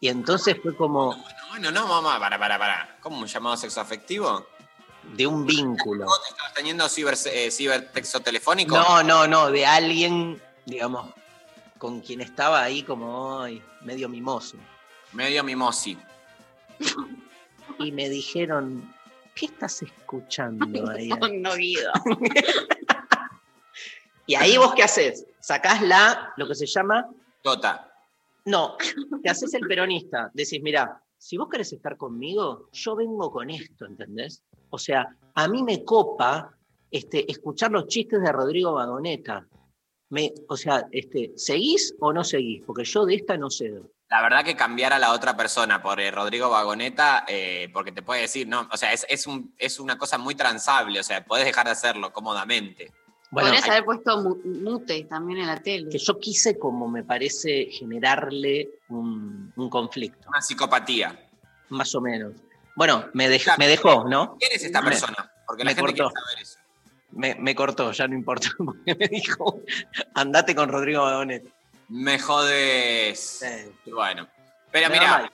[0.00, 1.16] Y entonces fue como
[1.50, 2.96] Bueno, no, mamá, para, para, para.
[3.00, 4.46] ¿Cómo un llamado sexo afectivo?
[5.14, 6.04] De un vínculo.
[6.04, 8.76] ¿Vos te estabas teniendo ciber, eh, cibertexto telefónico?
[8.76, 11.12] No, no, no, de alguien, digamos,
[11.78, 13.44] con quien estaba ahí como
[13.82, 14.56] medio mimoso.
[15.12, 15.96] Medio mimosi.
[17.78, 18.92] Y me dijeron,
[19.34, 21.08] ¿qué estás escuchando ahí?
[21.08, 21.92] no, no, Guido.
[24.26, 25.26] Y ahí vos qué haces?
[25.40, 27.08] Sacás la, lo que se llama,
[27.42, 27.92] Tota.
[28.44, 28.76] no,
[29.22, 30.30] te haces el peronista.
[30.34, 34.42] Decís, mira, si vos querés estar conmigo, yo vengo con esto, ¿entendés?
[34.76, 36.50] O sea, a mí me copa
[36.90, 39.46] este, escuchar los chistes de Rodrigo Vagoneta.
[40.10, 42.62] Me, o sea, este, ¿seguís o no seguís?
[42.66, 43.90] Porque yo de esta no cedo.
[44.10, 48.02] La verdad que cambiar a la otra persona por eh, Rodrigo Vagoneta, eh, porque te
[48.02, 51.24] puede decir, no, o sea, es, es, un, es una cosa muy transable, o sea,
[51.24, 52.92] podés dejar de hacerlo cómodamente.
[53.30, 55.88] Bueno, Podrías hay- haber puesto mu- mute también en la tele.
[55.90, 61.18] que yo quise, como me parece, generarle un, un conflicto, Una psicopatía.
[61.70, 62.34] más o menos.
[62.76, 64.36] Bueno, me, dej- me dejó, ¿no?
[64.38, 65.32] ¿Quién es esta persona?
[65.46, 66.12] Porque la me gente cortó.
[66.14, 66.58] quiere saber eso.
[67.12, 69.60] Me, me cortó, ya no importa, porque me dijo,
[70.14, 71.44] andate con Rodrigo Badonet.
[71.88, 73.44] Me jodes.
[73.86, 74.28] Bueno.
[74.70, 75.32] Pero mira,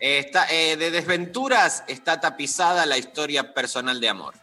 [0.00, 4.34] está, eh, de desventuras está tapizada la historia personal de amor.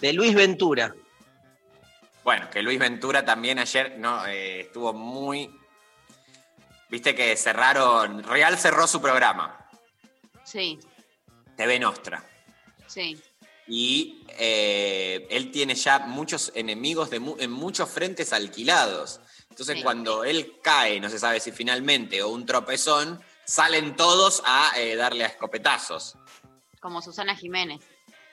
[0.00, 0.94] De Luis Ventura.
[2.24, 5.50] Bueno, que Luis Ventura también ayer no eh, estuvo muy.
[6.88, 8.22] Viste que cerraron.
[8.24, 9.61] Real cerró su programa,
[10.52, 10.78] Sí,
[11.56, 12.22] TV Nostra.
[12.86, 13.18] sí.
[13.68, 19.20] Y eh, él tiene ya muchos enemigos de mu- en muchos frentes alquilados.
[19.50, 19.82] Entonces, Sí.
[19.82, 24.96] cuando él cae, no se sabe si finalmente o un tropezón, salen todos a eh,
[24.96, 26.16] darle a escopetazos.
[26.80, 27.80] Como Susana Jiménez.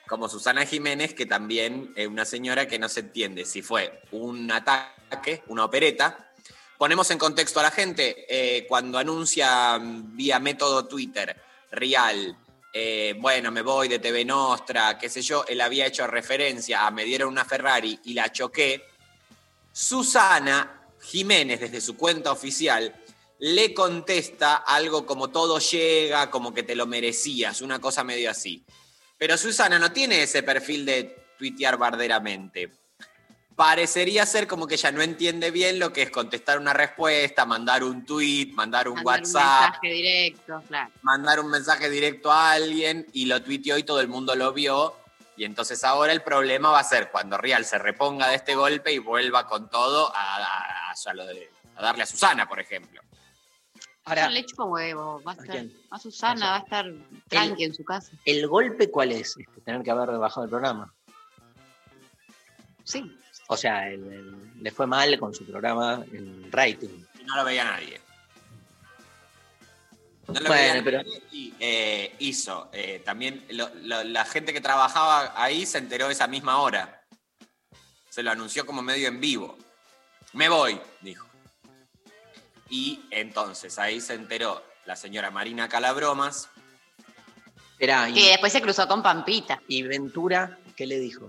[0.08, 4.50] Como Susana Jiménez, que también es una señora que no se entiende si fue un
[4.50, 6.32] ataque, una opereta.
[6.76, 11.40] Ponemos en contexto a la gente, eh, cuando anuncia vía método Twitter,
[11.70, 12.36] Real,
[12.72, 16.90] eh, bueno, me voy de TV Nostra, qué sé yo, él había hecho referencia a
[16.90, 18.84] me dieron una Ferrari y la choqué.
[19.72, 22.94] Susana Jiménez, desde su cuenta oficial,
[23.38, 28.64] le contesta algo como todo llega, como que te lo merecías, una cosa medio así.
[29.16, 32.79] Pero Susana no tiene ese perfil de tuitear barderamente.
[33.64, 37.84] Parecería ser como que ella no entiende bien lo que es contestar una respuesta, mandar
[37.84, 40.90] un tweet, mandar un Mandar WhatsApp, Un mensaje directo, claro.
[41.02, 44.94] mandar un mensaje directo a alguien y lo tuiteó y todo el mundo lo vio.
[45.36, 48.94] Y entonces ahora el problema va a ser cuando Real se reponga de este golpe
[48.94, 53.02] y vuelva con todo a, a- a lo de- a darle a Susana, por ejemplo.
[54.06, 55.20] Ahora, le chupo huevo.
[55.22, 56.86] Va a, a Susana, va a estar
[57.28, 58.10] tranqui en su casa.
[58.24, 59.36] ¿el golpe cuál es?
[59.36, 60.94] Este, tener que haber bajado el programa.
[62.84, 63.18] Sí.
[63.52, 66.88] O sea, el- el- le fue mal con su programa en rating.
[67.18, 68.00] Y no lo veía nadie.
[70.28, 72.68] No lo Bueno, veía pero- nadie y eh, hizo.
[72.72, 77.02] eh, también lo- lo- la gente que trabajaba ahí se enteró esa misma hora.
[78.08, 79.58] Se lo anunció como medio en vivo.
[80.32, 81.26] Me voy, dijo.
[82.68, 86.48] Y entonces ahí se enteró la señora Marina Calabromas.
[87.80, 89.60] Era, y, Que después se cruzó con Pampita.
[89.66, 91.28] y Ventura, ¿qué le dijo?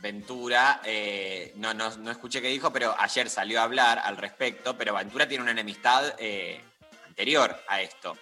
[0.00, 4.76] Ventura, eh, no, no, no escuché qué dijo, pero ayer salió a hablar al respecto,
[4.76, 6.64] pero Ventura tiene una enemistad eh,
[7.06, 8.16] anterior a esto.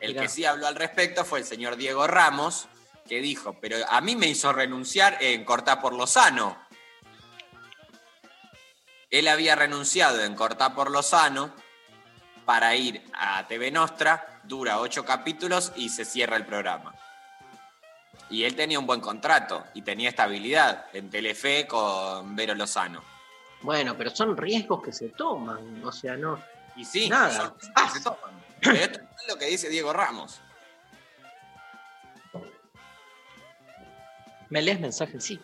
[0.00, 0.22] El Mirá.
[0.22, 2.66] que sí habló al respecto fue el señor Diego Ramos,
[3.08, 6.58] que dijo, pero a mí me hizo renunciar en Cortá por Lozano.
[9.10, 11.54] Él había renunciado en Cortá por Lozano
[12.44, 16.94] para ir a TV Nostra, dura ocho capítulos y se cierra el programa.
[18.30, 23.02] Y él tenía un buen contrato y tenía estabilidad en Telefe con Vero Lozano.
[23.62, 25.84] Bueno, pero son riesgos que se toman.
[25.84, 26.40] O sea, no.
[26.76, 27.30] Y sí, Nada.
[27.30, 28.40] son que se toman.
[28.62, 30.40] Pero esto es lo que dice Diego Ramos.
[34.48, 35.24] ¿Me lees mensajes?
[35.24, 35.40] Sí.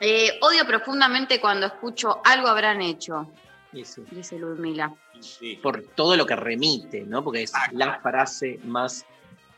[0.00, 3.30] Eh, odio profundamente cuando escucho algo habrán hecho,
[3.72, 4.04] Sí, sí.
[4.10, 4.92] dice Ludmila.
[5.20, 5.56] Sí.
[5.62, 7.22] Por todo lo que remite, ¿no?
[7.24, 9.04] Porque es la frase más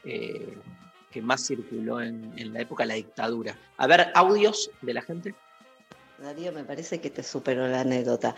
[0.05, 0.57] eh,
[1.23, 3.59] más circuló en, la época de la dictadura.
[3.77, 5.35] A ver, audios de la gente.
[6.19, 8.35] Darío, me parece que te superó la anécdota.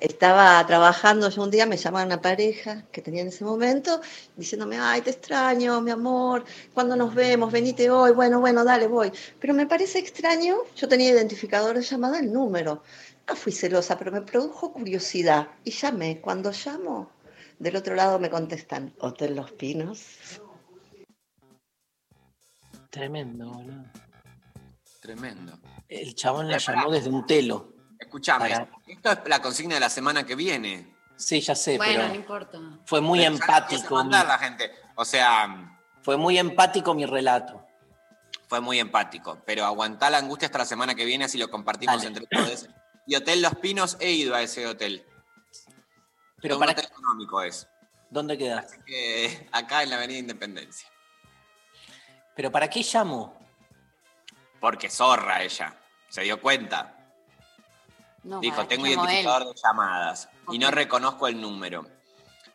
[0.00, 4.02] Estaba trabajando yo un día, me llama una pareja que tenía en ese momento,
[4.36, 6.44] diciéndome, ay, te extraño, mi amor,
[6.74, 7.50] ¿cuándo nos vemos?
[7.50, 9.10] Venite hoy, bueno, bueno, dale, voy.
[9.40, 12.82] Pero me parece extraño, yo tenía identificador de llamada, el número.
[13.26, 16.20] No fui celosa, pero me produjo curiosidad y llamé.
[16.20, 17.10] Cuando llamo,
[17.58, 20.02] del otro lado me contestan, Hotel Los Pinos.
[22.92, 23.84] Tremendo, boludo.
[25.00, 25.58] Tremendo.
[25.88, 27.72] El chabón la llamó desde un telo.
[27.98, 30.94] Escuchame, Para- esto es la consigna de la semana que viene.
[31.16, 32.58] Sí, ya sé, bueno, no pero importa.
[32.84, 34.04] fue muy empático.
[34.04, 34.70] mi- la gente.
[34.96, 37.66] O sea, fue muy empático mi relato.
[38.48, 39.38] fue muy empático.
[39.46, 42.08] Pero aguantá la angustia hasta la semana que viene, así lo compartimos Dale.
[42.08, 42.68] entre todos.
[43.06, 45.04] Y Hotel Los Pinos, he ido a ese hotel.
[46.42, 47.66] Pero un para hotel económico es.
[48.10, 48.64] ¿Dónde queda?
[48.86, 50.88] Que acá en la Avenida Independencia.
[52.34, 53.38] Pero ¿para qué llamo?
[54.60, 55.76] Porque zorra ella.
[56.08, 56.96] Se dio cuenta.
[58.24, 58.92] No, Dijo, tengo él.
[58.92, 61.84] identificador de llamadas y no reconozco el número.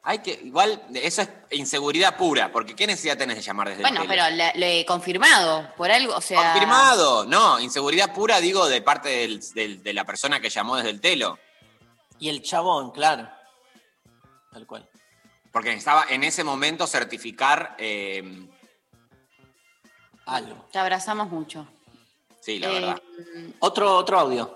[0.03, 4.03] Hay que, igual, eso es inseguridad pura, porque ¿qué necesidad tenés de llamar desde Bueno,
[4.03, 6.53] el pero le, le he confirmado, por algo, o sea...
[6.53, 10.91] Confirmado, no, inseguridad pura, digo, de parte del- del- de la persona que llamó desde
[10.91, 11.37] el telo.
[12.19, 13.29] Y el chabón, claro.
[14.53, 14.87] Tal cual.
[15.51, 17.75] Porque necesitaba en ese momento certificar.
[17.77, 18.47] eh,
[20.27, 20.65] Algo.
[20.71, 21.65] Te abrazamos mucho.
[22.41, 23.01] sí, la Eh, verdad.
[23.59, 24.53] Otro, otro audio.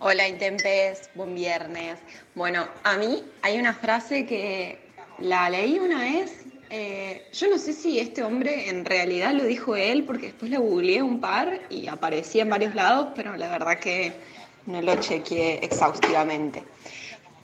[0.00, 1.98] Hola Intempes, buen viernes.
[2.34, 4.78] Bueno, a mí hay una frase que
[5.18, 6.40] la leí una vez.
[6.74, 10.60] eh, yo no sé si este hombre en realidad lo dijo él, porque después lo
[10.60, 14.12] googleé un par y aparecía en varios lados, pero la verdad que
[14.66, 16.64] no lo chequeé exhaustivamente.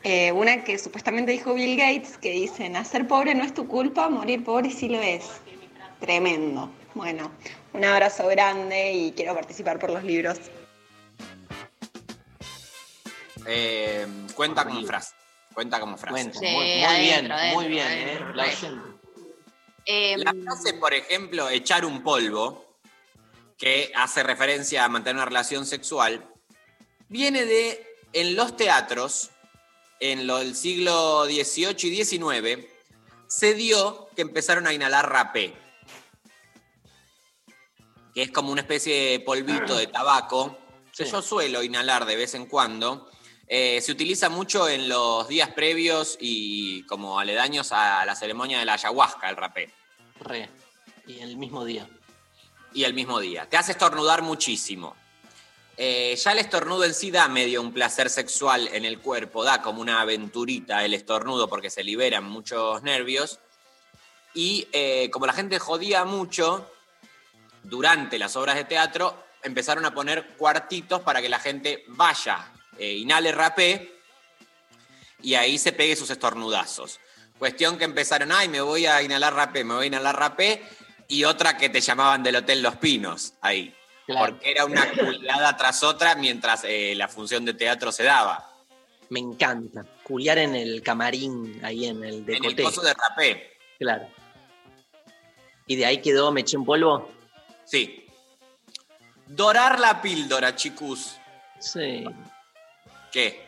[0.02, 4.09] Eh, una que supuestamente dijo Bill Gates, que dice, nacer pobre no es tu culpa,
[4.09, 5.26] morir pobre sí lo es.
[6.00, 6.70] Tremendo.
[6.94, 7.31] Bueno,
[7.73, 10.39] un abrazo grande y quiero participar por los libros.
[13.47, 15.15] Eh, cuenta como frase.
[15.55, 16.12] Cuenta como frase.
[16.12, 16.39] Cuenta.
[16.39, 18.31] Sí, muy, muy adentro, bien, adentro, muy bien, adentro.
[18.31, 18.35] ¿eh?
[18.35, 18.47] La.
[19.86, 22.69] Eh, frase, por ejemplo, echar un polvo,
[23.59, 26.24] que hace referencia a mantener una relación sexual,
[27.09, 29.31] viene de en los teatros,
[30.01, 32.66] en lo del siglo XVIII y XIX,
[33.27, 35.55] se dio que empezaron a inhalar rapé,
[38.19, 40.59] que es como una especie de polvito de tabaco,
[40.93, 41.12] que Sí.
[41.12, 43.09] yo suelo inhalar de vez en cuando.
[43.47, 48.65] Eh, se utiliza mucho en los días previos y como aledaños a la ceremonia de
[48.65, 49.73] la ayahuasca, el rapé.
[50.19, 50.51] Re.
[51.07, 51.89] Y el mismo día.
[52.74, 53.49] y el mismo día.
[53.49, 54.97] Te hace estornudar muchísimo.
[55.77, 59.62] Eh, ya el estornudo en sí da medio un placer sexual en el cuerpo, da
[59.62, 63.39] como una aventurita el estornudo porque se liberan muchos nervios.
[64.35, 66.69] Y eh, como la gente jodía mucho,
[67.62, 72.93] durante las obras de teatro empezaron a poner cuartitos para que la gente vaya, eh,
[72.93, 74.01] inhale rapé
[75.22, 77.01] y ahí se pegue sus estornudazos.
[77.39, 80.62] Cuestión que empezaron, ay, me voy a inhalar rapé, me voy a inhalar rapé,
[81.06, 83.74] y otra que te llamaban del Hotel Los Pinos, ahí.
[84.06, 84.32] Claro.
[84.32, 88.51] Porque era una culiada tras otra mientras eh, la función de teatro se daba.
[89.10, 89.85] Me encanta.
[90.02, 93.59] Culiar en el camarín, ahí en el En el coso de rapé.
[93.78, 94.09] Claro.
[95.66, 97.10] Y de ahí quedó, me eché un polvo.
[97.69, 98.07] Sí.
[99.27, 101.19] Dorar la píldora, chicos.
[101.59, 102.05] Sí.
[103.12, 103.45] ¿Qué?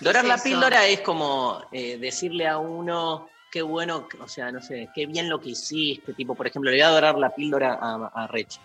[0.00, 4.52] Dorar ¿Qué la es píldora es como eh, decirle a uno qué bueno, o sea,
[4.52, 6.12] no sé, qué bien lo que hiciste.
[6.12, 8.58] Tipo, por ejemplo, le voy a dorar la píldora a, a Rechi.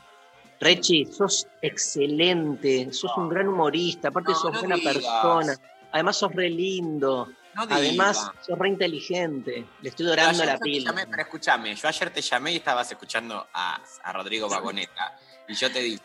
[0.59, 4.93] Rechi, sos excelente, sos un gran humorista, aparte No, sos no buena digas.
[4.95, 5.55] persona,
[5.93, 9.65] además sos re lindo, No además sos re inteligente.
[9.81, 13.81] Le estoy dorando la llamé, pero escúchame, yo ayer te llamé y estabas escuchando a,
[14.03, 15.17] a Rodrigo Vagoneta.
[15.47, 16.03] Y yo te dije,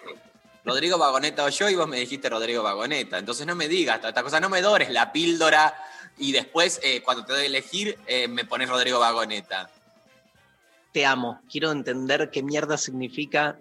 [0.64, 3.18] Rodrigo Vagoneta o yo, y vos me dijiste Rodrigo Vagoneta.
[3.18, 5.74] Entonces no me digas toda esta cosa, no me dores la píldora
[6.18, 9.70] y después, eh, cuando te doy a elegir, eh, me pones Rodrigo Vagoneta.
[10.92, 13.58] Te amo, quiero entender qué mierda significa.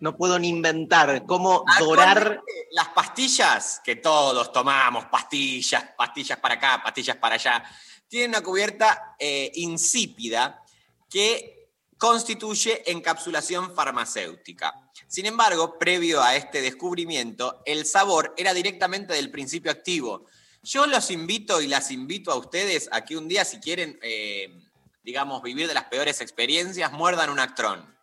[0.00, 2.42] No puedo ni inventar cómo dorar.
[2.72, 7.64] Las pastillas que todos tomamos, pastillas, pastillas para acá, pastillas para allá,
[8.08, 10.62] tienen una cubierta eh, insípida
[11.08, 14.74] que constituye encapsulación farmacéutica.
[15.06, 20.26] Sin embargo, previo a este descubrimiento, el sabor era directamente del principio activo.
[20.62, 24.62] Yo los invito y las invito a ustedes a que un día, si quieren, eh,
[25.04, 27.95] digamos, vivir de las peores experiencias, muerdan un actrón.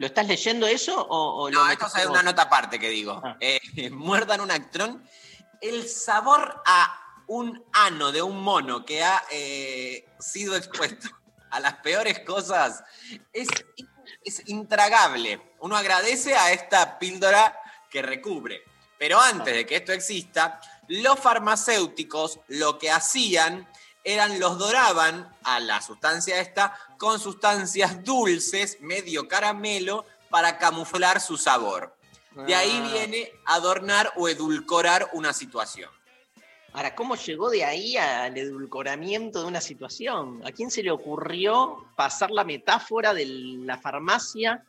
[0.00, 2.88] ¿Lo estás leyendo eso o, o lo No, metiste esto es una nota aparte que
[2.88, 3.22] digo.
[3.38, 3.60] Eh,
[3.92, 5.04] muerdan un actrón.
[5.60, 11.10] El sabor a un ano de un mono que ha eh, sido expuesto
[11.50, 12.82] a las peores cosas
[13.34, 13.48] es,
[14.24, 15.54] es intragable.
[15.58, 17.60] Uno agradece a esta píldora
[17.90, 18.62] que recubre.
[18.98, 23.68] Pero antes de que esto exista, los farmacéuticos lo que hacían
[24.02, 31.38] eran los doraban a la sustancia esta con sustancias dulces, medio caramelo, para camuflar su
[31.38, 31.96] sabor.
[32.46, 32.90] De ahí Ah.
[32.92, 35.90] viene adornar o edulcorar una situación.
[36.74, 40.42] Ahora, ¿cómo llegó de ahí al edulcoramiento de una situación?
[40.46, 44.62] ¿A quién se le ocurrió pasar la metáfora de la farmacia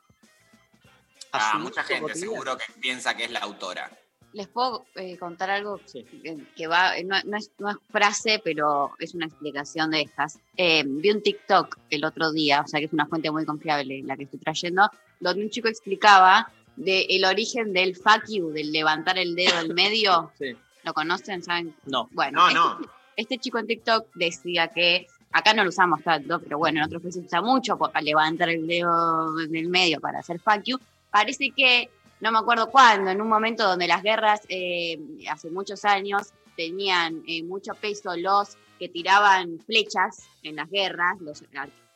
[1.33, 2.31] a Ah, mucha gente cotidiano?
[2.31, 3.91] seguro que piensa que es la autora.
[4.33, 8.91] Les puedo eh, contar algo que- que va, no, no es, no es frase, pero
[8.99, 10.39] es una explicación de estas.
[10.55, 14.01] Eh, vi un TikTok el otro día, o sea que es una fuente muy confiable
[14.03, 14.89] la que estoy trayendo,
[15.19, 19.73] donde un chico explicaba de el origen del fuck you, del levantar el dedo del
[19.73, 20.31] medio.
[20.39, 20.55] Sí.
[20.83, 21.43] ¿Lo conocen?
[21.43, 21.75] ¿Saben?
[21.85, 22.07] No.
[22.11, 22.87] Bueno, No, este,
[23.17, 27.01] este chico en TikTok decía que acá no lo usamos tanto, pero bueno, en otros
[27.03, 30.79] países se usa mucho para levantar el dedo del medio para hacer fuck you.
[31.11, 31.89] Parece que,
[32.22, 34.98] no me acuerdo cuándo, en un momento donde las guerras eh,
[35.30, 41.43] hace muchos años tenían eh, mucho peso los que tiraban flechas en las guerras, los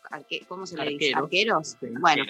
[0.09, 1.05] arque- ¿cómo se le dice?
[1.25, 1.77] Arqueros.
[1.79, 1.87] Sí.
[1.99, 2.23] Bueno,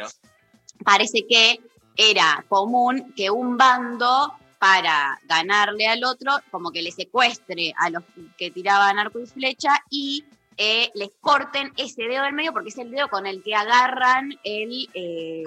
[0.83, 1.59] parece que
[1.97, 8.03] era común que un bando para ganarle al otro, como que le secuestre a los
[8.37, 10.23] que tiraban arco y flecha y
[10.57, 14.31] eh, les corten ese dedo del medio porque es el dedo con el que agarran
[14.43, 15.43] el eh,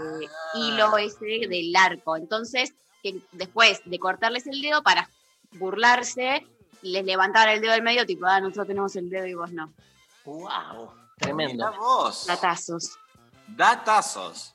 [0.54, 2.16] hilo ese del arco.
[2.16, 5.08] Entonces, que después de cortarles el dedo para
[5.52, 6.46] burlarse,
[6.82, 9.72] les levantaban el dedo del medio, tipo, ah, nosotros tenemos el dedo y vos no.
[10.24, 10.92] ¡Wow!
[11.16, 11.72] Tremendo.
[11.78, 12.26] Vos.
[12.26, 12.98] Datazos.
[13.48, 14.54] Datazos.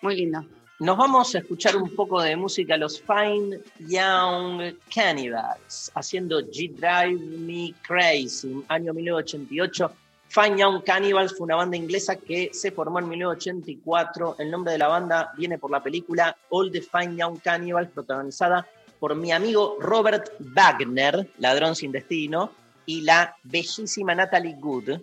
[0.00, 0.46] Muy lindo.
[0.82, 7.20] Nos vamos a escuchar un poco de música, los Fine Young Cannibals, haciendo G Drive
[7.38, 9.92] Me Crazy, año 1988.
[10.26, 14.34] Fine Young Cannibals fue una banda inglesa que se formó en 1984.
[14.40, 18.66] El nombre de la banda viene por la película All the Fine Young Cannibals, protagonizada
[18.98, 22.50] por mi amigo Robert Wagner, ladrón sin destino,
[22.86, 25.00] y la bellísima Natalie Wood.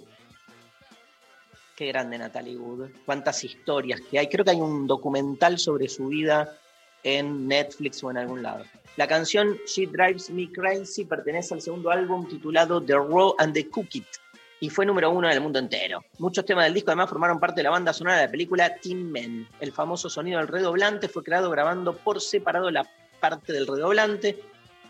[1.80, 2.90] Qué grande Natalie Wood.
[3.06, 4.28] Cuántas historias que hay.
[4.28, 6.58] Creo que hay un documental sobre su vida
[7.04, 8.66] en Netflix o en algún lado.
[8.98, 13.70] La canción She Drives Me Crazy pertenece al segundo álbum titulado The Raw and the
[13.70, 14.04] Cookit
[14.60, 16.04] y fue número uno en el mundo entero.
[16.18, 19.10] Muchos temas del disco además formaron parte de la banda sonora de la película Teen
[19.10, 19.48] Men.
[19.62, 22.86] El famoso sonido del redoblante fue creado grabando por separado la
[23.22, 24.38] parte del redoblante.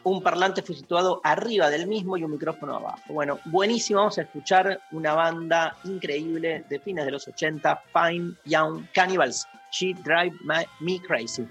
[0.10, 2.99] Un parlante fue situado arriba del mismo y un micrófono abajo.
[3.10, 3.99] Bueno, buenísimo.
[3.99, 9.48] Vamos a escuchar una banda increíble de fines de los 80, Fine Young Cannibals.
[9.69, 10.34] She Drive
[10.80, 11.48] Me Crazy.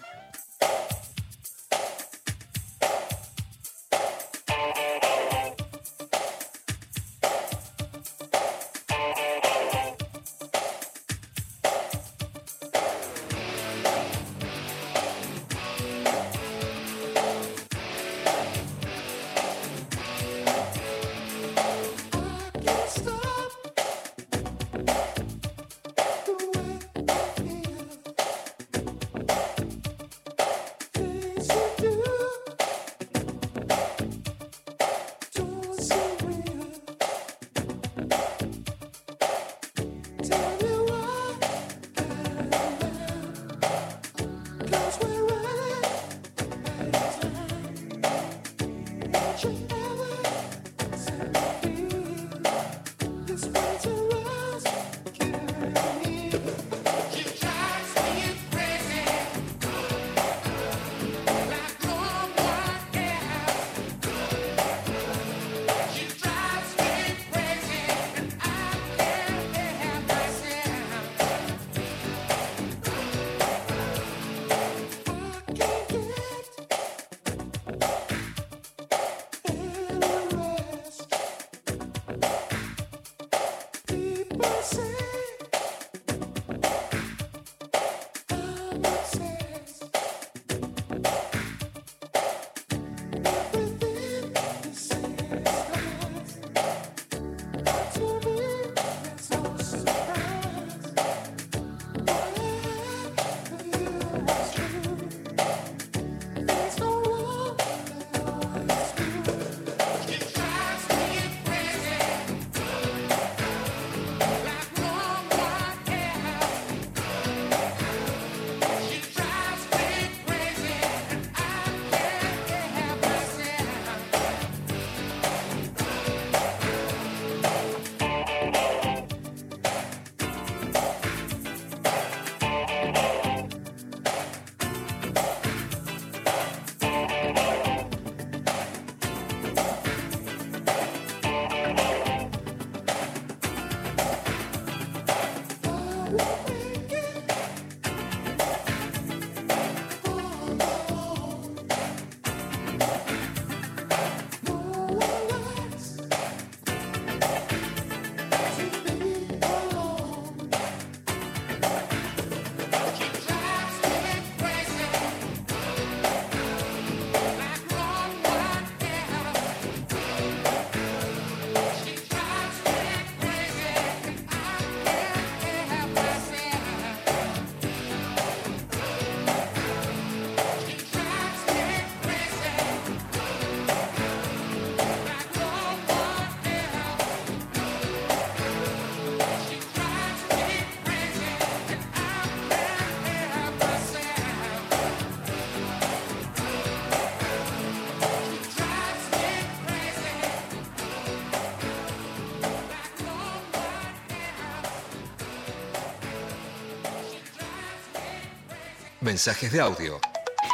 [209.18, 210.00] Mensajes de audio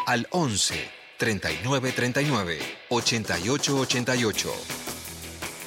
[0.07, 2.59] al 11 39 39
[2.89, 4.55] 88 88.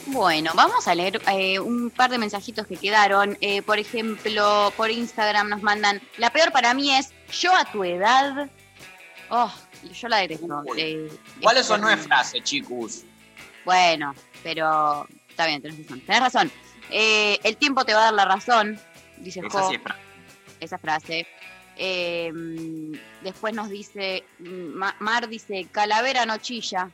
[0.07, 3.37] Bueno, vamos a leer eh, un par de mensajitos que quedaron.
[3.39, 7.83] Eh, por ejemplo, por Instagram nos mandan, la peor para mí es, yo a tu
[7.83, 8.49] edad...
[9.29, 9.53] Oh,
[9.93, 10.63] yo la detesto.
[10.75, 11.07] Eh,
[11.43, 13.03] ¿Cuál es eso no es frase, chicos?
[13.63, 16.01] Bueno, pero está bien, tenés razón.
[16.01, 16.51] Tenés razón.
[16.89, 18.79] Eh, el tiempo te va a dar la razón,
[19.17, 20.01] dice Esa Jo, sí es frase.
[20.61, 21.26] esa frase.
[21.77, 22.93] Eh, mm,
[23.23, 26.89] después nos dice, mm, Ma- Mar dice, calavera no chilla.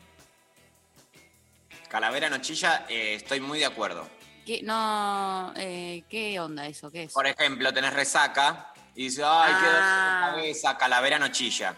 [1.89, 4.09] Calavera Nochilla, eh, estoy muy de acuerdo.
[4.47, 6.89] ¿Qué, no, eh, ¿Qué onda eso?
[6.89, 7.13] ¿Qué es?
[7.13, 10.23] Por ejemplo, tenés resaca y dices, ay, qué dolor Ah.
[10.31, 11.75] de cabeza, calavera nochilla.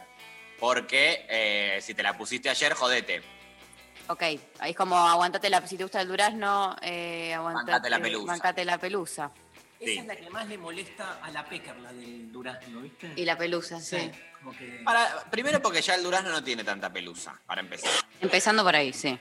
[0.58, 3.22] Porque eh, si te la pusiste ayer, jodete.
[4.08, 4.40] Ok, ahí
[4.72, 8.26] es como aguantate la, si te gusta el durazno, eh, aguantate, Bancate la pelusa.
[8.32, 9.32] bancate la pelusa.
[9.80, 9.98] Esa Sí.
[10.00, 13.12] es la que más le molesta a la Pecker, la del durazno, ¿viste?
[13.16, 14.10] Y la pelusa, sí.
[14.40, 14.82] Como que...
[14.86, 17.92] Para- primero porque ya el durazno no tiene tanta pelusa, para empezar.
[18.22, 19.18] Empezando por ahí, sí.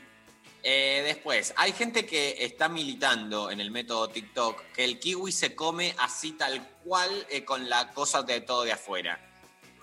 [0.62, 5.54] Eh, después, hay gente que está militando en el método TikTok que el kiwi se
[5.54, 9.20] come así tal cual eh, con la cosa de todo de afuera.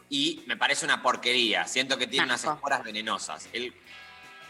[0.10, 1.68] Y me parece una porquería.
[1.68, 3.48] Siento que tiene unas esporas venenosas.
[3.54, 3.74] El-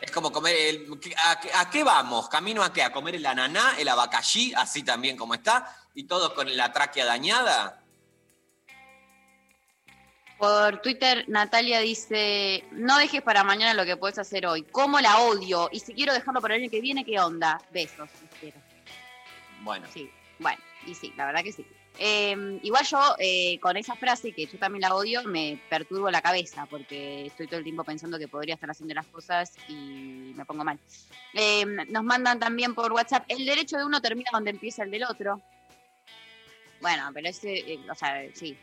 [0.01, 0.55] es como comer.
[0.55, 2.27] el- ¿a, qué- a qué vamos?
[2.29, 2.83] ¿Camino a qué?
[2.83, 5.75] ¿A comer el ananá, el abacallí, así también como está?
[5.93, 7.77] ¿Y todos con la tráquea dañada?
[10.37, 14.63] Por Twitter, Natalia dice, no dejes para mañana lo que puedes hacer hoy.
[14.63, 15.69] ¿Cómo la odio?
[15.71, 17.61] Y si quiero dejarlo para el año que viene, ¿qué onda?
[17.71, 18.09] Besos.
[18.23, 18.57] les quiero.
[19.61, 19.87] Bueno.
[19.93, 20.09] Sí,
[20.39, 21.63] bueno, y sí, la verdad que sí.
[21.99, 26.21] Eh, igual yo, eh, con esa frase, que yo también la odio, me perturbo la
[26.21, 30.45] cabeza, porque estoy todo el tiempo pensando que podría estar haciendo las cosas y me
[30.45, 30.79] pongo mal.
[31.33, 35.03] Eh, nos mandan también por WhatsApp, el derecho de uno termina donde empieza el del
[35.03, 35.41] otro.
[36.79, 38.57] Bueno, pero ese, eh, o sea, sí,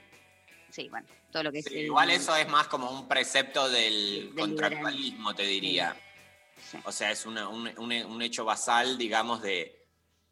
[0.70, 1.66] sí, bueno, todo lo que es...
[1.68, 5.94] El- igual eso es más como un precepto del, del contractualismo, te diría.
[6.84, 9.77] O sea, es una- un, un- un hecho basal, digamos, de.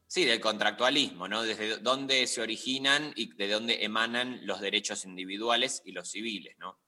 [0.08, 1.42] Sí, del contractualismo, ¿no?
[1.42, 6.78] Desde dónde se originan y de dónde emanan los derechos individuales y los civiles, ¿no?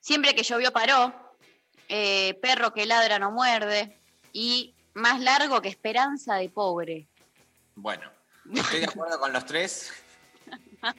[0.00, 1.14] Siempre que llovió paró,
[1.88, 4.00] eh, perro que ladra no muerde,
[4.32, 7.08] y más largo que esperanza de pobre.
[7.74, 8.10] Bueno,
[8.54, 9.92] estoy de acuerdo con los tres.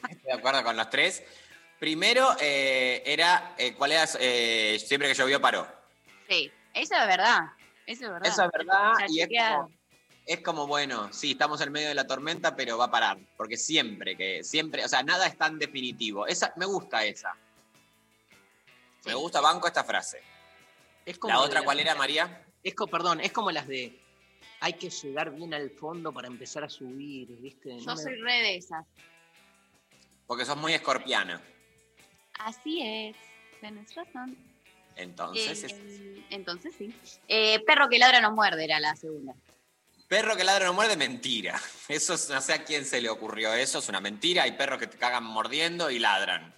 [0.09, 1.23] Estoy de acuerdo con los tres.
[1.79, 3.53] Primero, eh, era.
[3.57, 4.05] eh, ¿Cuál era?
[4.19, 5.67] Eh, siempre que llovió paró.
[6.27, 7.41] Sí, eso es verdad.
[7.85, 8.27] Eso es verdad.
[8.27, 9.71] Eso es verdad, y es como,
[10.25, 13.17] es como, bueno, sí, estamos en medio de la tormenta, pero va a parar.
[13.37, 16.25] Porque siempre, que siempre, o sea, nada es tan definitivo.
[16.27, 17.35] Esa, me gusta esa.
[19.05, 20.21] Me gusta, banco esta frase.
[21.05, 22.43] Es como ¿La otra cuál era, María?
[22.63, 24.01] Es perdón, es como las de
[24.61, 27.77] hay que llegar bien al fondo para empezar a subir, ¿viste?
[27.77, 28.83] Yo No me- soy re de esas.
[30.25, 31.39] Porque sos muy escorpiana.
[32.39, 33.15] Así es.
[33.61, 34.35] Tenés razón.
[34.95, 36.91] Entonces, Eh, es- entonces sí.
[37.27, 39.35] Eh, perro que ladra no muerde era la segunda.
[40.07, 41.59] Perro que ladra no muerde, mentira.
[41.87, 44.43] Eso es- no sé a quién se le ocurrió eso, es una mentira.
[44.43, 46.53] Hay perros que te cagan mordiendo y ladran.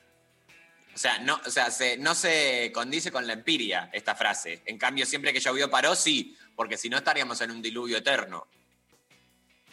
[0.93, 4.63] O sea, no, o sea, se- no se condice con la empiria esta frase.
[4.65, 8.47] En cambio, siempre que llovió paró, sí, porque si no estaríamos en un diluvio eterno.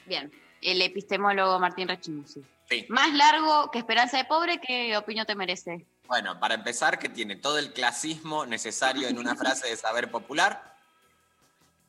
[0.07, 0.31] Bien.
[0.61, 1.89] El epistemólogo Martín.
[2.69, 2.87] Sí.
[2.89, 5.87] Más largo que Esperanza de Pobre, ¿qué opinión te merece?
[6.07, 10.74] Bueno, para empezar, que tiene todo el clasismo necesario en una frase de saber popular.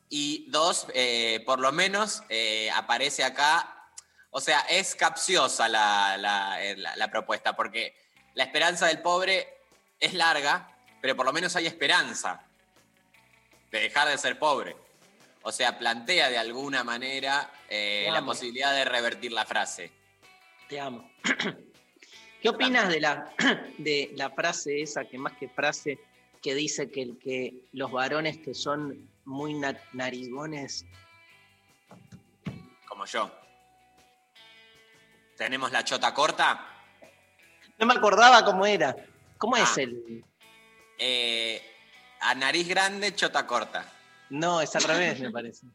[0.09, 3.89] Y dos, eh, por lo menos eh, aparece acá,
[4.29, 7.95] o sea, es capciosa la, la- eh, la- la propuesta, porque
[8.33, 9.47] la esperanza del pobre
[9.99, 10.69] es larga,
[11.01, 12.43] pero por lo menos hay esperanza
[13.71, 14.75] de dejar de ser pobre.
[15.41, 19.91] O sea, plantea de alguna manera eh, la posibilidad de revertir la frase.
[20.67, 21.09] Te amo.
[22.41, 23.31] ¿Qué opinas de la,
[23.77, 25.99] de la frase esa, que más que frase,
[26.41, 30.85] que dice que, el- que los varones que son muy na- narigones,
[32.87, 33.31] como yo.
[35.37, 36.71] ¿Tenemos la chota corta?
[37.77, 38.95] no me acordaba cómo era.
[39.37, 39.81] ¿Cómo es Ah.
[39.81, 40.23] el...?
[40.97, 41.61] Eh,
[42.21, 43.85] a nariz grande, chota corta.
[44.29, 45.67] No, es al revés, me parece.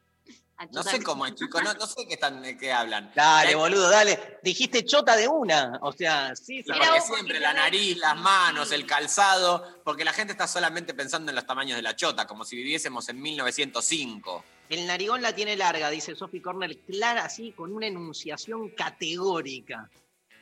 [0.73, 3.11] No sé cómo es, chicos, no, no sé qué, están, de qué hablan.
[3.15, 4.39] Dale, La- boludo, dale.
[4.43, 5.79] Dijiste chota de una.
[5.83, 6.65] O sea, sí, sí.
[6.69, 11.37] Porque siempre la nariz, las manos, el calzado, porque la gente está solamente pensando en
[11.37, 14.45] los tamaños de la chota, como si viviésemos en 1905.
[14.69, 19.91] El narigón la tiene larga, dice Sophie Cornell, clara, así, con una enunciación categórica.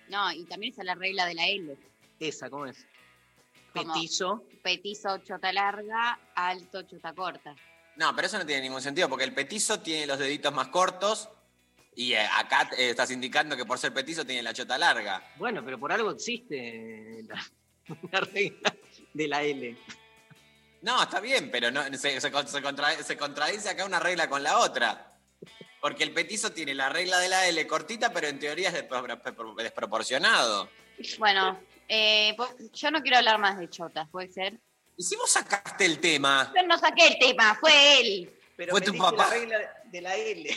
[0.08, 1.76] No, y también está la regla de la L.
[2.20, 2.86] Esa, ¿cómo es?
[3.72, 4.42] Como Petizo.
[4.62, 7.54] Petizo, chota larga, alto, chota corta.
[7.98, 11.28] No, pero eso no tiene ningún sentido, porque el petizo tiene los deditos más cortos
[11.96, 15.22] y eh, acá eh, estás indicando que por ser petizo tiene la chota larga.
[15.36, 17.24] Bueno, pero por algo existe.
[17.26, 17.44] la-
[18.02, 18.74] Una regla
[19.14, 19.76] de la L.
[20.82, 24.28] No, está bien, pero no, se, se con- se contra- se contradice acá una regla
[24.28, 25.04] con la otra.
[25.80, 29.56] Porque el petizo tiene la regla de la L cortita, pero en teoría es despro-
[29.56, 30.68] desproporcionado.
[31.18, 31.58] Bueno,
[31.88, 34.60] eh, po- yo no quiero hablar más de chotas, ¿puede ser?
[34.98, 36.52] ¿Y si vos sacaste el tema?
[36.54, 38.30] Yo no saqué el tema, fue él.
[38.56, 39.16] Pero Fue me tu papá.
[39.28, 40.50] la regla de la L.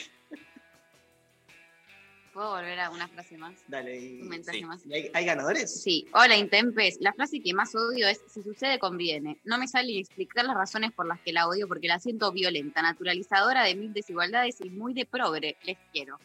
[2.33, 3.53] ¿Puedo volver a una frase más?
[3.67, 3.99] Dale.
[3.99, 4.63] y- Un mensaje sí.
[4.65, 4.81] más.
[4.85, 5.83] ¿Y ¿Hay, hay ganadores?
[5.83, 6.07] Sí.
[6.13, 6.97] Hola, Intempes.
[7.01, 9.37] La frase que más odio es: si sucede, conviene.
[9.43, 12.31] No me sale ni explicar las razones por las que la odio porque la siento
[12.31, 15.57] violenta, naturalizadora de mil desigualdades y muy de progre.
[15.63, 16.19] Les quiero.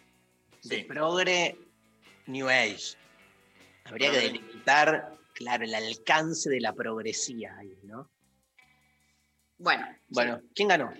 [0.62, 1.58] De progre
[2.26, 2.94] New Age.
[3.84, 8.10] Habría que delimitar, claro, el alcance de la progresía ahí, ¿no?
[9.58, 10.92] Bueno, Bueno, ¿quién ganó?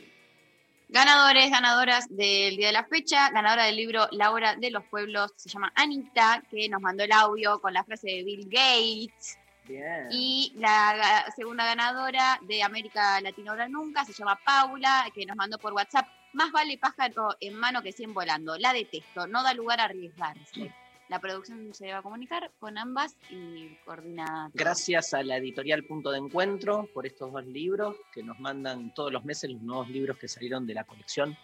[0.88, 5.32] Ganadores, ganadoras del día de la fecha, ganadora del libro La hora de los pueblos,
[5.36, 9.36] se llama Anita, que nos mandó el audio con la frase de Bill Gates.
[9.66, 10.06] Bien.
[10.10, 15.58] Y la segunda ganadora de América Latina Ahora Nunca se llama Paula, que nos mandó
[15.58, 16.06] por WhatsApp.
[16.34, 18.56] Más vale pájaro en mano que 100 volando.
[18.58, 20.72] La detesto, no da lugar a arriesgarse.
[21.08, 24.50] La producción se va a comunicar con ambas y coordina.
[24.50, 24.50] todo.
[24.54, 29.12] Gracias a la editorial Punto de Encuentro por estos dos libros que nos mandan todos
[29.12, 31.36] los meses los nuevos libros que salieron de la colección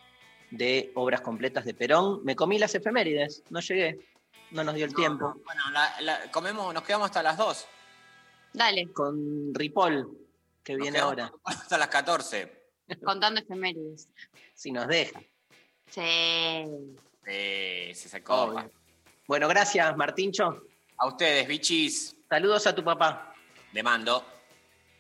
[0.51, 2.25] de obras completas de Perón.
[2.25, 4.01] Me comí las efemérides, no llegué,
[4.51, 5.35] no nos dio el tiempo.
[5.45, 7.67] Bueno, la- la- comemos, nos quedamos hasta las 2.
[8.55, 8.93] Dale.
[8.93, 10.19] Con Ripoll,
[10.65, 12.61] que viene ahora, Hasta las 14.
[13.05, 14.09] Contando efemérides.
[14.55, 15.21] si nos deja.
[15.87, 16.67] Sí.
[17.25, 18.69] Sí, si se copa.
[19.27, 20.63] Bueno, gracias, Martincho.
[20.99, 22.17] A ustedes, bichis.
[22.29, 23.35] Saludos a tu papá.
[23.73, 24.25] Le mando,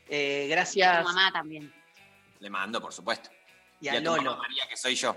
[0.09, 0.99] Eh, Y a gracias.
[0.99, 1.73] tu mamá también.
[2.40, 3.31] le mando, por supuesto.
[3.81, 4.23] Y a tu Lolo.
[4.32, 5.16] mamá María, que soy yo.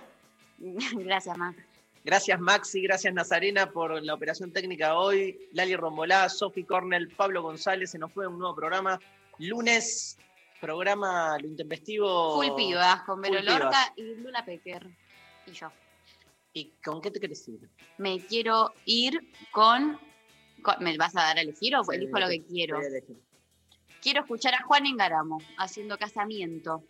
[0.94, 1.56] Gracias, mamá.
[2.04, 5.50] Gracias Maxi, gracias Nazarena por la operación técnica hoy.
[5.54, 9.00] Lali Rombolá, Sofi Cornell, Pablo González, se nos fue un nuevo programa.
[9.40, 10.18] Lunes,
[10.62, 12.36] programa Lo Intempestivo.
[12.36, 13.42] Full pibas, con Vero.
[13.42, 14.86] Lorca y Lula Pecker.
[15.48, 15.72] Y yo.
[16.58, 17.70] ¿Y con qué te querés ir?
[17.98, 19.20] Me quiero ir
[19.52, 20.00] con,
[20.64, 22.80] con- ¿Me vas a dar a elegir o Sí, elijo lo que quiero?
[24.02, 26.82] Quiero escuchar a Juan Engaramo haciendo casamiento.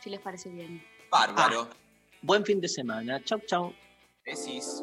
[0.00, 0.80] Si les parece bien.
[1.10, 1.68] Bárbaro.
[2.22, 3.20] Buen fin de semana.
[3.24, 3.72] Chau, chau.
[4.24, 4.80] Besis.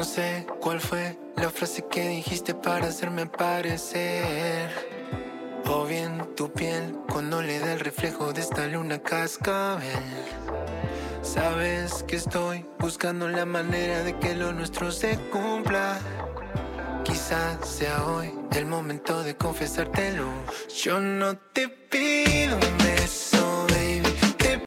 [0.00, 4.70] No sé cuál fue la frase que dijiste para hacerme parecer.
[5.66, 9.84] O bien tu piel cuando le da el reflejo de esta luna cascabel.
[11.20, 15.98] Sabes que estoy buscando la manera de que lo nuestro se cumpla.
[17.04, 20.24] Quizás sea hoy el momento de confesártelo.
[20.82, 23.19] Yo no te pido un beso.